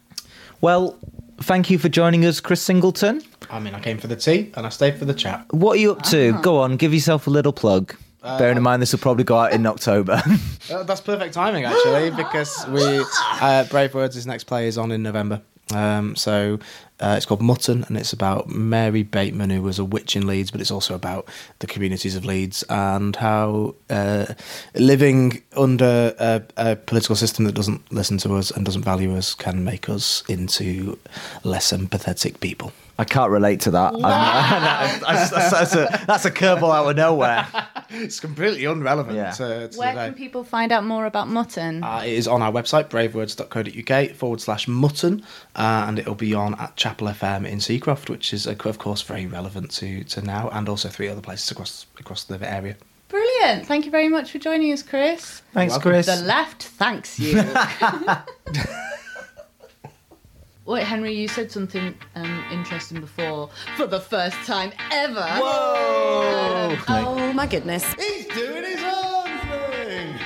well 0.61 0.97
thank 1.41 1.69
you 1.69 1.77
for 1.77 1.89
joining 1.89 2.25
us 2.25 2.39
chris 2.39 2.61
singleton 2.61 3.21
I 3.47 3.59
mean, 3.59 3.75
I 3.75 3.79
came 3.79 3.99
for 3.99 4.07
the 4.07 4.15
tea 4.15 4.51
and 4.55 4.65
I 4.65 4.69
stayed 4.69 4.97
for 4.97 5.05
the 5.05 5.13
chat. 5.13 5.45
what 5.53 5.73
are 5.77 5.79
you 5.79 5.91
up 5.91 6.01
to 6.05 6.33
go 6.41 6.57
on 6.57 6.77
give 6.77 6.93
yourself 6.95 7.27
a 7.27 7.29
little 7.29 7.53
plug 7.53 7.93
Uh, 8.25 8.37
bearing 8.39 8.57
in 8.57 8.63
mind 8.63 8.81
this 8.81 8.91
will 8.91 8.99
probably 8.99 9.23
go 9.23 9.37
out 9.37 9.51
in 9.53 9.65
october 9.65 10.21
Uh, 10.71 10.81
that's 10.81 10.99
perfect 11.01 11.31
timing, 11.35 11.63
actually, 11.63 12.09
because 12.23 12.65
we 12.69 12.83
uh, 13.39 13.63
Brave 13.65 13.93
Words' 13.93 14.15
his 14.15 14.25
next 14.25 14.45
play 14.45 14.67
is 14.67 14.79
on 14.79 14.91
in 14.91 15.03
November. 15.03 15.41
Um, 15.73 16.15
so 16.15 16.57
uh, 16.99 17.13
it's 17.17 17.25
called 17.27 17.41
Mutton, 17.43 17.83
and 17.87 17.97
it's 17.97 18.13
about 18.13 18.49
Mary 18.49 19.03
Bateman, 19.03 19.51
who 19.51 19.61
was 19.61 19.77
a 19.77 19.85
witch 19.85 20.15
in 20.15 20.25
Leeds, 20.25 20.49
but 20.49 20.59
it's 20.61 20.71
also 20.71 20.95
about 20.95 21.27
the 21.59 21.67
communities 21.67 22.15
of 22.15 22.25
Leeds 22.25 22.63
and 22.69 23.15
how 23.15 23.75
uh, 23.91 24.25
living 24.73 25.43
under 25.55 26.15
a, 26.19 26.41
a 26.57 26.75
political 26.77 27.15
system 27.15 27.45
that 27.45 27.53
doesn't 27.53 27.91
listen 27.91 28.17
to 28.19 28.33
us 28.35 28.49
and 28.49 28.65
doesn't 28.65 28.83
value 28.83 29.15
us 29.15 29.35
can 29.35 29.63
make 29.63 29.87
us 29.87 30.23
into 30.27 30.97
less 31.43 31.71
empathetic 31.71 32.39
people. 32.39 32.71
I 32.97 33.03
can't 33.03 33.29
relate 33.29 33.59
to 33.61 33.71
that. 33.71 33.93
That's, 33.99 35.29
that's- 35.29 35.51
that's 35.51 35.75
a, 35.75 36.05
that's 36.07 36.25
a 36.25 36.31
curveball 36.31 36.73
out 36.73 36.89
of 36.89 36.95
nowhere. 36.95 37.45
It's 38.05 38.19
completely 38.19 38.63
irrelevant 38.63 39.15
Yeah. 39.15 39.31
to, 39.31 39.67
to 39.69 39.77
Where 39.79 39.91
today. 39.91 40.05
can 40.05 40.13
people 40.13 40.43
find 40.43 40.71
out 40.71 40.83
more 40.85 41.05
about 41.05 41.27
mutton? 41.27 41.83
Uh, 41.83 42.01
it 42.05 42.13
is 42.13 42.27
on 42.27 42.41
our 42.41 42.51
website, 42.51 42.89
bravewords.co.uk 42.89 44.15
forward 44.15 44.41
slash 44.41 44.67
mutton, 44.67 45.23
uh, 45.55 45.85
and 45.87 45.99
it'll 45.99 46.15
be 46.15 46.33
on 46.33 46.55
at 46.59 46.75
Chapel 46.75 47.07
FM 47.07 47.47
in 47.47 47.59
Seacroft, 47.59 48.09
which 48.09 48.33
is, 48.33 48.45
of 48.47 48.77
course, 48.79 49.01
very 49.01 49.25
relevant 49.27 49.71
to, 49.71 50.03
to 50.05 50.21
now, 50.21 50.49
and 50.49 50.67
also 50.69 50.89
three 50.89 51.07
other 51.07 51.21
places 51.21 51.51
across 51.51 51.85
across 51.99 52.23
the 52.23 52.39
area. 52.51 52.75
Brilliant. 53.07 53.65
Thank 53.67 53.85
you 53.85 53.91
very 53.91 54.09
much 54.09 54.31
for 54.31 54.39
joining 54.39 54.73
us, 54.73 54.81
Chris. 54.83 55.41
Thanks, 55.53 55.71
welcome. 55.73 55.91
Chris. 55.91 56.05
The 56.07 56.25
left 56.25 56.63
thanks 56.63 57.19
you. 57.19 57.41
Wait, 60.65 60.83
Henry, 60.83 61.13
you 61.13 61.27
said 61.27 61.51
something 61.51 61.95
um, 62.15 62.43
interesting 62.51 62.99
before. 62.99 63.51
For 63.77 63.85
the 63.85 63.99
first 63.99 64.35
time 64.47 64.73
ever. 64.91 65.21
Whoa! 65.21 66.75
oh 66.87 67.33
my 67.35 67.45
goodness. 67.45 67.85
He's 67.93 68.25
doing 68.25 68.63
his 68.63 68.81
own 68.83 69.27
thing! 69.27 70.15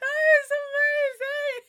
That 0.00 0.16
is 0.32 0.50
amazing. 0.64 1.60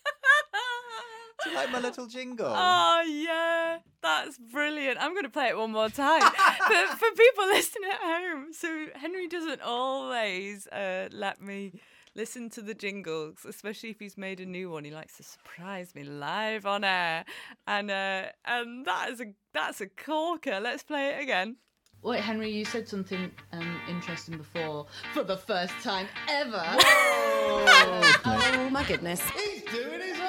Do 1.43 1.49
you 1.49 1.55
like 1.57 1.71
my 1.71 1.79
little 1.81 2.07
jingle? 2.07 2.47
Oh 2.55 3.03
yeah, 3.05 3.79
that's 4.01 4.37
brilliant. 4.37 4.97
I'm 5.01 5.11
going 5.11 5.23
to 5.23 5.29
play 5.29 5.47
it 5.49 5.57
one 5.57 5.71
more 5.71 5.89
time 5.89 6.21
for 6.67 6.95
for 6.95 7.11
people 7.17 7.45
listening 7.47 7.89
at 7.91 7.99
home. 7.99 8.53
So 8.53 8.87
Henry 8.95 9.27
doesn't 9.27 9.61
always 9.61 10.67
uh, 10.67 11.09
let 11.11 11.41
me 11.41 11.73
listen 12.15 12.49
to 12.51 12.61
the 12.61 12.73
jingles, 12.73 13.45
especially 13.47 13.89
if 13.89 13.99
he's 13.99 14.17
made 14.17 14.39
a 14.39 14.45
new 14.45 14.71
one. 14.71 14.83
He 14.83 14.91
likes 14.91 15.17
to 15.17 15.23
surprise 15.23 15.93
me 15.93 16.03
live 16.03 16.65
on 16.65 16.83
air, 16.83 17.25
and 17.67 17.91
uh, 17.91 18.25
and 18.45 18.85
that 18.85 19.09
is 19.11 19.21
a 19.21 19.33
that's 19.53 19.81
a 19.81 19.87
corker. 19.87 20.59
Let's 20.59 20.83
play 20.83 21.09
it 21.09 21.21
again. 21.21 21.57
Wait, 22.01 22.21
Henry, 22.21 22.51
you 22.51 22.63
said 22.65 22.87
something 22.87 23.31
um, 23.51 23.81
interesting 23.89 24.37
before. 24.37 24.85
For 25.15 25.23
the 25.23 25.37
first 25.37 25.73
time 25.81 26.07
ever. 26.29 26.61
Whoa. 26.61 26.81
oh 28.25 28.69
my 28.71 28.83
goodness. 28.83 29.21
He's 29.31 29.63
doing 29.63 30.01
his 30.01 30.19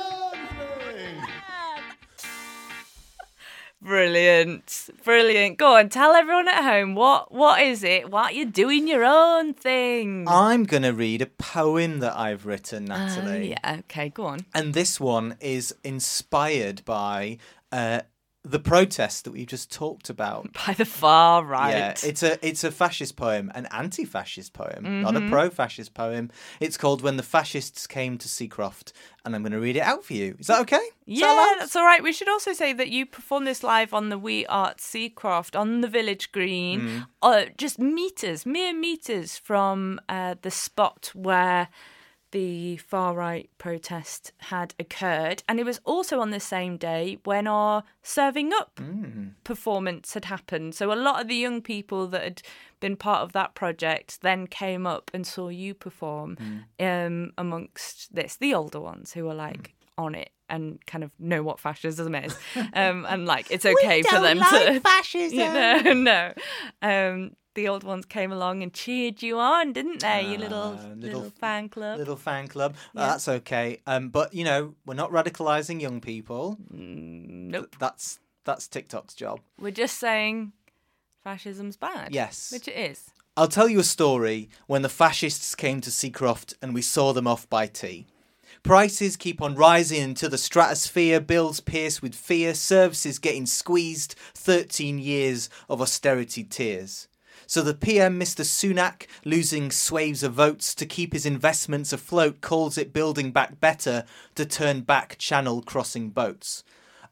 Brilliant, 3.83 4.91
brilliant. 5.05 5.59
Go 5.59 5.77
on, 5.77 5.89
tell 5.89 6.13
everyone 6.13 6.49
at 6.49 6.63
home 6.65 6.95
what 6.95 7.33
what 7.33 7.61
is 7.63 7.85
it? 7.85 8.11
What 8.11 8.35
you 8.35 8.45
doing 8.47 8.89
your 8.89 9.05
own 9.05 9.55
thing? 9.55 10.27
I'm 10.29 10.65
going 10.65 10.83
to 10.83 10.93
read 10.93 11.23
a 11.23 11.27
poem 11.27 12.01
that 12.01 12.17
I've 12.17 12.47
written, 12.47 12.91
Oh, 12.91 12.97
Natalie. 12.97 13.51
yeah, 13.51 13.77
okay, 13.81 14.09
go 14.09 14.25
on. 14.27 14.41
And 14.55 14.75
this 14.75 14.99
one 14.99 15.37
is 15.41 15.75
inspired 15.85 16.85
by 16.85 17.39
uh, 17.71 18.01
the 18.49 18.61
protest 18.61 19.25
that 19.25 19.33
we've 19.33 19.47
just 19.49 19.73
talked 19.73 20.09
about. 20.09 20.53
By 20.67 20.73
the 20.75 20.85
far 20.85 21.45
right. 21.45 21.71
Yeah, 22.03 22.09
it's 22.09 22.23
a 22.23 22.47
it's 22.47 22.63
a 22.63 22.71
fascist 22.71 23.17
poem, 23.17 23.51
an 23.55 23.67
anti-fascist 23.73 24.53
poem, 24.53 25.03
not 25.03 25.17
a 25.17 25.21
Mhm. 25.21 25.31
pro-fascist 25.31 25.95
poem. 25.95 26.31
It's 26.61 26.77
called 26.77 27.03
"When 27.03 27.17
the 27.17 27.23
Fascists 27.25 27.87
Came 27.89 28.19
to 28.19 28.29
Seacroft," 28.29 28.93
and 29.25 29.35
I'm 29.35 29.43
going 29.43 29.53
to 29.53 29.59
read 29.61 29.77
it 29.77 29.81
out 29.81 30.05
for 30.05 30.13
you. 30.15 30.37
Is 30.39 30.47
that 30.47 30.61
okay? 30.61 30.77
Is 30.77 31.21
Yeah, 31.21 31.33
allowed? 31.35 31.57
that's 31.61 31.75
all 31.75 31.85
right. 31.85 32.03
We 32.03 32.13
should 32.13 32.29
also 32.29 32.53
say 32.53 32.73
that 32.73 32.89
you 32.89 33.05
performed 33.05 33.47
this 33.49 33.63
live 33.65 33.93
on 33.93 34.11
the 34.11 34.19
We 34.19 34.47
Art 34.47 34.79
Seacroft 34.79 35.59
on 35.59 35.81
the 35.81 35.89
Village 35.89 36.31
Green, 36.31 36.81
Mm. 36.81 37.07
uh, 37.23 37.45
just 37.59 37.79
meters, 37.81 38.47
mere 38.47 38.73
meters 38.73 39.37
from 39.37 40.01
uh, 40.09 40.37
the 40.43 40.51
spot 40.53 41.11
where 41.15 41.69
the 42.33 42.77
far 42.79 43.15
right 43.15 43.49
protest 43.59 44.33
had 44.39 44.75
occurred. 44.79 45.43
And 45.49 45.59
it 45.61 45.65
was 45.65 45.81
also 45.85 46.21
on 46.21 46.31
the 46.31 46.41
same 46.41 46.77
day 46.77 47.19
when 47.25 47.47
our 47.47 47.85
Serving 48.03 48.53
Up 48.53 48.77
Mm. 48.77 49.35
performance 49.45 50.15
had 50.15 50.27
happened. 50.27 50.75
So 50.75 50.93
a 50.93 50.95
lot 50.95 51.21
of 51.21 51.29
the 51.29 51.37
young 51.37 51.63
people 51.63 52.07
that 52.09 52.23
had 52.23 52.43
been 52.81 52.97
part 52.97 53.23
of 53.23 53.33
that 53.33 53.55
project 53.55 54.21
then 54.23 54.47
came 54.47 54.87
up 54.87 55.11
and 55.15 55.27
saw 55.27 55.49
you 55.49 55.73
perform 55.75 56.37
um, 56.81 57.33
amongst 57.39 58.15
this, 58.15 58.37
the 58.37 58.55
older 58.55 58.81
ones 58.81 59.13
who 59.13 59.25
were 59.25 59.35
like 59.35 59.75
on 59.99 60.15
it 60.15 60.31
and 60.49 60.85
kind 60.87 61.03
of 61.03 61.11
know 61.19 61.43
what 61.43 61.59
fascism 61.59 62.15
is. 62.15 62.37
um, 62.75 63.07
and 63.09 63.25
like 63.27 63.51
it's 63.51 63.65
okay 63.67 64.03
for 64.03 64.11
don't 64.13 64.23
them 64.23 64.39
like 64.39 64.67
to 64.75 64.81
fascism. 64.81 65.39
You 65.39 65.53
know, 65.53 65.93
no. 65.93 66.33
Um, 66.83 67.37
the 67.57 67.67
old 67.67 67.83
ones 67.83 68.05
came 68.07 68.31
along 68.31 68.63
and 68.63 68.73
cheered 68.73 69.21
you 69.23 69.39
on, 69.41 69.73
didn't 69.73 70.01
they? 70.01 70.23
Your 70.31 70.39
little, 70.39 70.79
Ah, 70.81 70.89
little 70.97 71.31
fan 71.41 71.69
club. 71.69 71.99
Little 71.99 72.15
fan 72.17 72.47
club. 72.47 72.77
Uh, 72.95 73.01
Yeah. 73.01 73.07
that's 73.09 73.27
okay. 73.29 73.81
Um, 73.89 74.11
but 74.11 74.33
you 74.33 74.45
know, 74.45 74.77
we're 74.87 74.95
not 74.95 75.11
radicalizing 75.11 75.81
young 75.81 76.01
people. 76.01 76.59
nope. 76.71 77.75
That's 77.81 78.21
that's 78.45 78.69
TikTok's 78.69 79.15
job. 79.15 79.41
We're 79.59 79.73
just 79.73 79.99
saying 79.99 80.53
fascism's 81.25 81.77
bad. 81.77 82.15
Yes. 82.15 82.53
Which 82.53 82.69
it 82.69 82.77
is. 82.77 83.11
I'll 83.37 83.49
tell 83.49 83.69
you 83.69 83.81
a 83.81 83.85
story 83.85 84.49
when 84.67 84.83
the 84.83 84.89
fascists 84.89 85.55
came 85.55 85.81
to 85.83 85.91
Seacroft 85.91 86.55
and 86.63 86.73
we 86.73 86.81
saw 86.83 87.13
them 87.13 87.27
off 87.27 87.49
by 87.51 87.67
tea. 87.67 88.07
Prices 88.63 89.17
keep 89.17 89.43
on 89.43 89.55
rising 89.55 90.01
into 90.01 90.29
the 90.29 90.39
stratosphere, 90.39 91.21
bills 91.21 91.61
pierced 91.61 92.01
with 92.03 92.15
fear, 92.15 92.55
services 92.55 93.19
getting 93.19 93.47
squeezed, 93.47 94.15
13 94.35 94.99
years 94.99 95.51
of 95.69 95.81
austerity 95.83 96.43
tears. 96.45 97.09
So 97.47 97.63
the 97.63 97.75
PM, 97.75 98.19
Mr. 98.19 98.45
Sunak, 98.45 99.07
losing 99.25 99.71
swaves 99.71 100.23
of 100.23 100.35
votes 100.35 100.75
to 100.75 100.87
keep 100.87 101.13
his 101.13 101.25
investments 101.25 101.93
afloat, 101.93 102.41
calls 102.41 102.77
it 102.77 102.93
building 102.93 103.31
back 103.31 103.61
better 103.61 104.05
to 104.35 104.45
turn 104.45 104.81
back 104.81 105.17
channel 105.19 105.63
crossing 105.63 106.11
boats 106.11 106.65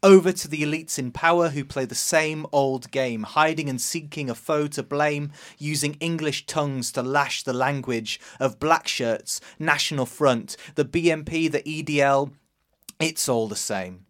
over 0.05 0.33
to 0.33 0.47
the 0.47 0.63
elites 0.63 0.99
in 0.99 1.11
power 1.11 1.49
who 1.49 1.65
play 1.65 1.87
the 1.87 1.95
same 1.95 2.45
old 2.53 2.91
game, 2.91 3.23
hiding 3.23 3.71
and 3.71 3.81
seeking 3.81 4.29
a 4.29 4.35
foe 4.35 4.67
to 4.67 4.83
blame, 4.83 5.33
using 5.57 5.95
English 5.95 6.45
tongues 6.45 6.93
to 6.93 7.03
lash 7.03 7.43
the 7.43 7.55
language 7.55 8.21
of 8.39 8.61
black 8.61 8.87
shirts, 8.87 9.41
National 9.59 10.05
Front, 10.05 10.59
the 10.75 10.85
BNP, 10.85 11.51
the 11.51 11.63
EDL. 11.63 12.33
It's 13.01 13.31
all 13.31 13.49
the 13.49 13.57
same. 13.57 14.05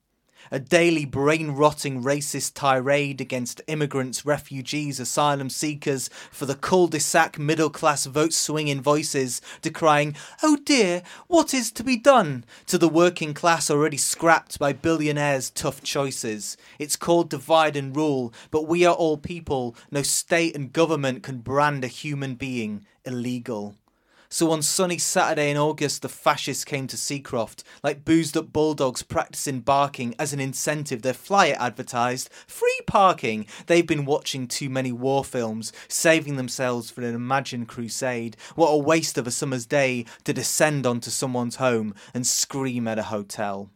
A 0.51 0.59
daily 0.59 1.05
brain 1.05 1.53
rotting 1.53 2.03
racist 2.03 2.53
tirade 2.55 3.21
against 3.21 3.63
immigrants, 3.67 4.27
refugees, 4.27 5.01
asylum 5.01 5.49
seekers 5.49 6.11
for 6.31 6.47
the 6.47 6.55
cul 6.55 6.87
de 6.87 7.01
sac 7.01 7.39
middle 7.39 7.71
class 7.71 8.05
vote 8.05 8.33
swinging 8.33 8.83
voices, 8.83 9.41
decrying, 9.63 10.15
Oh 10.43 10.57
dear, 10.57 11.03
what 11.29 11.55
is 11.55 11.73
to 11.73 11.83
be 11.83 11.97
done? 11.97 12.45
to 12.67 12.79
the 12.79 12.89
working 12.89 13.35
class 13.35 13.71
already 13.71 13.97
scrapped 13.97 14.59
by 14.59 14.73
billionaires' 14.73 15.51
tough 15.51 15.83
choices. 15.83 16.57
It's 16.79 16.97
called 16.97 17.31
divide 17.31 17.77
and 17.77 17.97
rule, 17.97 18.33
but 18.51 18.67
we 18.67 18.85
are 18.85 18.95
all 18.95 19.17
people. 19.17 19.77
No 19.91 20.03
state 20.03 20.55
and 20.55 20.73
government 20.73 21.23
can 21.23 21.39
brand 21.39 21.85
a 21.85 21.89
human 21.89 22.35
being 22.35 22.85
illegal. 23.05 23.77
So 24.35 24.51
on 24.51 24.63
sunny 24.63 24.99
Saturday 24.99 25.53
in 25.53 25.57
August, 25.57 26.03
the 26.03 26.09
fascists 26.09 26.65
came 26.65 26.89
to 26.89 26.97
Seacroft, 26.97 27.63
like 27.85 28.05
boozed 28.05 28.37
up 28.37 28.53
bulldogs 28.53 29.05
practicing 29.05 29.61
barking 29.61 30.13
as 30.19 30.33
an 30.33 30.41
incentive. 30.41 31.03
Their 31.03 31.15
flyer 31.15 31.55
advertised 31.57 32.31
free 32.49 32.81
parking. 32.85 33.47
They've 33.67 33.87
been 33.87 34.05
watching 34.05 34.49
too 34.49 34.69
many 34.69 34.91
war 34.91 35.25
films, 35.25 35.73
saving 35.87 36.35
themselves 36.35 36.91
for 36.91 37.03
an 37.03 37.15
imagined 37.15 37.69
crusade. 37.69 38.37
What 38.57 38.71
a 38.71 38.77
waste 38.77 39.19
of 39.19 39.29
a 39.29 39.31
summer's 39.31 39.67
day 39.67 40.05
to 40.25 40.33
descend 40.33 40.85
onto 40.85 41.13
someone's 41.13 41.55
home 41.55 41.95
and 42.13 42.27
scream 42.27 42.89
at 42.89 42.99
a 42.99 43.05
hotel. 43.05 43.71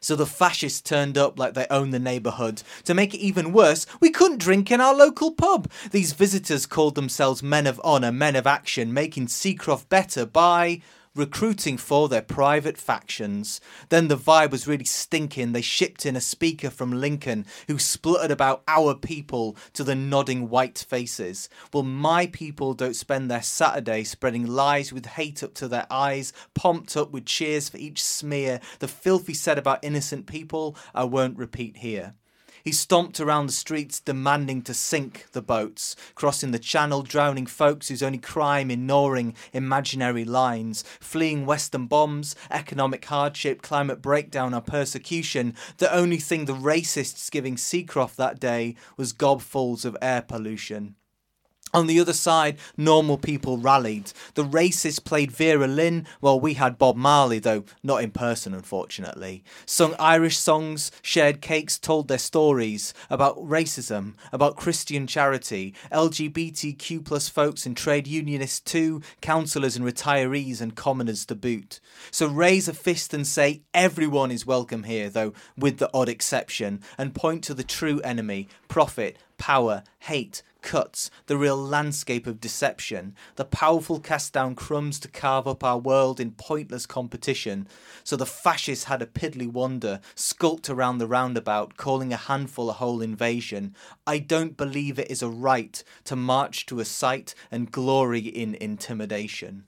So 0.00 0.16
the 0.16 0.26
fascists 0.26 0.80
turned 0.80 1.16
up 1.16 1.38
like 1.38 1.54
they 1.54 1.66
owned 1.70 1.92
the 1.92 1.98
neighbourhood. 1.98 2.62
To 2.84 2.94
make 2.94 3.14
it 3.14 3.20
even 3.20 3.52
worse, 3.52 3.86
we 4.00 4.10
couldn't 4.10 4.38
drink 4.38 4.70
in 4.70 4.80
our 4.80 4.94
local 4.94 5.32
pub. 5.32 5.70
These 5.90 6.12
visitors 6.12 6.66
called 6.66 6.94
themselves 6.94 7.42
men 7.42 7.66
of 7.66 7.80
honour, 7.80 8.12
men 8.12 8.36
of 8.36 8.46
action, 8.46 8.92
making 8.92 9.28
Seacroft 9.28 9.88
better 9.88 10.26
by 10.26 10.80
recruiting 11.14 11.76
for 11.76 12.08
their 12.08 12.22
private 12.22 12.76
factions. 12.76 13.60
Then 13.88 14.08
the 14.08 14.16
vibe 14.16 14.50
was 14.50 14.66
really 14.66 14.84
stinking. 14.84 15.52
They 15.52 15.62
shipped 15.62 16.04
in 16.04 16.16
a 16.16 16.20
speaker 16.20 16.70
from 16.70 16.90
Lincoln 16.90 17.46
who 17.68 17.78
spluttered 17.78 18.30
about 18.30 18.62
our 18.66 18.94
people 18.94 19.56
to 19.74 19.84
the 19.84 19.94
nodding 19.94 20.48
white 20.48 20.78
faces. 20.78 21.48
Well, 21.72 21.84
my 21.84 22.26
people 22.26 22.74
don't 22.74 22.96
spend 22.96 23.30
their 23.30 23.42
Saturday 23.42 24.04
spreading 24.04 24.46
lies 24.46 24.92
with 24.92 25.06
hate 25.06 25.42
up 25.42 25.54
to 25.54 25.68
their 25.68 25.86
eyes, 25.90 26.32
pumped 26.54 26.96
up 26.96 27.12
with 27.12 27.26
cheers 27.26 27.68
for 27.68 27.78
each 27.78 28.02
smear. 28.02 28.60
The 28.80 28.88
filthy 28.88 29.34
said 29.34 29.58
about 29.58 29.84
innocent 29.84 30.26
people, 30.26 30.76
I 30.94 31.04
won't 31.04 31.38
repeat 31.38 31.78
here. 31.78 32.14
He 32.64 32.72
stomped 32.72 33.20
around 33.20 33.46
the 33.46 33.52
streets 33.52 34.00
demanding 34.00 34.62
to 34.62 34.72
sink 34.72 35.26
the 35.32 35.42
boats, 35.42 35.94
crossing 36.14 36.50
the 36.50 36.58
channel, 36.58 37.02
drowning 37.02 37.44
folks 37.44 37.88
whose 37.88 38.02
only 38.02 38.16
crime 38.16 38.70
in 38.70 38.86
imaginary 39.52 40.24
lines, 40.24 40.82
fleeing 40.98 41.44
western 41.44 41.86
bombs, 41.86 42.34
economic 42.50 43.04
hardship, 43.04 43.60
climate 43.60 44.00
breakdown, 44.00 44.54
or 44.54 44.62
persecution. 44.62 45.54
The 45.76 45.94
only 45.94 46.16
thing 46.16 46.46
the 46.46 46.54
racists 46.54 47.30
giving 47.30 47.56
Seacroft 47.56 48.16
that 48.16 48.40
day 48.40 48.76
was 48.96 49.12
gobfuls 49.12 49.84
of 49.84 49.98
air 50.00 50.22
pollution. 50.22 50.94
On 51.74 51.88
the 51.88 51.98
other 51.98 52.12
side, 52.12 52.58
normal 52.76 53.18
people 53.18 53.58
rallied. 53.58 54.12
The 54.34 54.44
racists 54.44 55.04
played 55.04 55.32
Vera 55.32 55.66
Lynn 55.66 56.06
while 56.20 56.38
we 56.38 56.54
had 56.54 56.78
Bob 56.78 56.94
Marley, 56.94 57.40
though 57.40 57.64
not 57.82 58.00
in 58.00 58.12
person, 58.12 58.54
unfortunately. 58.54 59.42
Sung 59.66 59.96
Irish 59.98 60.38
songs, 60.38 60.92
shared 61.02 61.40
cakes, 61.40 61.76
told 61.76 62.06
their 62.06 62.18
stories 62.18 62.94
about 63.10 63.36
racism, 63.38 64.14
about 64.32 64.54
Christian 64.54 65.08
charity, 65.08 65.74
LGBTQ 65.90 67.04
plus 67.04 67.28
folks 67.28 67.66
and 67.66 67.76
trade 67.76 68.06
unionists 68.06 68.60
too, 68.60 69.02
councillors 69.20 69.74
and 69.74 69.84
retirees 69.84 70.60
and 70.60 70.76
commoners 70.76 71.26
to 71.26 71.34
boot. 71.34 71.80
So 72.12 72.28
raise 72.28 72.68
a 72.68 72.72
fist 72.72 73.12
and 73.12 73.26
say 73.26 73.62
everyone 73.74 74.30
is 74.30 74.46
welcome 74.46 74.84
here, 74.84 75.10
though 75.10 75.32
with 75.58 75.78
the 75.78 75.90
odd 75.92 76.08
exception, 76.08 76.82
and 76.96 77.16
point 77.16 77.42
to 77.44 77.54
the 77.54 77.64
true 77.64 77.98
enemy 78.02 78.46
profit, 78.68 79.18
power, 79.44 79.82
hate, 79.98 80.42
cuts, 80.62 81.10
the 81.26 81.36
real 81.36 81.58
landscape 81.58 82.26
of 82.26 82.40
deception. 82.40 83.14
The 83.36 83.44
powerful 83.44 84.00
cast 84.00 84.32
down 84.32 84.54
crumbs 84.54 84.98
to 85.00 85.08
carve 85.08 85.46
up 85.46 85.62
our 85.62 85.76
world 85.76 86.18
in 86.18 86.30
pointless 86.30 86.86
competition. 86.86 87.68
So 88.04 88.16
the 88.16 88.24
fascists 88.24 88.84
had 88.84 89.02
a 89.02 89.06
piddly 89.06 89.46
wonder, 89.46 90.00
skulked 90.14 90.70
around 90.70 90.96
the 90.96 91.06
roundabout, 91.06 91.76
calling 91.76 92.10
a 92.10 92.16
handful 92.16 92.70
a 92.70 92.72
whole 92.72 93.02
invasion. 93.02 93.74
I 94.06 94.18
don't 94.18 94.56
believe 94.56 94.98
it 94.98 95.10
is 95.10 95.20
a 95.20 95.28
right 95.28 95.84
to 96.04 96.16
march 96.16 96.64
to 96.64 96.80
a 96.80 96.86
sight 96.86 97.34
and 97.50 97.70
glory 97.70 98.20
in 98.20 98.54
intimidation. 98.54 99.64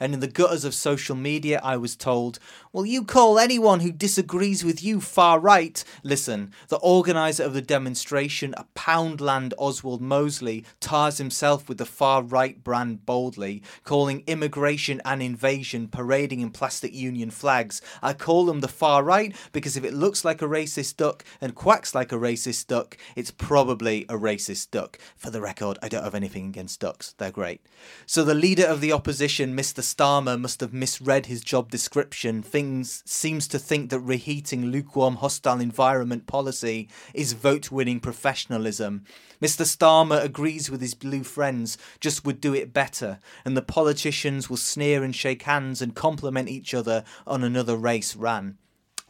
And 0.00 0.14
in 0.14 0.20
the 0.20 0.28
gutters 0.28 0.64
of 0.64 0.74
social 0.74 1.16
media, 1.16 1.60
I 1.62 1.76
was 1.76 1.96
told, 1.96 2.38
Will 2.72 2.86
you 2.86 3.04
call 3.04 3.38
anyone 3.38 3.80
who 3.80 3.92
disagrees 3.92 4.64
with 4.64 4.82
you 4.82 5.00
far 5.00 5.38
right? 5.38 5.84
Listen, 6.02 6.50
the 6.68 6.78
organiser 6.78 7.44
of 7.44 7.54
the 7.54 7.62
demonstration, 7.62 8.52
a 8.56 8.66
Poundland 8.74 9.52
Oswald 9.58 10.00
Mosley, 10.00 10.64
tars 10.80 11.18
himself 11.18 11.68
with 11.68 11.78
the 11.78 11.86
far 11.86 12.22
right 12.22 12.64
brand 12.64 13.06
boldly, 13.06 13.62
calling 13.84 14.24
immigration 14.26 15.00
and 15.04 15.22
invasion 15.22 15.86
parading 15.86 16.40
in 16.40 16.50
plastic 16.50 16.92
union 16.92 17.30
flags. 17.30 17.80
I 18.02 18.12
call 18.12 18.46
them 18.46 18.60
the 18.60 18.66
far 18.66 19.04
right 19.04 19.34
because 19.52 19.76
if 19.76 19.84
it 19.84 19.94
looks 19.94 20.24
like 20.24 20.42
a 20.42 20.46
racist 20.46 20.96
duck 20.96 21.24
and 21.40 21.54
quacks 21.54 21.94
like 21.94 22.10
a 22.10 22.16
racist 22.16 22.66
duck, 22.66 22.96
it's 23.14 23.30
probably 23.30 24.04
a 24.08 24.14
racist 24.14 24.72
duck. 24.72 24.98
For 25.16 25.30
the 25.30 25.40
record, 25.40 25.78
I 25.80 25.88
don't 25.88 26.02
have 26.02 26.14
anything 26.16 26.48
against 26.48 26.80
ducks, 26.80 27.14
they're 27.18 27.30
great. 27.30 27.60
So 28.04 28.24
the 28.24 28.34
leader 28.34 28.66
of 28.66 28.80
the 28.80 28.92
opposition, 28.92 29.56
Mr. 29.56 29.82
Starmer 29.84 30.40
must 30.40 30.60
have 30.60 30.72
misread 30.72 31.26
his 31.26 31.42
job 31.42 31.70
description. 31.70 32.42
Things 32.42 33.02
seems 33.06 33.46
to 33.48 33.58
think 33.58 33.90
that 33.90 34.00
reheating 34.00 34.66
lukewarm 34.66 35.16
hostile 35.16 35.60
environment 35.60 36.26
policy 36.26 36.88
is 37.12 37.34
vote 37.34 37.70
winning 37.70 38.00
professionalism. 38.00 39.04
Mr. 39.42 39.66
Starmer 39.66 40.22
agrees 40.22 40.70
with 40.70 40.80
his 40.80 40.94
blue 40.94 41.22
friends, 41.22 41.76
just 42.00 42.24
would 42.24 42.40
do 42.40 42.54
it 42.54 42.72
better, 42.72 43.18
and 43.44 43.56
the 43.56 43.62
politicians 43.62 44.48
will 44.48 44.56
sneer 44.56 45.04
and 45.04 45.14
shake 45.14 45.42
hands 45.42 45.82
and 45.82 45.94
compliment 45.94 46.48
each 46.48 46.72
other 46.72 47.04
on 47.26 47.44
another 47.44 47.76
race 47.76 48.16
ran. 48.16 48.56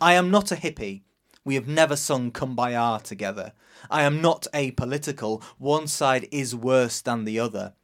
I 0.00 0.14
am 0.14 0.30
not 0.30 0.50
a 0.50 0.56
hippie. 0.56 1.02
We 1.44 1.54
have 1.54 1.68
never 1.68 1.94
sung 1.94 2.32
Kumbaya 2.32 3.02
together. 3.02 3.52
I 3.90 4.02
am 4.02 4.20
not 4.20 4.46
apolitical. 4.54 5.42
One 5.58 5.86
side 5.86 6.26
is 6.32 6.56
worse 6.56 7.00
than 7.00 7.24
the 7.24 7.38
other. 7.38 7.74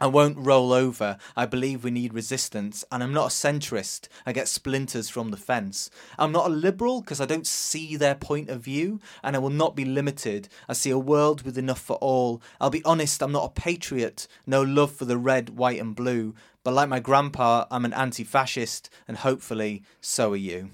I 0.00 0.06
won't 0.06 0.38
roll 0.38 0.72
over. 0.72 1.18
I 1.36 1.44
believe 1.44 1.84
we 1.84 1.90
need 1.90 2.14
resistance. 2.14 2.84
And 2.90 3.02
I'm 3.02 3.12
not 3.12 3.26
a 3.26 3.34
centrist. 3.34 4.08
I 4.24 4.32
get 4.32 4.48
splinters 4.48 5.10
from 5.10 5.30
the 5.30 5.36
fence. 5.36 5.90
I'm 6.18 6.32
not 6.32 6.46
a 6.46 6.54
liberal 6.54 7.02
because 7.02 7.20
I 7.20 7.26
don't 7.26 7.46
see 7.46 7.96
their 7.96 8.14
point 8.14 8.48
of 8.48 8.62
view. 8.62 9.00
And 9.22 9.36
I 9.36 9.40
will 9.40 9.50
not 9.50 9.76
be 9.76 9.84
limited. 9.84 10.48
I 10.68 10.72
see 10.72 10.90
a 10.90 10.98
world 10.98 11.42
with 11.42 11.58
enough 11.58 11.80
for 11.80 11.96
all. 11.96 12.40
I'll 12.60 12.70
be 12.70 12.84
honest, 12.84 13.22
I'm 13.22 13.32
not 13.32 13.44
a 13.44 13.60
patriot. 13.60 14.26
No 14.46 14.62
love 14.62 14.92
for 14.92 15.04
the 15.04 15.18
red, 15.18 15.50
white, 15.50 15.78
and 15.78 15.94
blue. 15.94 16.34
But 16.64 16.74
like 16.74 16.88
my 16.88 17.00
grandpa, 17.00 17.66
I'm 17.70 17.84
an 17.84 17.92
anti 17.92 18.24
fascist. 18.24 18.88
And 19.06 19.18
hopefully, 19.18 19.82
so 20.00 20.32
are 20.32 20.36
you. 20.36 20.70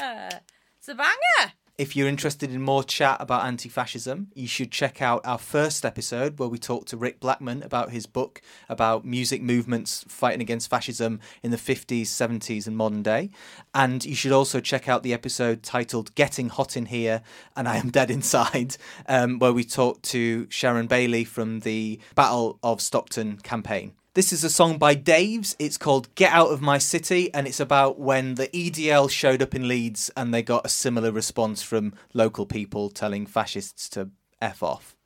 Yeah. 0.00 0.38
It's 0.78 0.88
a 0.88 0.94
banger. 0.94 1.54
If 1.78 1.94
you're 1.94 2.08
interested 2.08 2.50
in 2.50 2.60
more 2.60 2.82
chat 2.82 3.18
about 3.20 3.44
anti 3.44 3.68
fascism, 3.68 4.32
you 4.34 4.48
should 4.48 4.72
check 4.72 5.00
out 5.00 5.20
our 5.24 5.38
first 5.38 5.84
episode 5.84 6.40
where 6.40 6.48
we 6.48 6.58
talked 6.58 6.88
to 6.88 6.96
Rick 6.96 7.20
Blackman 7.20 7.62
about 7.62 7.92
his 7.92 8.04
book 8.04 8.42
about 8.68 9.04
music 9.04 9.40
movements 9.40 10.04
fighting 10.08 10.40
against 10.40 10.68
fascism 10.68 11.20
in 11.40 11.52
the 11.52 11.56
50s, 11.56 12.06
70s, 12.06 12.66
and 12.66 12.76
modern 12.76 13.04
day. 13.04 13.30
And 13.76 14.04
you 14.04 14.16
should 14.16 14.32
also 14.32 14.58
check 14.58 14.88
out 14.88 15.04
the 15.04 15.14
episode 15.14 15.62
titled 15.62 16.12
Getting 16.16 16.48
Hot 16.48 16.76
in 16.76 16.86
Here 16.86 17.22
and 17.54 17.68
I 17.68 17.76
Am 17.76 17.90
Dead 17.90 18.10
Inside, 18.10 18.76
um, 19.06 19.38
where 19.38 19.52
we 19.52 19.62
talked 19.62 20.02
to 20.06 20.48
Sharon 20.50 20.88
Bailey 20.88 21.22
from 21.22 21.60
the 21.60 22.00
Battle 22.16 22.58
of 22.60 22.80
Stockton 22.80 23.36
campaign. 23.36 23.92
This 24.14 24.32
is 24.32 24.42
a 24.42 24.50
song 24.50 24.78
by 24.78 24.96
Daves. 24.96 25.54
It's 25.58 25.76
called 25.76 26.12
Get 26.14 26.32
Out 26.32 26.50
of 26.50 26.62
My 26.62 26.78
City, 26.78 27.32
and 27.34 27.46
it's 27.46 27.60
about 27.60 28.00
when 28.00 28.36
the 28.36 28.48
EDL 28.48 29.10
showed 29.10 29.42
up 29.42 29.54
in 29.54 29.68
Leeds 29.68 30.10
and 30.16 30.32
they 30.32 30.42
got 30.42 30.64
a 30.64 30.70
similar 30.70 31.12
response 31.12 31.62
from 31.62 31.92
local 32.14 32.46
people 32.46 32.88
telling 32.88 33.26
fascists 33.26 33.88
to 33.90 34.10
F 34.40 34.62
off. 34.62 34.96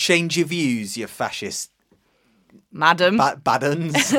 Change 0.00 0.38
your 0.38 0.46
views, 0.46 0.96
you 0.96 1.06
fascist 1.06 1.70
madam. 2.72 3.16
Ba- 3.16 3.40
baduns. 3.42 4.14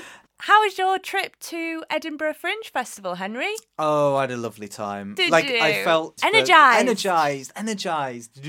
How 0.46 0.62
was 0.62 0.78
your 0.78 1.00
trip 1.00 1.36
to 1.40 1.82
Edinburgh 1.90 2.34
Fringe 2.34 2.70
Festival, 2.72 3.16
Henry? 3.16 3.52
oh, 3.80 4.14
I 4.14 4.20
had 4.20 4.30
a 4.30 4.36
lovely 4.36 4.68
time. 4.68 5.16
Did 5.16 5.32
like 5.32 5.48
you? 5.48 5.58
I 5.58 5.82
felt 5.82 6.22
Energised. 6.24 6.80
energized, 6.80 7.52
energized. 7.56 8.40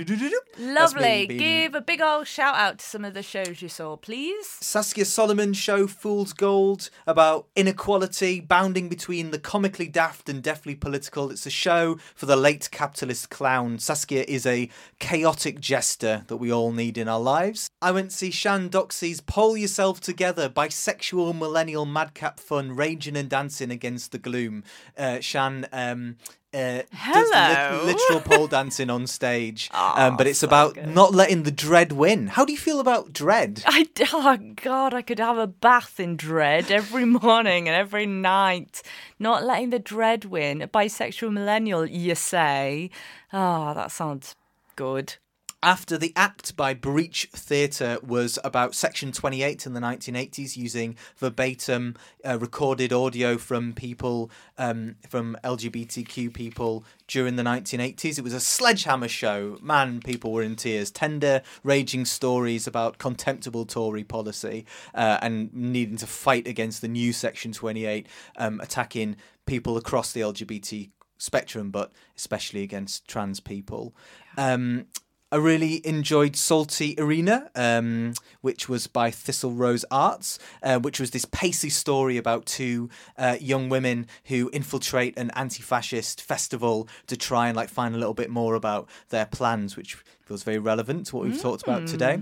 Lovely. 0.59 1.27
me 1.27 1.37
Give 1.39 1.73
a 1.73 1.81
big 1.81 1.99
old 1.99 2.27
shout 2.27 2.53
out 2.53 2.77
to 2.77 2.85
some 2.85 3.03
of 3.03 3.15
the 3.15 3.23
shows 3.23 3.63
you 3.63 3.67
saw, 3.67 3.97
please. 3.97 4.45
Saskia 4.61 5.05
Solomon 5.05 5.53
show 5.53 5.87
Fool's 5.87 6.33
Gold 6.33 6.91
about 7.07 7.47
inequality 7.55 8.41
bounding 8.41 8.89
between 8.89 9.31
the 9.31 9.39
comically 9.39 9.87
daft 9.87 10.29
and 10.29 10.43
deftly 10.43 10.75
political. 10.75 11.31
It's 11.31 11.47
a 11.47 11.49
show 11.49 11.97
for 12.13 12.27
the 12.27 12.35
late 12.35 12.69
capitalist 12.69 13.31
clown. 13.31 13.79
Saskia 13.79 14.23
is 14.27 14.45
a 14.45 14.69
chaotic 14.99 15.59
jester 15.59 16.25
that 16.27 16.37
we 16.37 16.53
all 16.53 16.71
need 16.71 16.95
in 16.95 17.07
our 17.07 17.19
lives. 17.19 17.71
I 17.81 17.89
went 17.89 18.11
to 18.11 18.17
see 18.17 18.29
Shan 18.29 18.69
Doxy's 18.69 19.19
Pull 19.19 19.57
Yourself 19.57 19.99
Together 19.99 20.47
bisexual 20.47 21.35
millennial 21.35 21.86
madcap 21.87 22.39
fun 22.39 22.75
raging 22.75 23.15
and 23.17 23.29
dancing 23.29 23.71
against 23.71 24.11
the 24.11 24.17
gloom. 24.17 24.63
Uh, 24.97 25.19
Shan 25.19 25.67
um, 25.71 26.17
uh, 26.53 26.57
does 26.57 26.87
Hello. 26.91 27.83
lit- 27.85 27.95
literal 27.97 28.21
pole 28.21 28.47
dancing 28.47 28.89
on 28.89 29.05
stage, 29.07 29.69
um, 29.73 30.17
but 30.17 30.27
it's 30.27 30.43
about 30.43 30.77
not 30.77 31.13
letting 31.13 31.43
the 31.43 31.51
dread 31.51 31.91
win. 31.91 32.27
How 32.27 32.45
do 32.45 32.51
you 32.51 32.57
feel 32.57 32.79
about 32.79 33.13
dread? 33.13 33.63
I 33.67 33.87
oh 34.13 34.37
God, 34.55 34.93
I 34.93 35.01
could 35.01 35.19
have 35.19 35.37
a 35.37 35.47
bath 35.47 35.99
in 35.99 36.15
dread 36.15 36.71
every 36.71 37.05
morning 37.23 37.67
and 37.67 37.75
every 37.75 38.05
night. 38.05 38.81
Not 39.19 39.43
letting 39.43 39.71
the 39.71 39.79
dread 39.79 40.25
win. 40.25 40.61
A 40.61 40.67
bisexual 40.67 41.31
millennial, 41.33 41.85
you 41.85 42.15
say? 42.15 42.89
Oh, 43.33 43.73
that 43.73 43.91
sounds 43.91 44.35
good. 44.75 45.15
After 45.63 45.97
the 45.97 46.13
act 46.15 46.55
by 46.55 46.75
Breach 46.75 47.27
Theatre 47.33 47.97
was 48.03 48.37
about 48.43 48.75
Section 48.75 49.11
28 49.11 49.65
in 49.65 49.73
the 49.73 49.79
1980s, 49.79 50.55
using 50.55 50.95
verbatim 51.17 51.95
uh, 52.23 52.37
recorded 52.37 52.93
audio 52.93 53.39
from 53.39 53.73
people, 53.73 54.29
um, 54.59 54.97
from 55.09 55.35
LGBTQ 55.43 56.31
people 56.31 56.85
during 57.07 57.37
the 57.37 57.43
1980s. 57.43 58.19
It 58.19 58.23
was 58.23 58.35
a 58.35 58.39
sledgehammer 58.39 59.07
show. 59.07 59.57
Man, 59.59 59.99
people 59.99 60.31
were 60.31 60.43
in 60.43 60.55
tears. 60.55 60.91
Tender, 60.91 61.41
raging 61.63 62.05
stories 62.05 62.67
about 62.67 62.99
contemptible 62.99 63.65
Tory 63.65 64.03
policy 64.03 64.63
uh, 64.93 65.17
and 65.23 65.51
needing 65.51 65.97
to 65.97 66.07
fight 66.07 66.47
against 66.47 66.81
the 66.81 66.87
new 66.87 67.11
Section 67.11 67.51
28, 67.51 68.05
um, 68.37 68.61
attacking 68.61 69.15
people 69.47 69.75
across 69.75 70.11
the 70.11 70.21
LGBT 70.21 70.91
spectrum, 71.17 71.71
but 71.71 71.91
especially 72.15 72.61
against 72.61 73.07
trans 73.07 73.39
people. 73.39 73.95
Um, 74.37 74.85
I 75.29 75.35
really 75.35 75.85
enjoyed 75.85 76.37
Salty 76.37 76.95
Arena, 76.97 77.51
um, 77.53 78.13
which 78.39 78.69
was 78.69 78.87
by 78.87 79.11
Thistle 79.11 79.51
Rose 79.51 79.83
Arts, 79.91 80.39
uh, 80.63 80.79
which 80.79 81.01
was 81.01 81.11
this 81.11 81.25
pacey 81.25 81.69
story 81.69 82.15
about 82.15 82.45
two 82.45 82.89
uh, 83.17 83.35
young 83.41 83.67
women 83.67 84.07
who 84.25 84.49
infiltrate 84.53 85.17
an 85.17 85.31
anti-fascist 85.35 86.21
festival 86.21 86.87
to 87.07 87.17
try 87.17 87.47
and 87.49 87.57
like 87.57 87.67
find 87.67 87.93
a 87.93 87.97
little 87.97 88.13
bit 88.13 88.29
more 88.29 88.55
about 88.55 88.87
their 89.09 89.25
plans, 89.25 89.75
which 89.75 89.95
feels 90.21 90.43
very 90.43 90.59
relevant 90.59 91.07
to 91.07 91.17
what 91.17 91.25
we've 91.25 91.41
talked 91.41 91.63
about 91.63 91.87
today. 91.87 92.21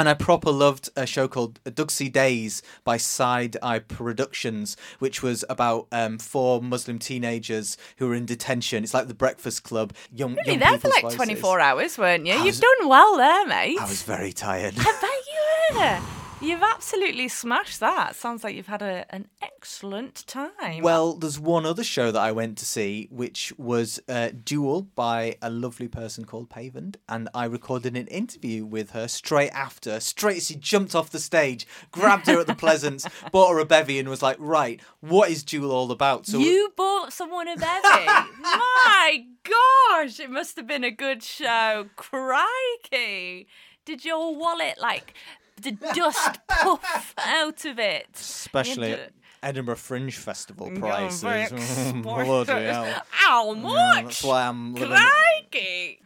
And 0.00 0.08
I 0.08 0.14
proper 0.14 0.50
loved 0.50 0.88
a 0.96 1.04
show 1.04 1.28
called 1.28 1.62
Dugsi 1.64 2.10
Dayz 2.10 2.62
by 2.84 2.96
Side 2.96 3.58
Eye 3.62 3.80
Productions, 3.80 4.74
which 4.98 5.22
was 5.22 5.44
about 5.50 5.88
um, 5.92 6.16
four 6.16 6.62
Muslim 6.62 6.98
teenagers 6.98 7.76
who 7.98 8.08
were 8.08 8.14
in 8.14 8.24
detention. 8.24 8.82
It's 8.82 8.94
like 8.94 9.08
the 9.08 9.14
Breakfast 9.14 9.62
Club. 9.62 9.92
Young, 10.10 10.36
Really, 10.36 10.52
young 10.52 10.58
there 10.60 10.78
for 10.78 10.88
like 10.88 11.02
voices. 11.02 11.16
24 11.16 11.60
hours, 11.60 11.98
weren't 11.98 12.24
you? 12.24 12.32
I 12.32 12.44
You've 12.46 12.58
done 12.58 12.88
well 12.88 13.18
there, 13.18 13.46
mate. 13.46 13.78
I 13.78 13.84
was 13.84 14.02
very 14.02 14.32
tired. 14.32 14.72
I 14.78 14.84
bet 14.84 15.74
you 15.74 15.80
were. 15.80 16.00
You've 16.42 16.62
absolutely 16.62 17.28
smashed 17.28 17.80
that. 17.80 18.16
Sounds 18.16 18.42
like 18.42 18.54
you've 18.54 18.66
had 18.66 18.80
a, 18.80 19.04
an 19.14 19.28
excellent 19.42 20.26
time. 20.26 20.82
Well, 20.82 21.14
there's 21.14 21.38
one 21.38 21.66
other 21.66 21.84
show 21.84 22.10
that 22.10 22.20
I 22.20 22.32
went 22.32 22.56
to 22.58 22.64
see, 22.64 23.08
which 23.10 23.52
was 23.58 24.00
uh, 24.08 24.30
Dual 24.42 24.82
by 24.94 25.36
a 25.42 25.50
lovely 25.50 25.86
person 25.86 26.24
called 26.24 26.48
Peyvand, 26.48 26.96
and 27.10 27.28
I 27.34 27.44
recorded 27.44 27.94
an 27.94 28.06
interview 28.06 28.64
with 28.64 28.92
her 28.92 29.06
straight 29.06 29.50
after. 29.50 30.00
Straight 30.00 30.38
as 30.38 30.46
she 30.46 30.54
jumped 30.56 30.94
off 30.94 31.10
the 31.10 31.18
stage, 31.18 31.66
grabbed 31.90 32.26
her 32.26 32.40
at 32.40 32.46
the 32.46 32.54
Pleasance, 32.54 33.06
bought 33.32 33.52
her 33.52 33.58
a 33.58 33.66
bevy, 33.66 33.98
and 33.98 34.08
was 34.08 34.22
like, 34.22 34.36
"Right, 34.38 34.80
what 35.00 35.30
is 35.30 35.44
Dual 35.44 35.70
all 35.70 35.90
about?" 35.92 36.26
So 36.26 36.38
you 36.38 36.72
bought 36.74 37.12
someone 37.12 37.48
a 37.48 37.56
bevy. 37.56 38.06
My 38.40 39.26
gosh, 39.44 40.18
it 40.18 40.30
must 40.30 40.56
have 40.56 40.66
been 40.66 40.84
a 40.84 40.90
good 40.90 41.22
show. 41.22 41.86
Crikey. 41.96 43.46
Did 43.84 44.04
your 44.04 44.36
wallet 44.36 44.76
like 44.80 45.14
the 45.62 45.72
dust 45.94 46.38
puff 46.48 47.14
out 47.18 47.64
of 47.64 47.78
it? 47.78 48.06
especially 48.14 48.88
You 48.90 48.94
at 48.94 49.12
Edinburgh 49.42 49.76
Fringe 49.76 50.14
Festival 50.16 50.70
prices. 50.70 51.22
very 51.22 51.48
Bloody 52.02 52.52
hell. 52.64 53.02
How 53.10 53.52
Yeah, 53.54 53.60
much? 53.60 54.04
that's 54.04 54.24
why 54.24 54.46
I'm 54.46 54.74
living. 54.74 54.96
Crikey. 54.96 56.00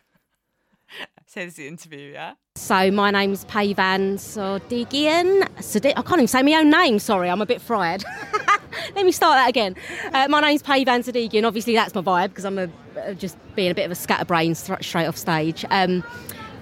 Says 1.27 1.55
the 1.55 1.67
interview, 1.67 2.13
yeah? 2.13 2.35
So 2.55 2.93
my 2.93 3.11
name's 3.11 3.45
Peyvand 3.47 4.19
Sodigian. 4.21 5.43
Sodi- 5.59 5.93
I 5.97 6.03
can't 6.03 6.13
even 6.15 6.29
say 6.29 6.43
my 6.45 6.53
own 6.55 6.71
name. 6.71 7.01
Sorry, 7.01 7.29
I'm 7.29 7.43
a 7.43 7.47
bit 7.47 7.61
fried. 7.61 8.05
Let 8.95 9.05
me 9.05 9.11
start 9.11 9.35
that 9.37 9.49
again. 9.49 9.75
Uh, 10.13 10.29
my 10.29 10.41
name's 10.41 10.63
Peyvand 10.63 11.05
Sadeghian. 11.11 11.45
Obviously, 11.45 11.75
that's 11.75 11.93
my 11.95 12.01
vibe 12.03 12.29
because 12.29 12.45
I'm 12.45 12.59
a, 12.59 12.69
uh, 13.01 13.15
just 13.15 13.37
being 13.57 13.73
a 13.73 13.75
bit 13.75 13.85
of 13.87 13.91
a 13.91 13.95
scatterbrain 13.97 14.55
straight 14.55 15.07
off 15.07 15.17
stage. 15.17 15.65
Um, 15.71 16.05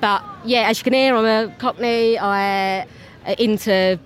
but 0.02 0.24
yeah, 0.44 0.68
as 0.68 0.78
you 0.78 0.84
can 0.84 0.94
hear, 0.94 1.14
I'm 1.14 1.24
a 1.24 1.54
Cockney. 1.58 2.18
I 2.18 2.80
uh, 3.24 3.34
into 3.38 4.00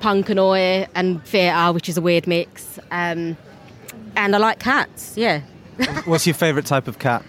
punk 0.00 0.30
and 0.30 0.40
oi 0.40 0.88
and 0.94 1.22
theatre, 1.22 1.72
which 1.74 1.90
is 1.90 1.98
a 1.98 2.00
weird 2.00 2.26
mix. 2.26 2.78
Um, 2.90 3.36
and 4.16 4.34
I 4.34 4.38
like 4.38 4.58
cats. 4.58 5.18
Yeah. 5.18 5.42
What's 6.06 6.26
your 6.26 6.32
favourite 6.32 6.64
type 6.64 6.88
of 6.88 6.98
cat? 6.98 7.22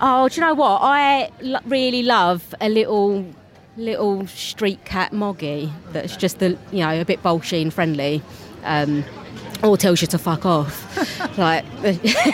Oh, 0.00 0.30
do 0.30 0.36
you 0.36 0.40
know 0.40 0.54
what? 0.54 0.80
I 0.82 1.30
really 1.66 2.02
love 2.02 2.54
a 2.58 2.70
little 2.70 3.24
little 3.76 4.26
street 4.26 4.84
cat 4.86 5.12
moggy 5.12 5.72
that's 5.92 6.16
just 6.16 6.38
the 6.38 6.58
you 6.72 6.80
know 6.80 7.00
a 7.00 7.04
bit 7.04 7.22
bolshy 7.22 7.60
and 7.60 7.72
friendly, 7.72 8.22
um, 8.64 9.04
or 9.62 9.76
tells 9.76 10.00
you 10.00 10.08
to 10.08 10.18
fuck 10.18 10.44
off. 10.44 11.38
like, 11.38 11.64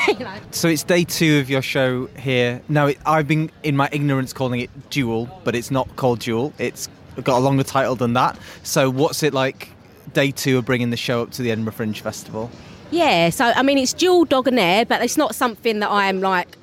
you 0.08 0.24
know. 0.24 0.34
So 0.50 0.68
it's 0.68 0.82
day 0.82 1.04
two 1.04 1.38
of 1.38 1.50
your 1.50 1.62
show 1.62 2.06
here. 2.18 2.62
Now, 2.68 2.86
it, 2.86 2.98
I've 3.06 3.28
been 3.28 3.50
in 3.62 3.76
my 3.76 3.88
ignorance 3.92 4.32
calling 4.32 4.60
it 4.60 4.90
Dual, 4.90 5.28
but 5.44 5.54
it's 5.54 5.70
not 5.70 5.94
called 5.96 6.20
Dual. 6.20 6.52
It's 6.58 6.88
got 7.22 7.38
a 7.38 7.40
longer 7.40 7.64
title 7.64 7.96
than 7.96 8.14
that. 8.14 8.38
So 8.62 8.90
what's 8.90 9.22
it 9.22 9.34
like? 9.34 9.70
Day 10.14 10.30
two 10.30 10.56
of 10.56 10.64
bringing 10.64 10.88
the 10.88 10.96
show 10.96 11.22
up 11.22 11.32
to 11.32 11.42
the 11.42 11.50
Edinburgh 11.50 11.74
Fringe 11.74 12.00
Festival. 12.00 12.50
Yeah, 12.90 13.28
so 13.28 13.44
I 13.44 13.62
mean 13.62 13.76
it's 13.76 13.92
dual 13.92 14.24
dog 14.24 14.48
and 14.48 14.58
air, 14.58 14.86
but 14.86 15.02
it's 15.02 15.18
not 15.18 15.34
something 15.34 15.80
that 15.80 15.90
I 15.90 16.06
am 16.06 16.22
like 16.22 16.56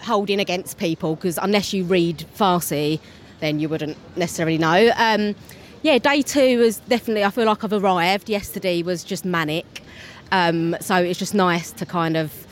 holding 0.00 0.38
against 0.38 0.78
people 0.78 1.14
because 1.14 1.38
unless 1.38 1.72
you 1.72 1.84
read 1.84 2.26
Farsi, 2.36 3.00
then 3.40 3.58
you 3.58 3.68
wouldn't 3.68 3.96
necessarily 4.16 4.58
know. 4.58 4.92
Um, 4.96 5.34
yeah, 5.82 5.98
day 5.98 6.22
two 6.22 6.58
was 6.58 6.78
definitely. 6.78 7.24
I 7.24 7.30
feel 7.30 7.46
like 7.46 7.64
I've 7.64 7.72
arrived. 7.72 8.28
Yesterday 8.28 8.82
was 8.82 9.04
just 9.04 9.24
manic, 9.24 9.82
um, 10.30 10.76
so 10.80 10.96
it's 10.96 11.18
just 11.18 11.34
nice 11.34 11.72
to 11.72 11.86
kind 11.86 12.16
of 12.16 12.46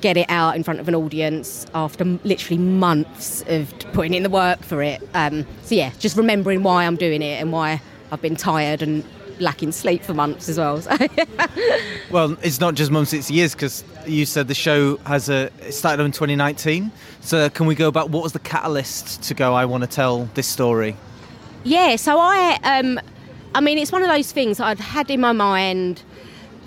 get 0.00 0.16
it 0.16 0.26
out 0.28 0.56
in 0.56 0.62
front 0.62 0.78
of 0.78 0.88
an 0.88 0.94
audience 0.94 1.66
after 1.74 2.04
literally 2.04 2.58
months 2.58 3.42
of 3.48 3.72
putting 3.92 4.14
in 4.14 4.22
the 4.22 4.30
work 4.30 4.62
for 4.62 4.82
it. 4.82 5.02
Um, 5.14 5.46
so 5.62 5.74
yeah, 5.74 5.90
just 5.98 6.16
remembering 6.16 6.62
why 6.62 6.84
I'm 6.84 6.96
doing 6.96 7.22
it 7.22 7.40
and 7.40 7.50
why 7.50 7.80
I've 8.12 8.22
been 8.22 8.36
tired 8.36 8.82
and 8.82 9.04
lacking 9.40 9.72
sleep 9.72 10.02
for 10.02 10.14
months 10.14 10.48
as 10.48 10.58
well. 10.58 10.80
So. 10.80 10.96
Well, 12.08 12.36
it's 12.40 12.60
not 12.60 12.76
just 12.76 12.92
months, 12.92 13.12
it's 13.12 13.32
years 13.32 13.52
because 13.52 13.82
you 14.06 14.26
said 14.26 14.46
the 14.46 14.54
show 14.54 14.96
has 14.98 15.28
a 15.28 15.50
it 15.60 15.72
started 15.72 16.04
in 16.04 16.12
2019. 16.12 16.92
So 17.20 17.50
can 17.50 17.66
we 17.66 17.74
go 17.74 17.90
back? 17.90 18.08
What 18.08 18.22
was 18.22 18.32
the 18.32 18.38
catalyst 18.38 19.24
to 19.24 19.34
go? 19.34 19.54
I 19.54 19.64
want 19.64 19.82
to 19.82 19.88
tell 19.88 20.26
this 20.34 20.46
story. 20.46 20.96
Yeah, 21.66 21.96
so 21.96 22.16
I, 22.20 22.60
um, 22.62 23.00
I 23.52 23.60
mean, 23.60 23.76
it's 23.76 23.90
one 23.90 24.00
of 24.02 24.08
those 24.08 24.30
things 24.30 24.60
I'd 24.60 24.78
had 24.78 25.10
in 25.10 25.20
my 25.20 25.32
mind 25.32 26.00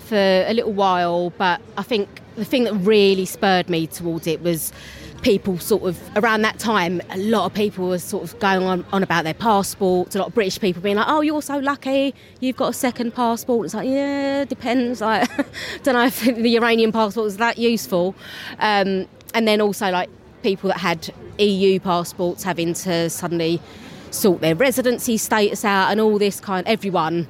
for 0.00 0.14
a 0.14 0.52
little 0.52 0.74
while, 0.74 1.30
but 1.38 1.62
I 1.78 1.82
think 1.82 2.20
the 2.36 2.44
thing 2.44 2.64
that 2.64 2.74
really 2.74 3.24
spurred 3.24 3.70
me 3.70 3.86
towards 3.86 4.26
it 4.26 4.42
was 4.42 4.74
people 5.22 5.58
sort 5.58 5.84
of 5.84 5.98
around 6.16 6.42
that 6.42 6.58
time. 6.58 7.00
A 7.08 7.16
lot 7.16 7.46
of 7.46 7.54
people 7.54 7.88
were 7.88 7.98
sort 7.98 8.24
of 8.24 8.38
going 8.40 8.64
on, 8.64 8.84
on 8.92 9.02
about 9.02 9.24
their 9.24 9.32
passports. 9.32 10.14
A 10.16 10.18
lot 10.18 10.28
of 10.28 10.34
British 10.34 10.60
people 10.60 10.82
being 10.82 10.96
like, 10.96 11.08
"Oh, 11.08 11.22
you're 11.22 11.40
so 11.40 11.56
lucky, 11.56 12.14
you've 12.40 12.56
got 12.56 12.68
a 12.68 12.74
second 12.74 13.14
passport." 13.14 13.64
It's 13.64 13.74
like, 13.74 13.88
yeah, 13.88 14.44
depends. 14.44 15.00
Like, 15.10 15.30
don't 15.82 15.94
know 15.94 16.04
if 16.04 16.20
the 16.20 16.56
Iranian 16.56 16.92
passport 16.92 17.24
was 17.24 17.38
that 17.38 17.56
useful. 17.56 18.14
Um, 18.58 19.08
and 19.32 19.48
then 19.48 19.62
also 19.62 19.90
like 19.90 20.10
people 20.42 20.68
that 20.68 20.78
had 20.78 21.08
EU 21.38 21.80
passports 21.80 22.42
having 22.42 22.74
to 22.74 23.08
suddenly 23.08 23.62
sort 24.10 24.40
their 24.40 24.54
residency 24.54 25.16
status 25.16 25.64
out 25.64 25.90
and 25.90 26.00
all 26.00 26.18
this 26.18 26.40
kind 26.40 26.66
everyone 26.66 27.28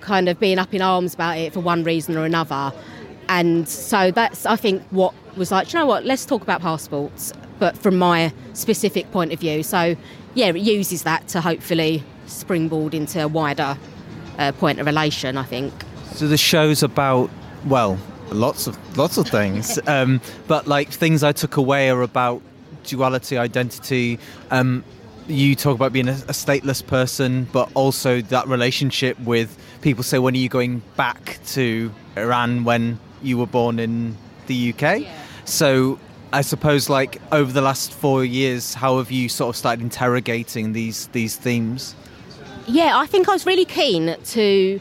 kind 0.00 0.28
of 0.28 0.38
being 0.38 0.58
up 0.58 0.74
in 0.74 0.82
arms 0.82 1.14
about 1.14 1.38
it 1.38 1.52
for 1.52 1.60
one 1.60 1.82
reason 1.82 2.16
or 2.16 2.24
another. 2.24 2.72
And 3.28 3.66
so 3.68 4.10
that's 4.10 4.44
i 4.44 4.56
think 4.56 4.82
what 4.90 5.14
was 5.36 5.50
like 5.50 5.72
you 5.72 5.78
know 5.78 5.86
what? 5.86 6.04
Let's 6.04 6.24
talk 6.26 6.42
about 6.42 6.60
passports 6.60 7.32
but 7.58 7.76
from 7.78 7.96
my 7.96 8.32
specific 8.52 9.10
point 9.12 9.32
of 9.32 9.40
view. 9.40 9.62
So 9.62 9.96
yeah 10.34 10.48
it 10.48 10.56
uses 10.56 11.04
that 11.04 11.28
to 11.28 11.40
hopefully 11.40 12.02
springboard 12.26 12.94
into 12.94 13.22
a 13.22 13.28
wider 13.28 13.78
uh, 14.38 14.52
point 14.52 14.80
of 14.80 14.86
relation 14.86 15.36
i 15.36 15.44
think. 15.44 15.72
So 16.14 16.26
the 16.28 16.36
show's 16.36 16.82
about 16.82 17.30
well, 17.66 17.98
lots 18.30 18.66
of 18.66 18.98
lots 18.98 19.16
of 19.16 19.28
things, 19.28 19.78
um, 19.86 20.20
but 20.46 20.66
like 20.66 20.90
things 20.90 21.22
I 21.22 21.32
took 21.32 21.56
away 21.56 21.90
are 21.90 22.02
about 22.02 22.42
duality, 22.84 23.38
identity. 23.38 24.18
Um, 24.50 24.84
you 25.26 25.54
talk 25.54 25.74
about 25.74 25.92
being 25.92 26.08
a, 26.08 26.12
a 26.12 26.32
stateless 26.32 26.86
person, 26.86 27.44
but 27.52 27.70
also 27.74 28.20
that 28.22 28.46
relationship 28.48 29.18
with 29.20 29.56
people. 29.80 30.02
Say, 30.02 30.18
when 30.18 30.34
are 30.34 30.38
you 30.38 30.48
going 30.48 30.82
back 30.96 31.38
to 31.48 31.92
Iran 32.16 32.64
when 32.64 32.98
you 33.22 33.38
were 33.38 33.46
born 33.46 33.78
in 33.78 34.16
the 34.46 34.74
UK? 34.74 35.06
So. 35.44 35.98
I 36.32 36.40
suppose, 36.40 36.90
like 36.90 37.22
over 37.30 37.52
the 37.52 37.60
last 37.60 37.92
four 37.92 38.24
years, 38.24 38.74
how 38.74 38.98
have 38.98 39.12
you 39.12 39.28
sort 39.28 39.50
of 39.50 39.56
started 39.56 39.80
interrogating 39.82 40.72
these 40.72 41.06
these 41.12 41.36
themes? 41.36 41.94
Yeah, 42.66 42.98
I 42.98 43.06
think 43.06 43.28
I 43.28 43.32
was 43.32 43.46
really 43.46 43.64
keen 43.64 44.16
to 44.20 44.80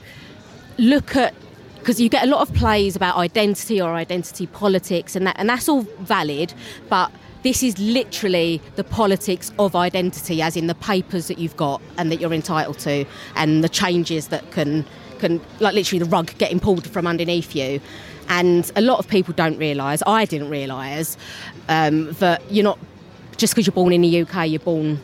look 0.79 1.15
at 1.15 1.35
because 1.77 1.99
you 1.99 2.07
get 2.07 2.23
a 2.23 2.27
lot 2.27 2.41
of 2.41 2.55
plays 2.55 2.95
about 2.95 3.17
identity 3.17 3.81
or 3.81 3.93
identity 3.93 4.47
politics, 4.47 5.15
and 5.15 5.27
that 5.27 5.35
and 5.37 5.49
that's 5.49 5.67
all 5.67 5.81
valid, 5.99 6.53
but 6.89 7.11
this 7.43 7.61
is 7.61 7.77
literally 7.77 8.61
the 8.75 8.83
politics 8.83 9.51
of 9.59 9.75
identity, 9.75 10.41
as 10.41 10.55
in 10.57 10.67
the 10.67 10.75
papers 10.75 11.27
that 11.27 11.37
you've 11.37 11.57
got 11.57 11.81
and 11.97 12.11
that 12.11 12.19
you're 12.19 12.33
entitled 12.33 12.79
to, 12.79 13.05
and 13.35 13.63
the 13.63 13.69
changes 13.69 14.29
that 14.29 14.49
can 14.51 14.85
can 15.19 15.39
like 15.59 15.73
literally 15.73 15.99
the 15.99 16.09
rug 16.09 16.35
getting 16.37 16.59
pulled 16.59 16.89
from 16.89 17.05
underneath 17.05 17.55
you. 17.55 17.79
And 18.29 18.69
a 18.75 18.81
lot 18.81 18.99
of 18.99 19.07
people 19.07 19.33
don't 19.33 19.57
realise. 19.57 20.01
I 20.07 20.25
didn't 20.25 20.49
realise 20.49 21.17
um, 21.69 22.11
that 22.13 22.41
you're 22.51 22.63
not 22.63 22.79
just 23.37 23.53
because 23.53 23.67
you're 23.67 23.73
born 23.73 23.91
in 23.93 24.01
the 24.01 24.21
UK, 24.21 24.49
you're 24.49 24.59
born 24.59 24.99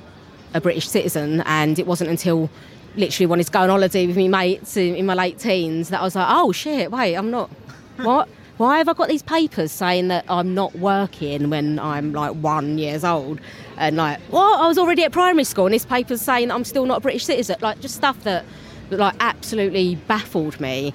a 0.54 0.62
British 0.62 0.88
citizen, 0.88 1.42
and 1.42 1.78
it 1.78 1.86
wasn't 1.86 2.10
until 2.10 2.50
literally 2.96 3.26
when 3.28 3.40
I 3.40 3.42
was 3.42 3.50
going 3.50 3.70
on 3.70 3.70
holiday 3.70 4.08
with 4.08 4.18
my 4.18 4.28
mates 4.28 4.76
in 4.78 5.06
my 5.06 5.14
late 5.14 5.38
teens 5.40 5.90
that 5.90 6.00
I 6.00 6.04
was 6.04 6.16
like, 6.16 6.28
oh 6.30 6.52
shit, 6.52 6.92
wait, 6.92 7.16
I'm 7.16 7.32
not. 7.32 7.50
What? 8.00 8.30
Why 8.60 8.80
have 8.80 8.90
I 8.90 8.94
got 8.94 9.08
these 9.08 9.24
papers 9.24 9.72
saying 9.72 10.10
that 10.10 10.26
I'm 10.28 10.54
not 10.54 10.76
working 10.76 11.50
when 11.50 11.80
I'm 11.80 12.12
like 12.12 12.34
one 12.34 12.78
years 12.78 13.06
old? 13.06 13.40
And 13.78 13.96
like, 13.96 14.20
what? 14.32 14.60
I 14.60 14.68
was 14.68 14.78
already 14.78 15.06
at 15.06 15.14
primary 15.14 15.46
school, 15.46 15.68
and 15.68 15.74
this 15.74 15.86
paper's 15.86 16.22
saying 16.22 16.50
that 16.50 16.56
I'm 16.56 16.66
still 16.66 16.86
not 16.86 16.98
a 16.98 17.00
British 17.00 17.24
citizen. 17.24 17.56
Like, 17.62 17.80
just 17.80 17.96
stuff 17.96 18.22
that, 18.24 18.44
that 18.90 19.00
like 19.00 19.16
absolutely 19.22 19.96
baffled 19.96 20.60
me. 20.60 20.94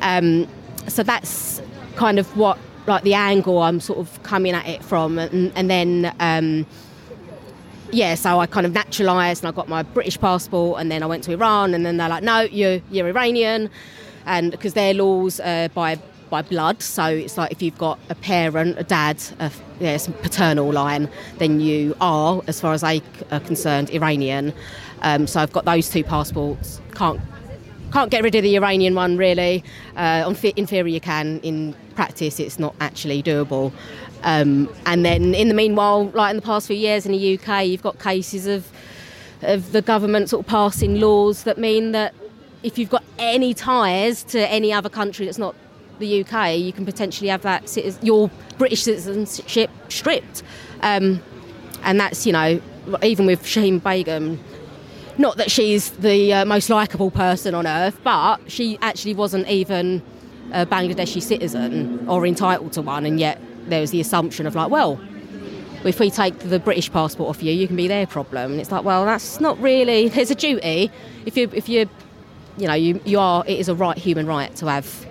Um, 0.00 0.48
so 0.88 1.04
that's 1.04 1.62
kind 1.94 2.18
of 2.18 2.36
what 2.36 2.58
like 2.88 3.04
the 3.04 3.14
angle 3.14 3.62
I'm 3.62 3.78
sort 3.78 4.00
of 4.00 4.20
coming 4.24 4.52
at 4.52 4.66
it 4.66 4.82
from, 4.82 5.16
and, 5.20 5.52
and 5.54 5.70
then. 5.70 6.12
Um, 6.18 6.66
yeah, 7.92 8.16
so 8.16 8.40
I 8.40 8.46
kind 8.46 8.66
of 8.66 8.72
naturalised 8.72 9.44
and 9.44 9.52
I 9.52 9.54
got 9.54 9.68
my 9.68 9.84
British 9.84 10.18
passport 10.18 10.80
and 10.80 10.90
then 10.90 11.04
I 11.04 11.06
went 11.06 11.22
to 11.24 11.32
Iran 11.32 11.74
and 11.74 11.86
then 11.86 11.96
they're 11.96 12.08
like, 12.08 12.24
no, 12.24 12.40
you're, 12.40 12.80
you're 12.90 13.06
Iranian. 13.06 13.70
And 14.26 14.50
because 14.50 14.72
their 14.72 14.94
laws 14.94 15.38
are 15.38 15.68
by, 15.68 16.00
by 16.34 16.42
blood, 16.42 16.82
so 16.82 17.04
it's 17.04 17.38
like 17.38 17.52
if 17.52 17.62
you've 17.62 17.78
got 17.78 17.96
a 18.08 18.14
parent, 18.16 18.76
a 18.76 18.82
dad, 18.82 19.22
a, 19.38 19.52
yeah, 19.78 19.96
some 19.96 20.14
paternal 20.14 20.72
line, 20.72 21.08
then 21.38 21.60
you 21.60 21.94
are, 22.00 22.42
as 22.48 22.60
far 22.60 22.72
as 22.72 22.80
they 22.80 23.00
are 23.30 23.38
concerned, 23.38 23.88
Iranian. 23.90 24.52
Um, 25.02 25.28
so 25.28 25.38
I've 25.38 25.52
got 25.52 25.64
those 25.64 25.88
two 25.88 26.02
passports. 26.02 26.80
Can't 26.96 27.20
can't 27.92 28.10
get 28.10 28.24
rid 28.24 28.34
of 28.34 28.42
the 28.42 28.56
Iranian 28.56 28.96
one 28.96 29.16
really. 29.16 29.62
Uh, 29.94 30.34
in 30.56 30.66
theory 30.66 30.92
you 30.92 31.00
can. 31.00 31.38
In 31.44 31.72
practice, 31.94 32.40
it's 32.40 32.58
not 32.58 32.74
actually 32.80 33.22
doable. 33.22 33.72
Um, 34.24 34.68
and 34.86 35.04
then 35.04 35.36
in 35.36 35.46
the 35.46 35.54
meanwhile, 35.54 36.08
like 36.14 36.30
in 36.30 36.36
the 36.36 36.42
past 36.42 36.66
few 36.66 36.74
years 36.76 37.06
in 37.06 37.12
the 37.12 37.38
UK, 37.38 37.64
you've 37.68 37.82
got 37.82 38.00
cases 38.00 38.48
of 38.48 38.68
of 39.42 39.70
the 39.70 39.82
government 39.82 40.30
sort 40.30 40.44
of 40.44 40.50
passing 40.50 40.98
laws 40.98 41.44
that 41.44 41.58
mean 41.58 41.92
that 41.92 42.12
if 42.64 42.76
you've 42.76 42.90
got 42.90 43.04
any 43.18 43.54
ties 43.54 44.24
to 44.24 44.40
any 44.50 44.72
other 44.72 44.88
country 44.88 45.26
that's 45.26 45.38
not 45.38 45.54
the 45.98 46.24
UK, 46.24 46.58
you 46.58 46.72
can 46.72 46.84
potentially 46.84 47.28
have 47.28 47.42
that 47.42 47.76
your 48.02 48.30
British 48.58 48.82
citizenship 48.82 49.70
stripped. 49.88 50.42
Um, 50.82 51.22
and 51.82 52.00
that's 52.00 52.26
you 52.26 52.32
know 52.32 52.60
even 53.02 53.26
with 53.26 53.42
Shamima 53.42 53.82
Begum. 53.82 54.40
Not 55.16 55.36
that 55.36 55.48
she's 55.48 55.90
the 55.90 56.32
uh, 56.32 56.44
most 56.44 56.68
likable 56.70 57.10
person 57.10 57.54
on 57.54 57.68
earth, 57.68 58.00
but 58.02 58.38
she 58.50 58.78
actually 58.82 59.14
wasn't 59.14 59.48
even 59.48 60.02
a 60.52 60.66
Bangladeshi 60.66 61.22
citizen 61.22 62.04
or 62.08 62.26
entitled 62.26 62.72
to 62.72 62.82
one, 62.82 63.06
and 63.06 63.20
yet 63.20 63.40
there 63.66 63.80
was 63.80 63.92
the 63.92 64.00
assumption 64.00 64.46
of 64.46 64.56
like, 64.56 64.70
well, 64.70 65.00
if 65.84 66.00
we 66.00 66.10
take 66.10 66.38
the 66.38 66.58
British 66.58 66.90
passport 66.90 67.28
off 67.28 67.42
you, 67.42 67.52
you 67.52 67.66
can 67.66 67.76
be 67.76 67.86
their 67.86 68.06
problem. 68.06 68.52
And 68.52 68.60
it's 68.60 68.72
like, 68.72 68.84
well, 68.84 69.04
that's 69.04 69.40
not 69.40 69.60
really. 69.60 70.08
There's 70.08 70.30
a 70.30 70.34
duty. 70.34 70.90
If 71.26 71.36
you, 71.36 71.50
if 71.52 71.68
you, 71.68 71.88
you 72.56 72.66
know, 72.66 72.74
you, 72.74 73.00
you 73.04 73.18
are. 73.18 73.44
It 73.46 73.58
is 73.58 73.68
a 73.68 73.74
right, 73.74 73.96
human 73.96 74.26
right 74.26 74.54
to 74.56 74.66
have 74.66 75.06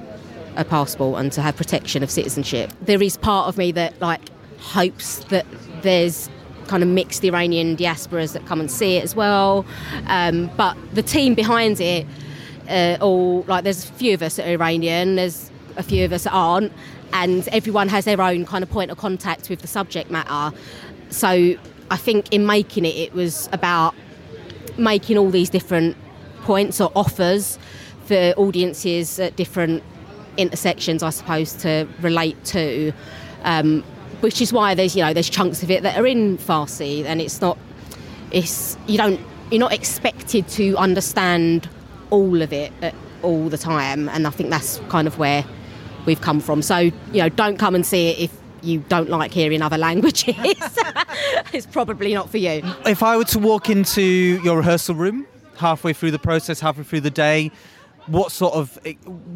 a 0.56 0.66
passport 0.66 1.20
and 1.20 1.32
to 1.32 1.42
have 1.42 1.56
protection 1.56 2.04
of 2.04 2.12
citizenship. 2.12 2.72
There 2.82 3.02
is 3.02 3.18
part 3.18 3.48
of 3.48 3.58
me 3.58 3.72
that 3.74 4.00
like 4.02 4.22
hopes 4.60 5.24
that 5.26 5.46
there's 5.82 6.30
kind 6.68 6.82
of 6.82 6.90
mixed 6.90 7.24
Iranian 7.24 7.76
diasporas 7.76 8.34
that 8.34 8.46
come 8.46 8.60
and 8.60 8.72
see 8.72 8.98
it 8.98 9.04
as 9.04 9.16
well. 9.16 9.66
Um, 10.08 10.50
but 10.56 10.78
the 10.94 11.04
team 11.04 11.36
behind 11.36 11.82
it, 11.82 12.06
uh, 12.70 12.98
all 13.02 13.44
like 13.48 13.64
there's 13.64 13.90
a 13.90 13.94
few 13.94 14.14
of 14.14 14.22
us 14.22 14.38
that 14.38 14.48
are 14.48 14.52
Iranian. 14.52 15.16
There's 15.16 15.52
a 15.76 15.84
few 15.84 16.06
of 16.06 16.14
us 16.14 16.24
that 16.24 16.34
aren't 16.34 16.72
and 17.14 17.48
everyone 17.50 17.88
has 17.90 18.06
their 18.06 18.20
own 18.22 18.46
kind 18.46 18.64
of 18.64 18.70
point 18.70 18.90
of 18.92 18.98
contact 18.98 19.50
with 19.50 19.62
the 19.62 19.68
subject 19.68 20.10
matter. 20.10 20.56
So 21.10 21.56
I 21.92 21.98
think 21.98 22.34
in 22.34 22.46
making 22.46 22.86
it, 22.86 22.96
it 22.96 23.14
was 23.14 23.48
about 23.54 23.94
making 24.78 25.18
all 25.20 25.30
these 25.30 25.50
different 25.50 25.96
points 26.42 26.82
or 26.82 26.92
offers 26.96 27.60
for 28.06 28.34
audiences 28.36 29.20
at 29.20 29.36
different 29.36 29.84
intersections, 30.38 31.04
I 31.04 31.10
suppose, 31.10 31.54
to 31.54 31.88
relate 32.02 32.44
to. 32.46 32.94
Um, 33.44 33.84
which 34.22 34.42
is 34.42 34.54
why 34.54 34.74
there's 34.74 34.96
you 34.96 35.04
know 35.04 35.14
there's 35.14 35.30
chunks 35.30 35.64
of 35.64 35.70
it 35.70 35.84
that 35.84 35.98
are 35.98 36.08
in 36.08 36.38
Farsi, 36.38 37.04
and 37.04 37.20
it's 37.20 37.42
not 37.42 37.58
it's 38.32 38.78
you 38.88 38.98
don't 38.98 39.20
you're 39.52 39.60
not 39.60 39.74
expected 39.74 40.48
to 40.50 40.78
understand 40.78 41.68
all 42.10 42.42
of 42.42 42.54
it 42.54 42.72
at, 42.82 42.96
all 43.22 43.50
the 43.50 43.58
time, 43.58 44.08
and 44.10 44.28
I 44.28 44.30
think 44.30 44.50
that's 44.50 44.80
kind 44.90 45.08
of 45.08 45.18
where 45.18 45.46
we've 46.06 46.22
come 46.22 46.40
from. 46.40 46.62
So, 46.62 46.78
you 46.78 46.94
know, 47.14 47.30
don't 47.30 47.58
come 47.58 47.76
and 47.76 47.86
see 47.86 48.10
it 48.10 48.20
if 48.20 48.38
you 48.62 48.80
don't 48.90 49.10
like 49.10 49.32
hearing 49.32 49.62
other 49.62 49.78
languages. 49.78 50.36
it's 51.54 51.66
probably 51.66 52.14
not 52.14 52.30
for 52.30 52.38
you. 52.38 52.62
If 52.86 53.04
I 53.04 53.18
were 53.18 53.26
to 53.26 53.40
walk 53.40 53.70
into 53.70 54.02
your 54.02 54.58
rehearsal 54.58 54.96
room 54.96 55.28
halfway 55.58 55.94
through 55.94 56.12
the 56.12 56.20
process, 56.20 56.60
halfway 56.60 56.84
through 56.84 57.02
the 57.02 57.12
day, 57.12 57.52
what 58.08 58.32
sort 58.32 58.54
of 58.54 58.78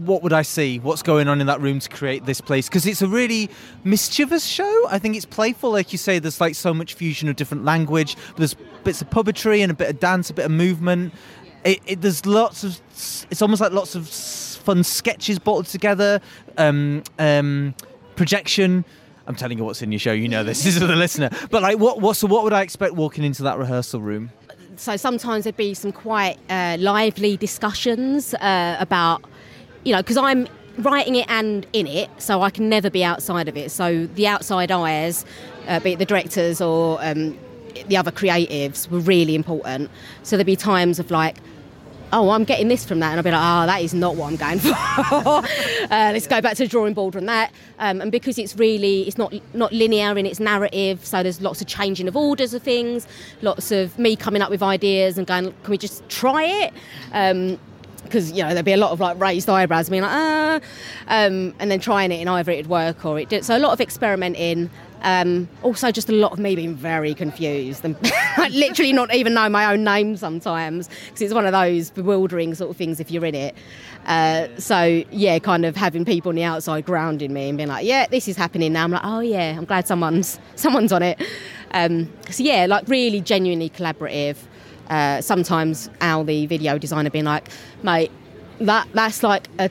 what 0.05 0.23
would 0.23 0.33
I 0.33 0.41
see? 0.41 0.79
What's 0.79 1.01
going 1.01 1.27
on 1.27 1.39
in 1.39 1.47
that 1.47 1.61
room 1.61 1.79
to 1.79 1.89
create 1.89 2.25
this 2.25 2.41
place? 2.41 2.67
Because 2.67 2.85
it's 2.85 3.01
a 3.01 3.07
really 3.07 3.49
mischievous 3.83 4.45
show. 4.45 4.87
I 4.89 4.99
think 4.99 5.15
it's 5.15 5.25
playful, 5.25 5.71
like 5.71 5.91
you 5.91 5.97
say. 5.97 6.19
There's 6.19 6.41
like 6.41 6.55
so 6.55 6.73
much 6.73 6.93
fusion 6.93 7.29
of 7.29 7.35
different 7.35 7.63
language. 7.63 8.15
There's 8.35 8.55
bits 8.83 9.01
of 9.01 9.09
puppetry 9.09 9.61
and 9.61 9.71
a 9.71 9.75
bit 9.75 9.89
of 9.89 9.99
dance, 9.99 10.29
a 10.29 10.33
bit 10.33 10.45
of 10.45 10.51
movement. 10.51 11.13
It, 11.63 11.79
it, 11.85 12.01
there's 12.01 12.25
lots 12.25 12.63
of. 12.63 12.79
It's 13.29 13.41
almost 13.41 13.61
like 13.61 13.71
lots 13.71 13.95
of 13.95 14.07
fun 14.09 14.83
sketches 14.83 15.39
bottled 15.39 15.67
together, 15.67 16.19
um, 16.57 17.03
um, 17.19 17.73
projection. 18.15 18.83
I'm 19.27 19.35
telling 19.35 19.57
you 19.57 19.63
what's 19.65 19.81
in 19.81 19.91
your 19.91 19.99
show. 19.99 20.13
You 20.13 20.27
know 20.27 20.43
this. 20.43 20.63
This 20.65 20.75
is 20.75 20.81
the 20.81 20.95
listener. 20.95 21.29
But 21.51 21.61
like, 21.61 21.79
what, 21.79 22.01
what? 22.01 22.17
So, 22.17 22.27
what 22.27 22.43
would 22.43 22.53
I 22.53 22.61
expect 22.61 22.95
walking 22.95 23.23
into 23.23 23.43
that 23.43 23.57
rehearsal 23.57 24.01
room? 24.01 24.31
So 24.77 24.95
sometimes 24.95 25.43
there'd 25.43 25.57
be 25.57 25.73
some 25.73 25.91
quite 25.91 26.37
uh, 26.49 26.77
lively 26.79 27.35
discussions 27.35 28.35
uh, 28.35 28.77
about, 28.79 29.23
you 29.83 29.91
know, 29.91 30.01
because 30.03 30.17
I'm 30.17 30.47
writing 30.77 31.15
it 31.15 31.27
and 31.29 31.65
in 31.73 31.87
it, 31.87 32.09
so 32.19 32.43
I 32.43 32.51
can 32.51 32.69
never 32.69 32.91
be 32.91 33.03
outside 33.03 33.47
of 33.47 33.57
it. 33.57 33.71
So 33.71 34.05
the 34.05 34.27
outside 34.27 34.71
eyes, 34.71 35.25
uh, 35.67 35.79
be 35.79 35.93
it 35.93 35.99
the 35.99 36.05
directors 36.05 36.61
or 36.61 36.99
um, 37.03 37.35
the 37.87 37.97
other 37.97 38.11
creatives, 38.11 38.87
were 38.87 38.99
really 38.99 39.33
important. 39.33 39.89
So 40.21 40.37
there'd 40.37 40.45
be 40.45 40.55
times 40.55 40.99
of 40.99 41.09
like, 41.09 41.37
oh, 42.13 42.29
I'm 42.29 42.43
getting 42.43 42.67
this 42.67 42.85
from 42.85 42.99
that. 42.99 43.09
And 43.11 43.17
I'll 43.17 43.23
be 43.23 43.31
like, 43.31 43.39
oh, 43.41 43.65
that 43.65 43.81
is 43.81 43.93
not 43.93 44.15
what 44.15 44.27
I'm 44.27 44.35
going 44.35 44.59
for. 44.59 44.73
uh, 44.73 46.11
let's 46.13 46.27
go 46.27 46.41
back 46.41 46.55
to 46.57 46.63
the 46.63 46.69
drawing 46.69 46.93
board 46.93 47.15
on 47.15 47.25
that. 47.25 47.51
Um, 47.79 48.01
and 48.01 48.11
because 48.11 48.37
it's 48.37 48.55
really, 48.55 49.01
it's 49.07 49.17
not 49.17 49.33
not 49.53 49.71
linear 49.71 50.17
in 50.17 50.25
its 50.25 50.39
narrative, 50.39 51.05
so 51.05 51.23
there's 51.23 51.41
lots 51.41 51.61
of 51.61 51.67
changing 51.67 52.07
of 52.07 52.15
orders 52.15 52.53
of 52.53 52.63
things, 52.63 53.07
lots 53.41 53.71
of 53.71 53.97
me 53.99 54.15
coming 54.15 54.41
up 54.41 54.49
with 54.49 54.63
ideas 54.63 55.17
and 55.17 55.27
going, 55.27 55.53
can 55.63 55.71
we 55.71 55.77
just 55.77 56.07
try 56.09 56.43
it? 56.43 56.73
Um, 57.13 57.59
because 58.03 58.31
you 58.31 58.41
know 58.41 58.53
there'd 58.53 58.63
be 58.63 58.71
a 58.73 58.77
lot 58.77 58.91
of 58.91 58.99
like 58.99 59.19
raised 59.19 59.49
eyebrows, 59.49 59.89
being 59.89 60.01
like 60.01 60.11
ah, 60.11 60.59
um, 61.07 61.53
and 61.59 61.69
then 61.69 61.79
trying 61.79 62.11
it 62.11 62.19
and 62.19 62.29
either 62.29 62.51
it'd 62.51 62.67
work 62.67 63.05
or 63.05 63.19
it 63.19 63.29
did. 63.29 63.43
So 63.45 63.57
a 63.57 63.59
lot 63.59 63.73
of 63.73 63.81
experimenting. 63.81 64.69
Um, 65.03 65.47
also, 65.61 65.91
just 65.91 66.09
a 66.09 66.13
lot 66.13 66.31
of 66.31 66.39
me 66.39 66.55
being 66.55 66.75
very 66.75 67.13
confused 67.13 67.85
and 67.85 67.95
like, 68.37 68.51
literally 68.51 68.93
not 68.93 69.13
even 69.13 69.33
know 69.33 69.47
my 69.49 69.71
own 69.71 69.83
name 69.83 70.17
sometimes 70.17 70.87
because 70.87 71.21
it's 71.21 71.33
one 71.33 71.45
of 71.45 71.51
those 71.51 71.91
bewildering 71.91 72.55
sort 72.55 72.71
of 72.71 72.77
things 72.77 72.99
if 72.99 73.11
you're 73.11 73.25
in 73.25 73.35
it. 73.35 73.55
Uh, 74.05 74.47
so 74.57 75.03
yeah, 75.11 75.37
kind 75.39 75.65
of 75.65 75.75
having 75.75 76.05
people 76.05 76.29
on 76.29 76.35
the 76.35 76.43
outside 76.43 76.85
grounding 76.85 77.33
me 77.33 77.49
and 77.49 77.57
being 77.57 77.69
like, 77.69 77.85
yeah, 77.85 78.07
this 78.07 78.27
is 78.27 78.37
happening 78.37 78.73
now. 78.73 78.85
I'm 78.85 78.91
like, 78.91 79.01
oh 79.03 79.19
yeah, 79.19 79.55
I'm 79.57 79.65
glad 79.65 79.87
someone's 79.87 80.39
someone's 80.55 80.91
on 80.91 81.03
it. 81.03 81.21
Um, 81.71 82.11
so 82.29 82.43
yeah, 82.43 82.65
like 82.65 82.87
really 82.87 83.21
genuinely 83.21 83.69
collaborative. 83.69 84.37
Uh, 84.89 85.19
sometimes 85.21 85.89
Al, 85.99 86.23
the 86.23 86.45
video 86.45 86.77
designer, 86.77 87.09
being 87.09 87.25
like, 87.25 87.49
mate, 87.83 88.11
that 88.61 88.87
that's 88.93 89.21
like 89.21 89.47
a 89.59 89.69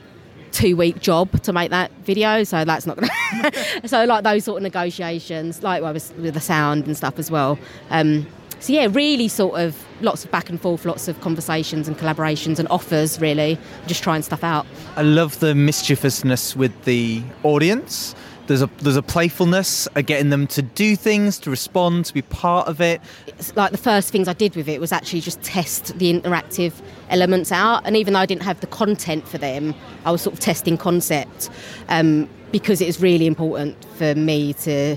two 0.57 0.75
week 0.75 0.99
job 0.99 1.41
to 1.43 1.53
make 1.53 1.69
that 1.69 1.91
video, 2.03 2.43
so 2.43 2.65
that's 2.65 2.87
not 2.87 2.97
gonna. 2.97 3.51
so 3.87 4.05
like 4.05 4.23
those 4.23 4.43
sort 4.43 4.57
of 4.57 4.63
negotiations, 4.63 5.61
like 5.61 5.83
with, 5.83 6.15
with 6.17 6.33
the 6.33 6.39
sound 6.39 6.85
and 6.87 6.97
stuff 6.97 7.19
as 7.19 7.29
well. 7.29 7.59
Um, 7.91 8.25
so 8.59 8.73
yeah, 8.73 8.87
really 8.89 9.27
sort 9.27 9.59
of 9.59 9.85
lots 10.01 10.25
of 10.25 10.31
back 10.31 10.49
and 10.49 10.59
forth, 10.59 10.83
lots 10.83 11.07
of 11.07 11.21
conversations 11.21 11.87
and 11.87 11.95
collaborations 11.95 12.57
and 12.57 12.67
offers. 12.69 13.21
Really, 13.21 13.59
just 13.85 14.01
trying 14.03 14.23
stuff 14.23 14.43
out. 14.43 14.65
I 14.95 15.03
love 15.03 15.39
the 15.39 15.53
mischievousness 15.53 16.55
with 16.55 16.85
the 16.85 17.21
audience. 17.43 18.15
There's 18.47 18.61
a 18.61 18.69
there's 18.81 18.95
a 18.95 19.01
playfulness 19.01 19.87
of 19.87 20.05
getting 20.05 20.29
them 20.29 20.47
to 20.47 20.61
do 20.61 20.95
things, 20.95 21.37
to 21.39 21.49
respond, 21.49 22.05
to 22.05 22.13
be 22.13 22.21
part 22.21 22.67
of 22.67 22.79
it. 22.79 23.01
It's 23.27 23.55
like 23.55 23.71
the 23.71 23.77
first 23.77 24.09
things 24.11 24.27
I 24.27 24.33
did 24.33 24.55
with 24.55 24.69
it 24.69 24.79
was 24.79 24.91
actually 24.93 25.19
just 25.19 25.41
test 25.43 25.97
the 25.99 26.13
interactive 26.13 26.73
elements 27.09 27.51
out, 27.51 27.85
and 27.85 27.97
even 27.97 28.13
though 28.13 28.21
I 28.21 28.25
didn't 28.25 28.43
have 28.43 28.61
the 28.61 28.67
content 28.67 29.27
for 29.27 29.37
them, 29.37 29.75
I 30.05 30.11
was 30.11 30.21
sort 30.21 30.33
of 30.33 30.39
testing 30.39 30.77
concept 30.77 31.49
um, 31.89 32.29
because 32.51 32.79
it 32.79 32.87
is 32.87 33.01
really 33.01 33.27
important 33.27 33.83
for 33.97 34.15
me 34.15 34.53
to 34.53 34.95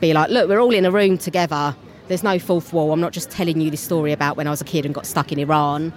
be 0.00 0.12
like, 0.12 0.30
look, 0.30 0.48
we're 0.48 0.60
all 0.60 0.74
in 0.74 0.84
a 0.84 0.90
room 0.90 1.18
together. 1.18 1.74
There's 2.06 2.22
no 2.22 2.38
fourth 2.38 2.72
wall. 2.72 2.92
I'm 2.92 3.00
not 3.00 3.12
just 3.12 3.30
telling 3.30 3.60
you 3.60 3.70
this 3.70 3.80
story 3.80 4.12
about 4.12 4.36
when 4.36 4.46
I 4.46 4.50
was 4.50 4.60
a 4.60 4.64
kid 4.64 4.84
and 4.84 4.94
got 4.94 5.06
stuck 5.06 5.32
in 5.32 5.38
Iran 5.38 5.92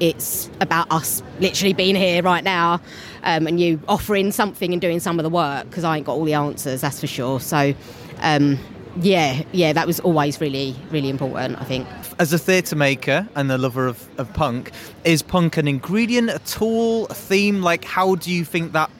it's 0.00 0.50
about 0.60 0.90
us 0.90 1.22
literally 1.40 1.72
being 1.72 1.96
here 1.96 2.22
right 2.22 2.44
now 2.44 2.80
um, 3.22 3.46
and 3.46 3.60
you 3.60 3.80
offering 3.88 4.32
something 4.32 4.72
and 4.72 4.80
doing 4.80 5.00
some 5.00 5.18
of 5.18 5.22
the 5.22 5.30
work 5.30 5.68
because 5.68 5.84
I 5.84 5.96
ain't 5.96 6.06
got 6.06 6.12
all 6.12 6.24
the 6.24 6.34
answers, 6.34 6.80
that's 6.80 7.00
for 7.00 7.06
sure. 7.06 7.40
So, 7.40 7.74
um, 8.20 8.58
yeah, 9.00 9.42
yeah, 9.52 9.72
that 9.72 9.86
was 9.86 10.00
always 10.00 10.40
really, 10.40 10.74
really 10.90 11.08
important, 11.08 11.60
I 11.60 11.64
think. 11.64 11.86
As 12.18 12.32
a 12.32 12.38
theatre 12.38 12.76
maker 12.76 13.28
and 13.34 13.50
a 13.50 13.58
lover 13.58 13.86
of, 13.86 14.08
of 14.18 14.32
punk, 14.32 14.72
is 15.04 15.22
punk 15.22 15.56
an 15.56 15.68
ingredient, 15.68 16.30
a 16.30 16.38
tool, 16.40 17.06
a 17.06 17.14
theme? 17.14 17.62
Like, 17.62 17.84
how 17.84 18.16
do 18.16 18.32
you 18.32 18.44
think 18.44 18.72
that 18.72 18.90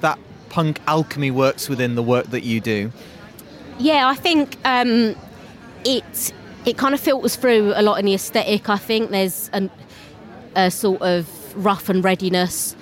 that 0.00 0.18
punk 0.48 0.80
alchemy 0.86 1.30
works 1.30 1.68
within 1.68 1.94
the 1.94 2.02
work 2.02 2.26
that 2.26 2.42
you 2.42 2.60
do? 2.60 2.90
Yeah, 3.78 4.08
I 4.08 4.14
think 4.14 4.56
um, 4.64 5.14
it 5.84 6.32
it 6.64 6.78
kind 6.78 6.94
of 6.94 7.00
filters 7.00 7.36
through 7.36 7.72
a 7.74 7.82
lot 7.82 7.98
in 7.98 8.06
the 8.06 8.14
aesthetic. 8.14 8.68
I 8.68 8.78
think 8.78 9.10
there's 9.10 9.50
an 9.52 9.70
a 10.56 10.70
sort 10.70 11.02
of 11.02 11.28
rough 11.64 11.88
and 11.88 12.04
readiness 12.04 12.76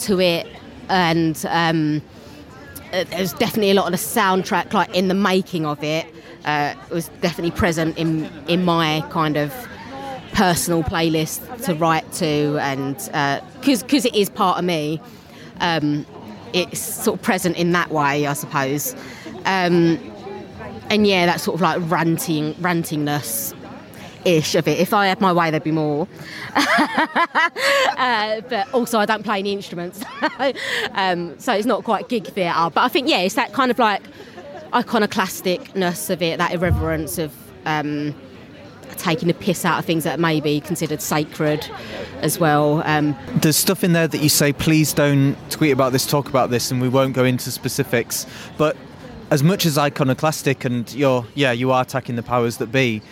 to 0.00 0.20
it, 0.20 0.46
and 0.88 1.44
um, 1.48 2.02
uh, 2.92 3.04
there's 3.04 3.32
definitely 3.34 3.70
a 3.70 3.74
lot 3.74 3.86
of 3.86 3.92
the 3.92 3.98
soundtrack, 3.98 4.72
like 4.72 4.94
in 4.94 5.08
the 5.08 5.14
making 5.14 5.66
of 5.66 5.82
it, 5.82 6.06
uh, 6.44 6.74
was 6.90 7.08
definitely 7.20 7.50
present 7.50 7.96
in 7.98 8.30
in 8.48 8.64
my 8.64 9.04
kind 9.10 9.36
of 9.36 9.52
personal 10.32 10.82
playlist 10.82 11.64
to 11.64 11.74
write 11.74 12.10
to, 12.12 12.58
and 12.60 12.96
because 13.60 13.82
because 13.82 14.04
it 14.04 14.14
is 14.14 14.30
part 14.30 14.58
of 14.58 14.64
me, 14.64 15.00
um, 15.60 16.06
it's 16.52 16.80
sort 16.80 17.18
of 17.18 17.24
present 17.24 17.56
in 17.56 17.72
that 17.72 17.90
way, 17.90 18.26
I 18.26 18.32
suppose. 18.32 18.94
Um, 19.44 19.98
and 20.90 21.06
yeah, 21.06 21.26
that 21.26 21.40
sort 21.40 21.56
of 21.56 21.60
like 21.60 21.90
ranting 21.90 22.54
rantingness 22.54 23.52
ish 24.24 24.54
of 24.54 24.68
it. 24.68 24.78
If 24.78 24.92
I 24.92 25.06
had 25.06 25.20
my 25.20 25.32
way, 25.32 25.50
there'd 25.50 25.64
be 25.64 25.70
more. 25.70 26.08
uh, 26.56 28.40
but 28.48 28.72
also, 28.72 28.98
I 28.98 29.06
don't 29.06 29.22
play 29.22 29.38
any 29.38 29.52
instruments, 29.52 30.02
um, 30.92 31.38
so 31.38 31.52
it's 31.52 31.66
not 31.66 31.84
quite 31.84 32.08
gig 32.08 32.26
theatre. 32.26 32.70
But 32.72 32.82
I 32.82 32.88
think 32.88 33.08
yeah, 33.08 33.18
it's 33.20 33.34
that 33.34 33.52
kind 33.52 33.70
of 33.70 33.78
like 33.78 34.02
iconoclasticness 34.72 36.10
of 36.10 36.22
it, 36.22 36.38
that 36.38 36.52
irreverence 36.52 37.18
of. 37.18 37.32
Um, 37.66 38.14
taking 38.96 39.28
the 39.28 39.34
piss 39.34 39.64
out 39.64 39.78
of 39.78 39.84
things 39.84 40.04
that 40.04 40.18
may 40.18 40.40
be 40.40 40.60
considered 40.60 41.00
sacred 41.00 41.68
as 42.20 42.38
well. 42.38 42.82
Um, 42.84 43.16
There's 43.36 43.56
stuff 43.56 43.84
in 43.84 43.92
there 43.92 44.08
that 44.08 44.18
you 44.18 44.28
say, 44.28 44.52
please 44.52 44.92
don't 44.92 45.36
tweet 45.50 45.72
about 45.72 45.92
this, 45.92 46.06
talk 46.06 46.28
about 46.28 46.50
this, 46.50 46.70
and 46.70 46.80
we 46.80 46.88
won't 46.88 47.14
go 47.14 47.24
into 47.24 47.50
specifics. 47.50 48.26
But 48.56 48.76
as 49.30 49.42
much 49.42 49.66
as 49.66 49.78
iconoclastic 49.78 50.64
and 50.64 50.92
you're, 50.92 51.26
yeah, 51.34 51.52
you 51.52 51.70
are 51.70 51.82
attacking 51.82 52.16
the 52.16 52.22
powers 52.22 52.56
that 52.58 52.72
be, 52.72 53.02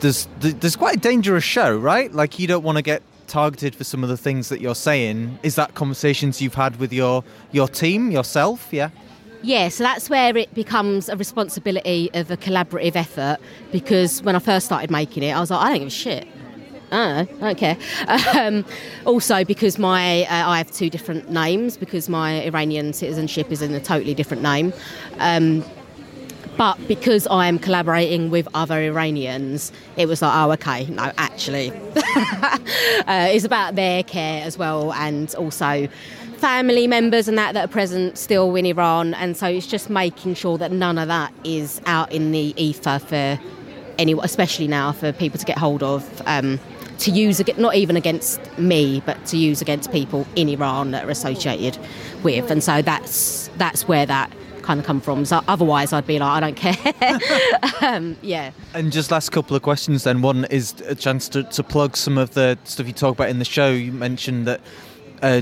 there's 0.00 0.28
there's 0.40 0.76
quite 0.76 0.96
a 0.96 1.00
dangerous 1.00 1.44
show, 1.44 1.76
right? 1.76 2.12
Like 2.12 2.38
you 2.38 2.46
don't 2.46 2.62
want 2.62 2.76
to 2.76 2.82
get 2.82 3.02
targeted 3.26 3.74
for 3.74 3.84
some 3.84 4.02
of 4.02 4.08
the 4.08 4.16
things 4.16 4.48
that 4.48 4.60
you're 4.60 4.74
saying. 4.74 5.38
Is 5.42 5.54
that 5.56 5.74
conversations 5.74 6.40
you've 6.42 6.54
had 6.54 6.76
with 6.76 6.92
your 6.92 7.24
your 7.52 7.68
team, 7.68 8.10
yourself? 8.10 8.68
Yeah. 8.70 8.90
Yeah, 9.40 9.68
so 9.68 9.84
that's 9.84 10.10
where 10.10 10.36
it 10.36 10.52
becomes 10.52 11.08
a 11.08 11.16
responsibility 11.16 12.10
of 12.12 12.28
a 12.30 12.36
collaborative 12.36 12.96
effort 12.96 13.38
because 13.70 14.20
when 14.24 14.34
I 14.34 14.40
first 14.40 14.66
started 14.66 14.90
making 14.90 15.22
it, 15.22 15.30
I 15.30 15.38
was 15.38 15.52
like, 15.52 15.60
I 15.60 15.68
don't 15.68 15.78
give 15.78 15.86
a 15.86 15.90
shit. 15.90 16.26
I 16.90 17.24
don't, 17.24 17.40
know, 17.40 17.46
I 17.46 17.54
don't 17.54 17.58
care. 17.58 17.76
Um, 18.48 18.64
also, 19.04 19.44
because 19.44 19.78
my 19.78 20.22
uh, 20.24 20.48
I 20.50 20.58
have 20.58 20.72
two 20.72 20.90
different 20.90 21.30
names 21.30 21.76
because 21.76 22.08
my 22.08 22.42
Iranian 22.44 22.92
citizenship 22.92 23.52
is 23.52 23.62
in 23.62 23.72
a 23.74 23.80
totally 23.80 24.14
different 24.14 24.42
name. 24.42 24.72
Um, 25.18 25.64
but 26.58 26.88
because 26.88 27.28
I 27.28 27.46
am 27.46 27.60
collaborating 27.60 28.30
with 28.30 28.48
other 28.52 28.78
Iranians, 28.80 29.70
it 29.96 30.06
was 30.06 30.20
like, 30.20 30.32
oh, 30.34 30.50
okay, 30.52 30.86
no, 30.86 31.12
actually, 31.16 31.70
uh, 31.96 32.58
it's 33.06 33.44
about 33.44 33.76
their 33.76 34.02
care 34.02 34.44
as 34.44 34.58
well, 34.58 34.92
and 34.92 35.32
also 35.36 35.88
family 36.38 36.86
members 36.86 37.26
and 37.28 37.38
that 37.38 37.54
that 37.54 37.64
are 37.64 37.72
present 37.72 38.18
still 38.18 38.54
in 38.56 38.66
Iran, 38.66 39.14
and 39.14 39.36
so 39.36 39.46
it's 39.46 39.68
just 39.68 39.88
making 39.88 40.34
sure 40.34 40.58
that 40.58 40.72
none 40.72 40.98
of 40.98 41.06
that 41.06 41.32
is 41.44 41.80
out 41.86 42.10
in 42.10 42.32
the 42.32 42.52
ether 42.56 42.98
for 42.98 43.38
anyone, 43.96 44.24
especially 44.24 44.66
now 44.66 44.90
for 44.90 45.12
people 45.12 45.38
to 45.38 45.46
get 45.46 45.58
hold 45.58 45.82
of. 45.84 46.22
Um, 46.26 46.58
to 46.98 47.12
use 47.12 47.40
not 47.56 47.76
even 47.76 47.96
against 47.96 48.40
me, 48.58 49.00
but 49.06 49.24
to 49.26 49.36
use 49.36 49.62
against 49.62 49.92
people 49.92 50.26
in 50.34 50.48
Iran 50.48 50.90
that 50.90 51.04
are 51.04 51.10
associated 51.10 51.78
with, 52.24 52.50
and 52.50 52.64
so 52.64 52.82
that's 52.82 53.48
that's 53.56 53.86
where 53.86 54.04
that 54.06 54.32
kind 54.68 54.80
of 54.80 54.84
come 54.84 55.00
from. 55.00 55.24
So 55.24 55.40
otherwise, 55.48 55.94
I'd 55.94 56.06
be 56.06 56.18
like, 56.18 56.30
I 56.30 56.40
don't 56.40 56.54
care. 56.54 57.80
um, 57.80 58.18
yeah. 58.20 58.50
And 58.74 58.92
just 58.92 59.10
last 59.10 59.30
couple 59.30 59.56
of 59.56 59.62
questions 59.62 60.04
then. 60.04 60.20
One 60.20 60.44
is 60.44 60.74
a 60.82 60.94
chance 60.94 61.26
to, 61.30 61.42
to 61.42 61.62
plug 61.62 61.96
some 61.96 62.18
of 62.18 62.34
the 62.34 62.58
stuff 62.64 62.86
you 62.86 62.92
talk 62.92 63.14
about 63.14 63.30
in 63.30 63.38
the 63.38 63.46
show. 63.46 63.70
You 63.70 63.92
mentioned 63.92 64.46
that 64.46 64.60
uh, 65.22 65.40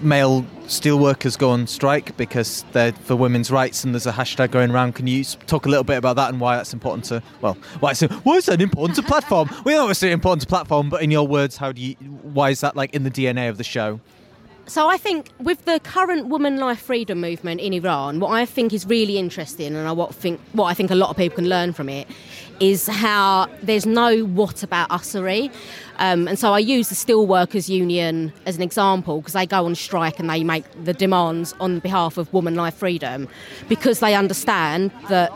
male 0.00 0.42
steelworkers 0.64 1.38
go 1.38 1.50
on 1.50 1.68
strike 1.68 2.16
because 2.16 2.64
they're 2.72 2.90
for 2.92 3.14
women's 3.14 3.52
rights 3.52 3.84
and 3.84 3.94
there's 3.94 4.06
a 4.08 4.12
hashtag 4.12 4.50
going 4.50 4.72
around. 4.72 4.96
Can 4.96 5.06
you 5.06 5.22
talk 5.22 5.66
a 5.66 5.68
little 5.68 5.84
bit 5.84 5.98
about 5.98 6.16
that 6.16 6.30
and 6.30 6.40
why 6.40 6.56
that's 6.56 6.74
important 6.74 7.04
to, 7.04 7.22
well, 7.40 7.56
why 7.78 7.92
it's, 7.92 8.02
why 8.02 8.34
is 8.34 8.46
that 8.46 8.60
important 8.60 8.96
to 8.96 9.04
platform? 9.04 9.48
we 9.64 9.74
know 9.74 9.88
it's 9.88 10.02
important 10.02 10.42
to 10.42 10.48
platform, 10.48 10.90
but 10.90 11.02
in 11.02 11.12
your 11.12 11.28
words, 11.28 11.56
how 11.56 11.70
do 11.70 11.80
you, 11.80 11.94
why 11.94 12.50
is 12.50 12.62
that 12.62 12.74
like 12.74 12.92
in 12.96 13.04
the 13.04 13.12
DNA 13.12 13.48
of 13.48 13.58
the 13.58 13.64
show? 13.64 14.00
So 14.68 14.88
I 14.88 14.96
think 14.96 15.30
with 15.38 15.64
the 15.64 15.78
current 15.78 16.26
woman 16.26 16.58
life 16.58 16.80
freedom 16.80 17.20
movement 17.20 17.60
in 17.60 17.72
Iran, 17.72 18.18
what 18.18 18.30
I 18.30 18.44
think 18.44 18.72
is 18.72 18.84
really 18.84 19.16
interesting, 19.16 19.76
and 19.76 19.86
I 19.86 19.92
what 19.92 20.12
think 20.12 20.40
what 20.54 20.64
I 20.64 20.74
think 20.74 20.90
a 20.90 20.96
lot 20.96 21.08
of 21.08 21.16
people 21.16 21.36
can 21.36 21.48
learn 21.48 21.72
from 21.72 21.88
it, 21.88 22.08
is 22.58 22.88
how 22.88 23.48
there's 23.62 23.86
no 23.86 24.24
what 24.24 24.64
about 24.64 24.88
ussery. 24.88 25.52
Um, 25.98 26.26
and 26.26 26.36
so 26.36 26.52
I 26.52 26.58
use 26.58 26.88
the 26.88 26.96
Steelworkers 26.96 27.68
Union 27.68 28.32
as 28.44 28.56
an 28.56 28.62
example 28.62 29.20
because 29.20 29.34
they 29.34 29.46
go 29.46 29.66
on 29.66 29.76
strike 29.76 30.18
and 30.18 30.28
they 30.28 30.42
make 30.42 30.64
the 30.84 30.92
demands 30.92 31.54
on 31.60 31.78
behalf 31.78 32.18
of 32.18 32.32
woman 32.32 32.56
life 32.56 32.74
freedom 32.74 33.28
because 33.68 34.00
they 34.00 34.16
understand 34.16 34.90
that 35.08 35.30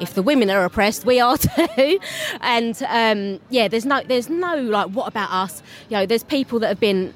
if 0.00 0.14
the 0.14 0.22
women 0.22 0.50
are 0.50 0.64
oppressed, 0.64 1.06
we 1.06 1.20
are 1.20 1.38
too. 1.38 2.00
and 2.40 2.82
um, 2.88 3.38
yeah, 3.48 3.68
there's 3.68 3.86
no 3.86 4.02
there's 4.02 4.28
no 4.28 4.56
like 4.56 4.90
what 4.90 5.06
about 5.06 5.30
us? 5.30 5.62
You 5.88 5.98
know, 5.98 6.06
there's 6.06 6.24
people 6.24 6.58
that 6.58 6.66
have 6.66 6.80
been 6.80 7.14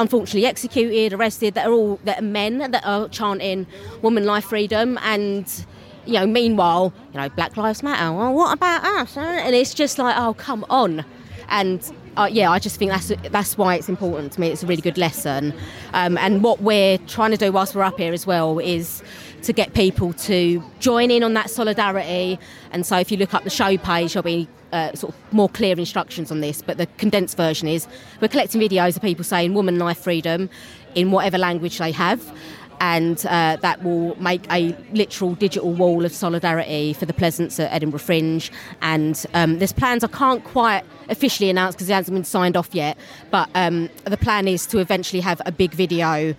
unfortunately 0.00 0.46
executed, 0.46 1.12
arrested, 1.12 1.54
that 1.54 1.66
are 1.66 1.72
all 1.72 2.00
that 2.04 2.18
are 2.18 2.22
men 2.22 2.58
that 2.58 2.84
are 2.84 3.08
chanting 3.08 3.66
woman 4.02 4.24
life 4.24 4.46
freedom 4.46 4.98
and 5.02 5.66
you 6.06 6.14
know, 6.14 6.26
meanwhile, 6.26 6.92
you 7.12 7.20
know, 7.20 7.28
Black 7.28 7.56
Lives 7.56 7.82
Matter. 7.82 8.12
Well, 8.12 8.32
what 8.32 8.54
about 8.54 8.84
us? 8.84 9.16
And 9.16 9.54
it's 9.54 9.74
just 9.74 9.98
like, 9.98 10.16
oh, 10.16 10.34
come 10.34 10.64
on. 10.70 11.04
And 11.50 11.92
uh, 12.16 12.28
yeah, 12.30 12.50
I 12.50 12.58
just 12.58 12.76
think 12.76 12.90
that's 12.90 13.12
that's 13.30 13.56
why 13.56 13.76
it's 13.76 13.88
important 13.88 14.32
to 14.32 14.40
me. 14.40 14.48
It's 14.48 14.62
a 14.62 14.66
really 14.66 14.82
good 14.82 14.98
lesson. 14.98 15.54
Um, 15.92 16.18
and 16.18 16.42
what 16.42 16.60
we're 16.62 16.98
trying 16.98 17.30
to 17.30 17.36
do 17.36 17.52
whilst 17.52 17.74
we're 17.74 17.82
up 17.82 17.98
here 17.98 18.12
as 18.12 18.26
well 18.26 18.58
is 18.58 19.02
to 19.42 19.52
get 19.52 19.74
people 19.74 20.12
to 20.14 20.62
join 20.80 21.10
in 21.10 21.22
on 21.22 21.34
that 21.34 21.50
solidarity. 21.50 22.38
And 22.72 22.84
so, 22.84 22.98
if 22.98 23.10
you 23.10 23.16
look 23.16 23.34
up 23.34 23.44
the 23.44 23.50
show 23.50 23.76
page, 23.76 24.14
there'll 24.14 24.24
be 24.24 24.48
uh, 24.72 24.94
sort 24.94 25.14
of 25.14 25.32
more 25.32 25.48
clear 25.48 25.78
instructions 25.78 26.30
on 26.30 26.40
this. 26.40 26.62
But 26.62 26.78
the 26.78 26.86
condensed 26.98 27.36
version 27.36 27.68
is 27.68 27.86
we're 28.20 28.28
collecting 28.28 28.60
videos 28.60 28.96
of 28.96 29.02
people 29.02 29.24
saying 29.24 29.54
"woman 29.54 29.78
life 29.78 29.98
freedom" 29.98 30.50
in 30.94 31.10
whatever 31.10 31.38
language 31.38 31.78
they 31.78 31.92
have 31.92 32.32
and 32.80 33.26
uh, 33.26 33.56
that 33.60 33.82
will 33.82 34.20
make 34.20 34.50
a 34.50 34.74
literal 34.92 35.34
digital 35.34 35.72
wall 35.72 36.04
of 36.04 36.12
solidarity 36.12 36.94
for 36.94 37.04
the 37.04 37.12
Pleasance 37.12 37.60
at 37.60 37.70
Edinburgh 37.72 38.00
Fringe. 38.00 38.50
And 38.80 39.24
um, 39.34 39.58
there's 39.58 39.72
plans 39.72 40.02
I 40.02 40.08
can't 40.08 40.42
quite 40.44 40.82
officially 41.10 41.50
announce 41.50 41.74
because 41.74 41.90
it 41.90 41.92
hasn't 41.92 42.14
been 42.14 42.24
signed 42.24 42.56
off 42.56 42.74
yet, 42.74 42.96
but 43.30 43.50
um, 43.54 43.90
the 44.04 44.16
plan 44.16 44.48
is 44.48 44.66
to 44.68 44.78
eventually 44.78 45.20
have 45.20 45.42
a 45.44 45.52
big 45.52 45.72
video 45.72 46.34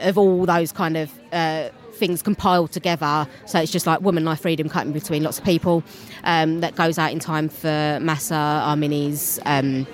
of 0.00 0.18
all 0.18 0.44
those 0.44 0.72
kind 0.72 0.96
of. 0.96 1.10
Uh, 1.32 1.70
Things 1.96 2.22
compiled 2.22 2.72
together, 2.72 3.26
so 3.46 3.58
it's 3.58 3.72
just 3.72 3.86
like 3.86 4.00
woman 4.00 4.24
life 4.24 4.40
freedom 4.40 4.68
cutting 4.68 4.92
between 4.92 5.22
lots 5.22 5.38
of 5.38 5.44
people. 5.44 5.82
Um, 6.24 6.60
that 6.60 6.74
goes 6.76 6.98
out 6.98 7.12
in 7.12 7.18
time 7.18 7.48
for 7.48 7.98
Mahsa 8.00 8.62
Amini's 8.66 9.38
um, 9.46 9.86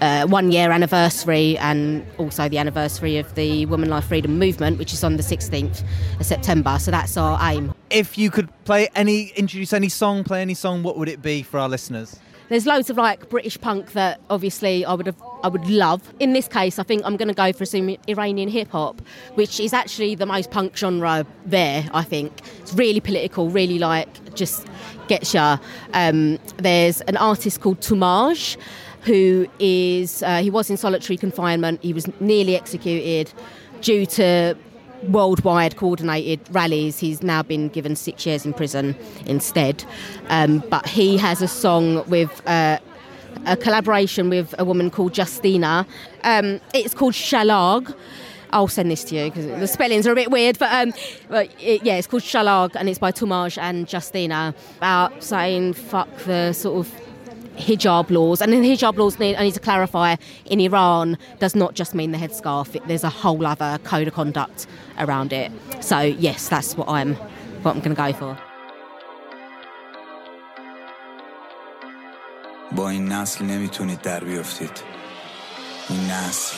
uh, 0.00 0.26
one 0.26 0.52
year 0.52 0.70
anniversary 0.70 1.56
and 1.58 2.04
also 2.18 2.48
the 2.48 2.58
anniversary 2.58 3.18
of 3.18 3.34
the 3.34 3.66
Women 3.66 3.88
Life 3.88 4.06
Freedom 4.06 4.38
Movement, 4.38 4.78
which 4.78 4.92
is 4.92 5.04
on 5.04 5.16
the 5.16 5.22
16th 5.22 5.82
of 6.18 6.26
September. 6.26 6.78
So 6.78 6.90
that's 6.90 7.16
our 7.16 7.38
aim. 7.50 7.74
If 7.90 8.18
you 8.18 8.30
could 8.30 8.48
play 8.64 8.88
any, 8.94 9.28
introduce 9.36 9.72
any 9.72 9.88
song, 9.88 10.24
play 10.24 10.42
any 10.42 10.54
song, 10.54 10.82
what 10.82 10.98
would 10.98 11.08
it 11.08 11.22
be 11.22 11.42
for 11.42 11.58
our 11.58 11.68
listeners? 11.68 12.18
There's 12.48 12.66
loads 12.66 12.90
of 12.90 12.96
like 12.96 13.28
British 13.30 13.58
punk 13.60 13.92
that 13.92 14.20
obviously 14.28 14.84
I 14.84 14.92
would 14.92 15.06
have, 15.06 15.16
I 15.44 15.48
would 15.48 15.68
love. 15.68 16.02
In 16.18 16.32
this 16.32 16.48
case, 16.48 16.78
I 16.78 16.82
think 16.82 17.02
I'm 17.04 17.18
going 17.18 17.28
to 17.28 17.34
go 17.34 17.52
for 17.52 17.66
some 17.66 17.96
Iranian 18.08 18.48
hip 18.48 18.70
hop, 18.70 19.02
which 19.34 19.60
is 19.60 19.74
actually 19.74 20.14
the 20.14 20.24
most 20.24 20.50
punk 20.50 20.74
genre 20.74 21.26
there. 21.44 21.88
I 21.92 22.02
think 22.02 22.32
it's 22.60 22.72
really 22.72 23.00
political, 23.00 23.50
really 23.50 23.78
like 23.78 24.08
just 24.34 24.66
gets 25.06 25.34
ya. 25.34 25.58
Um, 25.92 26.38
there's 26.56 27.02
an 27.02 27.18
artist 27.18 27.60
called 27.60 27.80
Toomaj 27.80 28.56
who 29.02 29.46
is 29.58 30.22
uh, 30.22 30.38
he 30.38 30.48
was 30.48 30.70
in 30.70 30.78
solitary 30.78 31.18
confinement. 31.18 31.82
He 31.82 31.92
was 31.92 32.08
nearly 32.20 32.56
executed 32.56 33.30
due 33.82 34.06
to 34.06 34.56
worldwide 35.08 35.76
coordinated 35.76 36.40
rallies. 36.52 36.98
He's 36.98 37.22
now 37.22 37.42
been 37.42 37.68
given 37.68 37.96
six 37.96 38.24
years 38.24 38.46
in 38.46 38.54
prison 38.54 38.96
instead. 39.26 39.84
Um, 40.30 40.64
but 40.70 40.88
he 40.88 41.18
has 41.18 41.42
a 41.42 41.48
song 41.48 42.08
with. 42.08 42.40
Uh, 42.46 42.78
a 43.46 43.56
collaboration 43.56 44.30
with 44.30 44.54
a 44.58 44.64
woman 44.64 44.90
called 44.90 45.16
Justina. 45.16 45.86
Um, 46.22 46.60
it's 46.72 46.94
called 46.94 47.14
Shalag. 47.14 47.94
I'll 48.50 48.68
send 48.68 48.90
this 48.90 49.02
to 49.04 49.16
you 49.16 49.24
because 49.24 49.46
the 49.46 49.66
spellings 49.66 50.06
are 50.06 50.12
a 50.12 50.14
bit 50.14 50.30
weird, 50.30 50.58
but, 50.60 50.72
um, 50.72 50.92
but 51.28 51.50
it, 51.60 51.82
yeah, 51.84 51.96
it's 51.96 52.06
called 52.06 52.22
Shalag 52.22 52.76
and 52.76 52.88
it's 52.88 53.00
by 53.00 53.10
Toomaj 53.10 53.58
and 53.58 53.92
Justina 53.92 54.54
about 54.76 55.24
saying 55.24 55.72
fuck 55.72 56.08
the 56.18 56.52
sort 56.52 56.86
of 56.86 56.94
hijab 57.56 58.10
laws. 58.10 58.40
And 58.40 58.52
the 58.52 58.56
hijab 58.58 58.96
laws, 58.96 59.18
need, 59.18 59.36
I 59.36 59.42
need 59.42 59.54
to 59.54 59.60
clarify, 59.60 60.16
in 60.44 60.60
Iran 60.60 61.18
does 61.40 61.54
not 61.54 61.74
just 61.74 61.94
mean 61.94 62.12
the 62.12 62.18
headscarf. 62.18 62.76
It, 62.76 62.86
there's 62.86 63.04
a 63.04 63.10
whole 63.10 63.44
other 63.44 63.78
code 63.82 64.08
of 64.08 64.14
conduct 64.14 64.66
around 64.98 65.32
it. 65.32 65.50
So 65.80 66.00
yes, 66.00 66.48
that's 66.48 66.76
what 66.76 66.88
I'm 66.88 67.16
what 67.64 67.74
I'm 67.74 67.80
going 67.80 67.96
to 67.96 68.12
go 68.12 68.12
for. 68.12 68.53
با 72.76 72.90
این 72.90 73.08
نسل 73.12 73.44
نمی‌تونید 73.44 74.00
در 74.00 74.24
بیفتید. 74.24 74.70
این 75.88 76.10
نسل. 76.10 76.56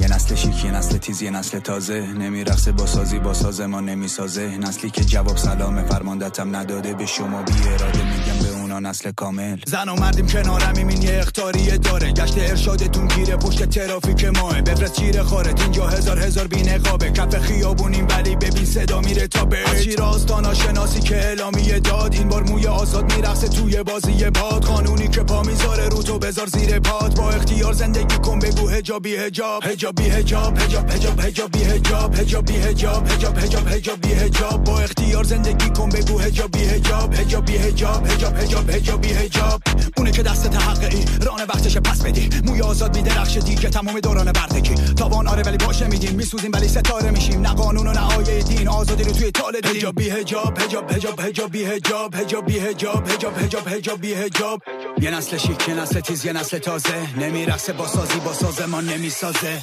یه 0.00 0.08
نسل 0.14 0.34
شیک 0.34 0.64
یه 0.64 0.70
نسل 0.70 0.98
تیز 0.98 1.22
یه 1.22 1.30
نسل 1.30 1.58
تازه. 1.58 2.00
نمیرقصه 2.00 2.72
با 2.72 2.86
سازی 2.86 3.18
با 3.18 3.34
ساز 3.34 3.60
ما 3.60 3.80
نمی‌سازه. 3.80 4.58
نسلی 4.58 4.90
که 4.90 5.04
جواب 5.04 5.36
سلام 5.36 5.82
فرماندتم 5.82 6.56
نداده 6.56 6.94
به 6.94 7.06
شما. 7.06 7.42
بی 7.42 7.68
اراده 7.68 8.04
میگم 8.04 8.38
به 8.42 8.52
اونا 8.66 8.90
نسل 8.90 9.10
کامل. 9.10 9.58
زن 9.66 9.88
و 9.88 9.94
مردیم 9.94 10.26
کنارم 10.26 10.88
این 10.88 11.02
یه 11.02 11.18
اختاریه 11.18 11.78
داره. 11.78 12.12
گشت 12.12 12.34
ارشادتون 12.38 13.08
گیره 13.08 13.36
پشت 13.36 13.64
ترافیک 13.64 14.24
ماه. 14.24 14.62
بفرست 14.62 14.92
چیره 14.92 15.22
خارت 15.22 15.60
اینجا 15.60 15.86
هزار 15.86 16.18
هزار 16.18 16.46
بی 16.46 16.62
نقابه. 16.62 17.10
کف 17.10 17.38
خیابونیم 17.38 18.06
ولی 18.10 18.36
ببین 18.36 18.64
صدا 18.64 19.00
میره 19.00 19.26
تا 19.26 19.44
به 19.44 19.58
از 19.70 19.82
شیر 19.82 20.02
آستانا 20.02 20.54
شناسی 20.54 21.00
که 21.00 21.16
اعلامیه 21.16 21.80
داد؟ 21.80 22.14
این 22.14 22.28
بار 22.28 22.42
موی 22.42 22.66
آزاد 22.66 23.12
میرقصه 23.12 23.48
توی 23.48 23.82
بازی 23.82 24.30
باد. 24.30 24.64
قانونی 24.64 25.08
که 25.08 25.20
پا 25.20 25.42
می‌ذاره 25.42 25.88
رو 25.88 26.02
تو 26.02 26.18
بذار 26.18 26.46
زیر 26.46 26.78
پاد. 26.78 27.16
با 27.16 27.30
اختیار 27.30 27.72
زندگی 27.72 28.16
کن 28.16 28.38
بگو 28.38 28.68
هجابی 28.68 29.16
هجاب. 29.16 29.64
هجابی 29.64 30.02
هجاب. 30.02 30.58
هجاب 30.58 30.90
هجاب 30.90 31.20
هجابی 31.20 31.64
هجاب. 31.64 32.14
هجابی 32.14 32.54
هجاب. 32.54 33.10
هجاب 33.10 33.38
هجاب 33.38 33.68
هجابی 33.68 34.12
هجاب. 34.12 34.64
با 34.64 34.80
اختیار 34.80 35.24
زندگی 35.24 35.70
کن 35.70 35.88
بگو 35.88 36.18
هجابی 36.18 36.64
هجاب. 36.64 37.14
هجابی 37.14 37.56
هجاب. 37.56 38.06
هجاب 38.06 38.36
هجاب 38.36 38.55
هجابی 38.64 39.08
هجاب 39.08 39.62
اونه 39.96 40.10
که 40.10 40.22
دست 40.22 40.46
حقی 40.56 41.04
ران 41.26 41.40
وقتش 41.40 41.76
پس 41.76 42.02
بدی. 42.02 42.28
موی 42.44 42.60
آزاد 42.62 42.96
میدرخشه 42.96 43.40
دیگه 43.40 43.68
تمام 43.70 44.00
دوران 44.00 44.32
بردگی 44.32 44.74
تاوان 44.74 45.26
آره 45.28 45.42
ولی 45.42 45.56
باشه 45.56 45.86
میدیم 45.86 46.14
میسوزیم 46.14 46.50
ولی 46.54 46.68
ستاره 46.68 47.10
میشیم. 47.10 47.40
نه 47.40 47.54
قانون 47.54 47.86
و 47.86 47.92
نه 47.92 48.14
آیه 48.16 48.42
دین. 48.42 48.68
آزادی 48.68 49.04
رو 49.04 49.12
توی 49.12 49.30
تال 49.30 49.52
دیدیم 49.52 49.70
هجابی 49.70 50.10
هجاب 50.10 50.58
هجاب 50.58 50.90
هجاب 50.90 51.20
هجابی 51.20 51.64
هجاب 51.64 52.14
هجابی 52.14 52.58
هجاب 52.58 53.08
هجاب 53.08 53.38
هجاب 53.38 53.68
هجابی 53.68 54.14
هجاب 54.14 54.62
یه 55.00 55.10
نسل 55.10 55.36
شیک 55.36 55.68
یه 55.68 55.74
نسل 55.74 56.00
تیز 56.00 56.24
یه 56.24 56.32
نسل 56.32 56.58
تازه. 56.58 57.18
نمیرقصه 57.20 57.72
با 57.72 57.86
سازی 57.88 58.18
با 58.20 58.32
سازمان 58.32 58.84
نمی‌سازه. 58.84 59.62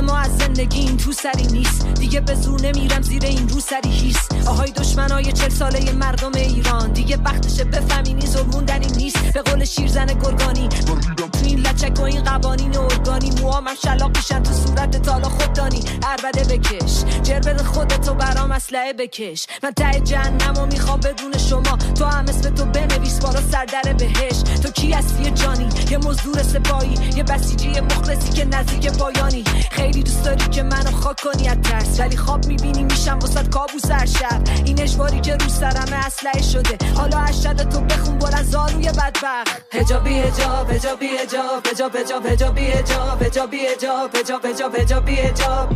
ما 0.00 0.16
از 0.18 0.36
زندگی 0.38 0.78
این 0.78 0.96
تو 0.96 1.12
سری 1.12 1.46
نیست. 1.46 1.86
دیگه 1.94 2.20
به 2.20 2.34
زور 2.34 2.60
نمیرم 2.60 3.02
زیر 3.02 3.24
این 3.24 3.48
رو 3.48 3.60
سری 3.60 3.90
هیس. 3.90 4.28
آهای 4.46 4.70
دشمنای 4.70 5.32
چل 5.32 5.48
ساله 5.48 5.92
مردم 5.92 6.32
ایران. 6.34 6.92
دیگه 6.92 7.16
وقتشه 7.16 7.64
بفهمینی 7.64 8.26
زور 8.26 8.42
موندنی 8.42 8.86
نیست. 8.86 9.32
به 9.32 9.42
قول 9.42 9.64
شیرزن 9.64 10.06
گرگانی 10.06 10.68
تو 10.68 11.44
این 11.44 11.58
لچک 11.58 12.00
و 12.00 12.02
این 12.02 12.24
قوانین 12.24 12.76
ارگانی. 12.76 13.30
موامم 13.30 13.74
شلاق 13.84 14.16
میشن 14.16 14.42
تو 14.42 14.52
صورت 14.52 15.02
تالا 15.02 15.28
خوددانی. 15.28 15.84
عربده 16.02 16.56
بکش 16.56 17.04
جر 17.22 17.40
بده 17.40 17.64
خودتو 17.64 18.14
برام 18.14 18.52
اسلحه 18.52 18.92
بکش. 18.92 19.46
من 19.62 19.70
ته 19.70 20.00
جهنم 20.00 20.58
و 20.58 20.66
می‌خوام 20.66 21.00
بدون 21.00 21.38
شما. 21.38 21.78
تو 21.98 22.04
هم 22.04 22.24
اسم 22.28 22.54
تو 22.54 22.64
بنویس 22.64 23.18
بارا 23.18 23.40
سردر 23.52 23.92
بهش. 23.92 24.42
تو 24.62 24.70
کی 24.70 24.92
هستی 24.92 25.30
جانی؟ 25.30 25.68
یه 25.90 25.98
مزدور 25.98 26.42
سپایی 26.42 26.94
یه 27.16 27.22
بسیجی 27.22 27.80
مخلصی 27.80 28.32
که 28.32 28.44
نزدیک 28.44 28.90
پایانی. 28.90 29.44
خیلی 29.70 29.95
کلی 29.96 30.02
دوست 30.02 30.24
داری 30.24 30.50
که 30.50 30.62
منو 30.62 30.90
خاک 30.90 31.20
کنی؟ 31.20 31.48
از 31.48 31.56
ترس. 31.62 32.00
ولی 32.00 32.16
خواب 32.16 32.46
می‌بینی 32.46 32.84
میشم 32.84 33.18
وسط 33.18 33.48
کابوس 33.48 33.90
هر 33.90 34.06
شب. 34.06 34.42
این 34.64 34.82
اجباری 34.82 35.20
که 35.20 35.36
رو 35.36 35.48
سرم 35.48 35.92
اسلحه 35.92 36.42
شده. 36.42 36.78
حالا 36.94 37.18
اشد 37.18 37.68
تو 37.68 37.80
بخون 37.80 38.18
بر 38.18 38.38
از 38.38 38.50
زانوی 38.50 38.88
بدبخت. 38.88 39.62
حجابی 39.72 40.18
حجاب 40.18 40.70
حجابی 40.70 41.06
حجاب 41.06 41.66
حجاب 41.66 41.96
حجاب 41.96 42.26
حجابی 42.26 42.66
حجاب 42.66 43.22
حجابی 43.22 43.58
حجاب 43.66 44.16
حجاب 44.16 44.46
حجاب 44.46 44.76
حجابی 44.76 45.14
حجاب 45.14 45.68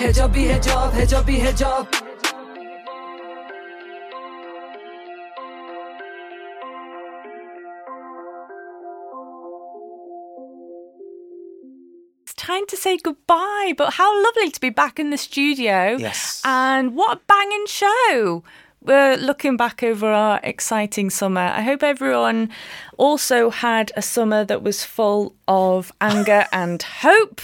حجابی 0.00 0.48
حجاب 0.48 0.94
حجابی 0.94 1.40
حجاب 1.40 1.86
time 12.44 12.66
to 12.66 12.76
say 12.76 12.98
goodbye, 12.98 13.72
but 13.76 13.94
how 13.94 14.22
lovely 14.22 14.50
to 14.50 14.60
be 14.60 14.68
back 14.68 14.98
in 14.98 15.08
the 15.08 15.16
studio. 15.16 15.96
Yes. 15.98 16.42
And 16.44 16.94
what 16.94 17.16
a 17.16 17.20
banging 17.26 17.66
show. 17.66 18.42
We're 18.82 19.16
looking 19.16 19.56
back 19.56 19.82
over 19.82 20.06
our 20.06 20.40
exciting 20.42 21.08
summer. 21.08 21.40
I 21.40 21.62
hope 21.62 21.82
everyone 21.82 22.50
also 22.98 23.48
had 23.48 23.92
a 23.96 24.02
summer 24.02 24.44
that 24.44 24.62
was 24.62 24.84
full 24.84 25.34
of 25.48 25.90
anger 26.02 26.46
and 26.52 26.82
hope. 26.82 27.40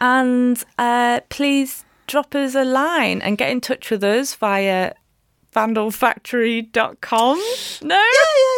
And 0.00 0.62
uh, 0.76 1.20
please 1.30 1.86
drop 2.06 2.34
us 2.34 2.54
a 2.54 2.64
line 2.64 3.22
and 3.22 3.38
get 3.38 3.50
in 3.50 3.62
touch 3.62 3.90
with 3.90 4.04
us 4.04 4.34
via 4.34 4.92
vandalfactory.com. 5.56 7.38
No? 7.82 8.02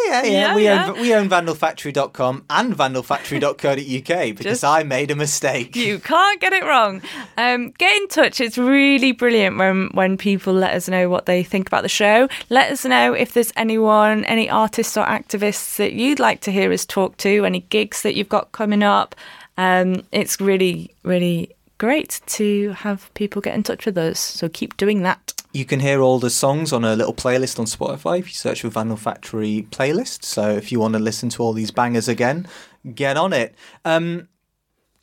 Yeah, 0.07 0.23
yeah, 0.23 0.23
yeah. 0.23 0.55
yeah. 0.55 0.55
we, 0.55 0.69
Own, 0.69 1.01
we 1.01 1.13
own 1.13 1.29
vandalfactory.com 1.29 2.45
and 2.49 2.75
vandalfactory.co.uk 2.75 4.35
because 4.37 4.43
Just- 4.43 4.63
I 4.63 4.83
made 4.83 5.11
a 5.11 5.15
mistake. 5.15 5.75
You 5.75 5.99
can't 5.99 6.41
get 6.41 6.53
it 6.53 6.63
wrong. 6.63 7.01
Um, 7.37 7.71
get 7.77 7.95
in 8.01 8.07
touch. 8.09 8.41
It's 8.41 8.57
really 8.57 9.11
brilliant 9.13 9.57
when 9.57 9.89
when 9.93 10.17
people 10.17 10.53
let 10.53 10.75
us 10.75 10.89
know 10.89 11.09
what 11.09 11.25
they 11.25 11.43
think 11.43 11.67
about 11.67 11.83
the 11.83 11.89
show. 11.89 12.27
Let 12.49 12.71
us 12.71 12.83
know 12.85 13.13
if 13.13 13.33
there's 13.33 13.53
anyone, 13.55 14.25
any 14.25 14.49
artists 14.49 14.97
or 14.97 15.05
activists 15.05 15.77
that 15.77 15.93
you'd 15.93 16.19
like 16.19 16.41
to 16.41 16.51
hear 16.51 16.71
us 16.71 16.85
talk 16.85 17.17
to, 17.17 17.45
any 17.45 17.61
gigs 17.69 18.01
that 18.01 18.15
you've 18.15 18.29
got 18.29 18.51
coming 18.51 18.83
up. 18.83 19.15
Um, 19.57 20.03
it's 20.11 20.39
really, 20.39 20.93
really 21.03 21.55
great 21.77 22.21
to 22.27 22.71
have 22.71 23.11
people 23.13 23.41
get 23.41 23.55
in 23.55 23.63
touch 23.63 23.85
with 23.85 23.97
us. 23.97 24.19
So 24.19 24.49
keep 24.49 24.77
doing 24.77 25.03
that. 25.03 25.33
You 25.51 25.65
can 25.65 25.79
hear 25.79 25.99
all 26.01 26.19
the 26.19 26.29
songs 26.29 26.71
on 26.71 26.83
a 26.85 26.95
little 26.95 27.13
playlist 27.13 27.57
on 27.59 27.65
Spotify 27.65 28.19
if 28.19 28.27
you 28.27 28.33
search 28.33 28.61
for 28.61 28.69
Vandal 28.69 28.97
Factory 28.97 29.67
playlist. 29.71 30.23
So 30.23 30.49
if 30.51 30.71
you 30.71 30.79
want 30.79 30.93
to 30.93 30.99
listen 30.99 31.29
to 31.29 31.41
all 31.43 31.53
these 31.53 31.71
bangers 31.71 32.07
again, 32.07 32.47
get 32.93 33.17
on 33.17 33.33
it. 33.33 33.55
Um, 33.83 34.27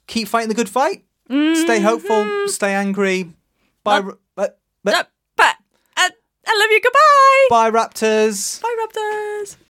keep 0.07 0.29
fighting 0.29 0.49
the 0.49 0.55
good 0.55 0.69
fight. 0.69 1.05
Stay 1.29 1.81
hopeful. 1.81 2.25
Stay 2.47 2.73
angry. 2.75 3.33
Bye. 3.83 3.99
Ra- 4.01 4.13
uh, 4.37 4.49
uh, 5.39 5.53
I 6.49 6.59
love 6.61 6.71
you. 6.71 6.81
Goodbye. 6.81 7.47
Bye, 7.51 7.71
Raptors. 7.73 8.63
Bye, 8.63 8.87
Raptors. 8.87 9.57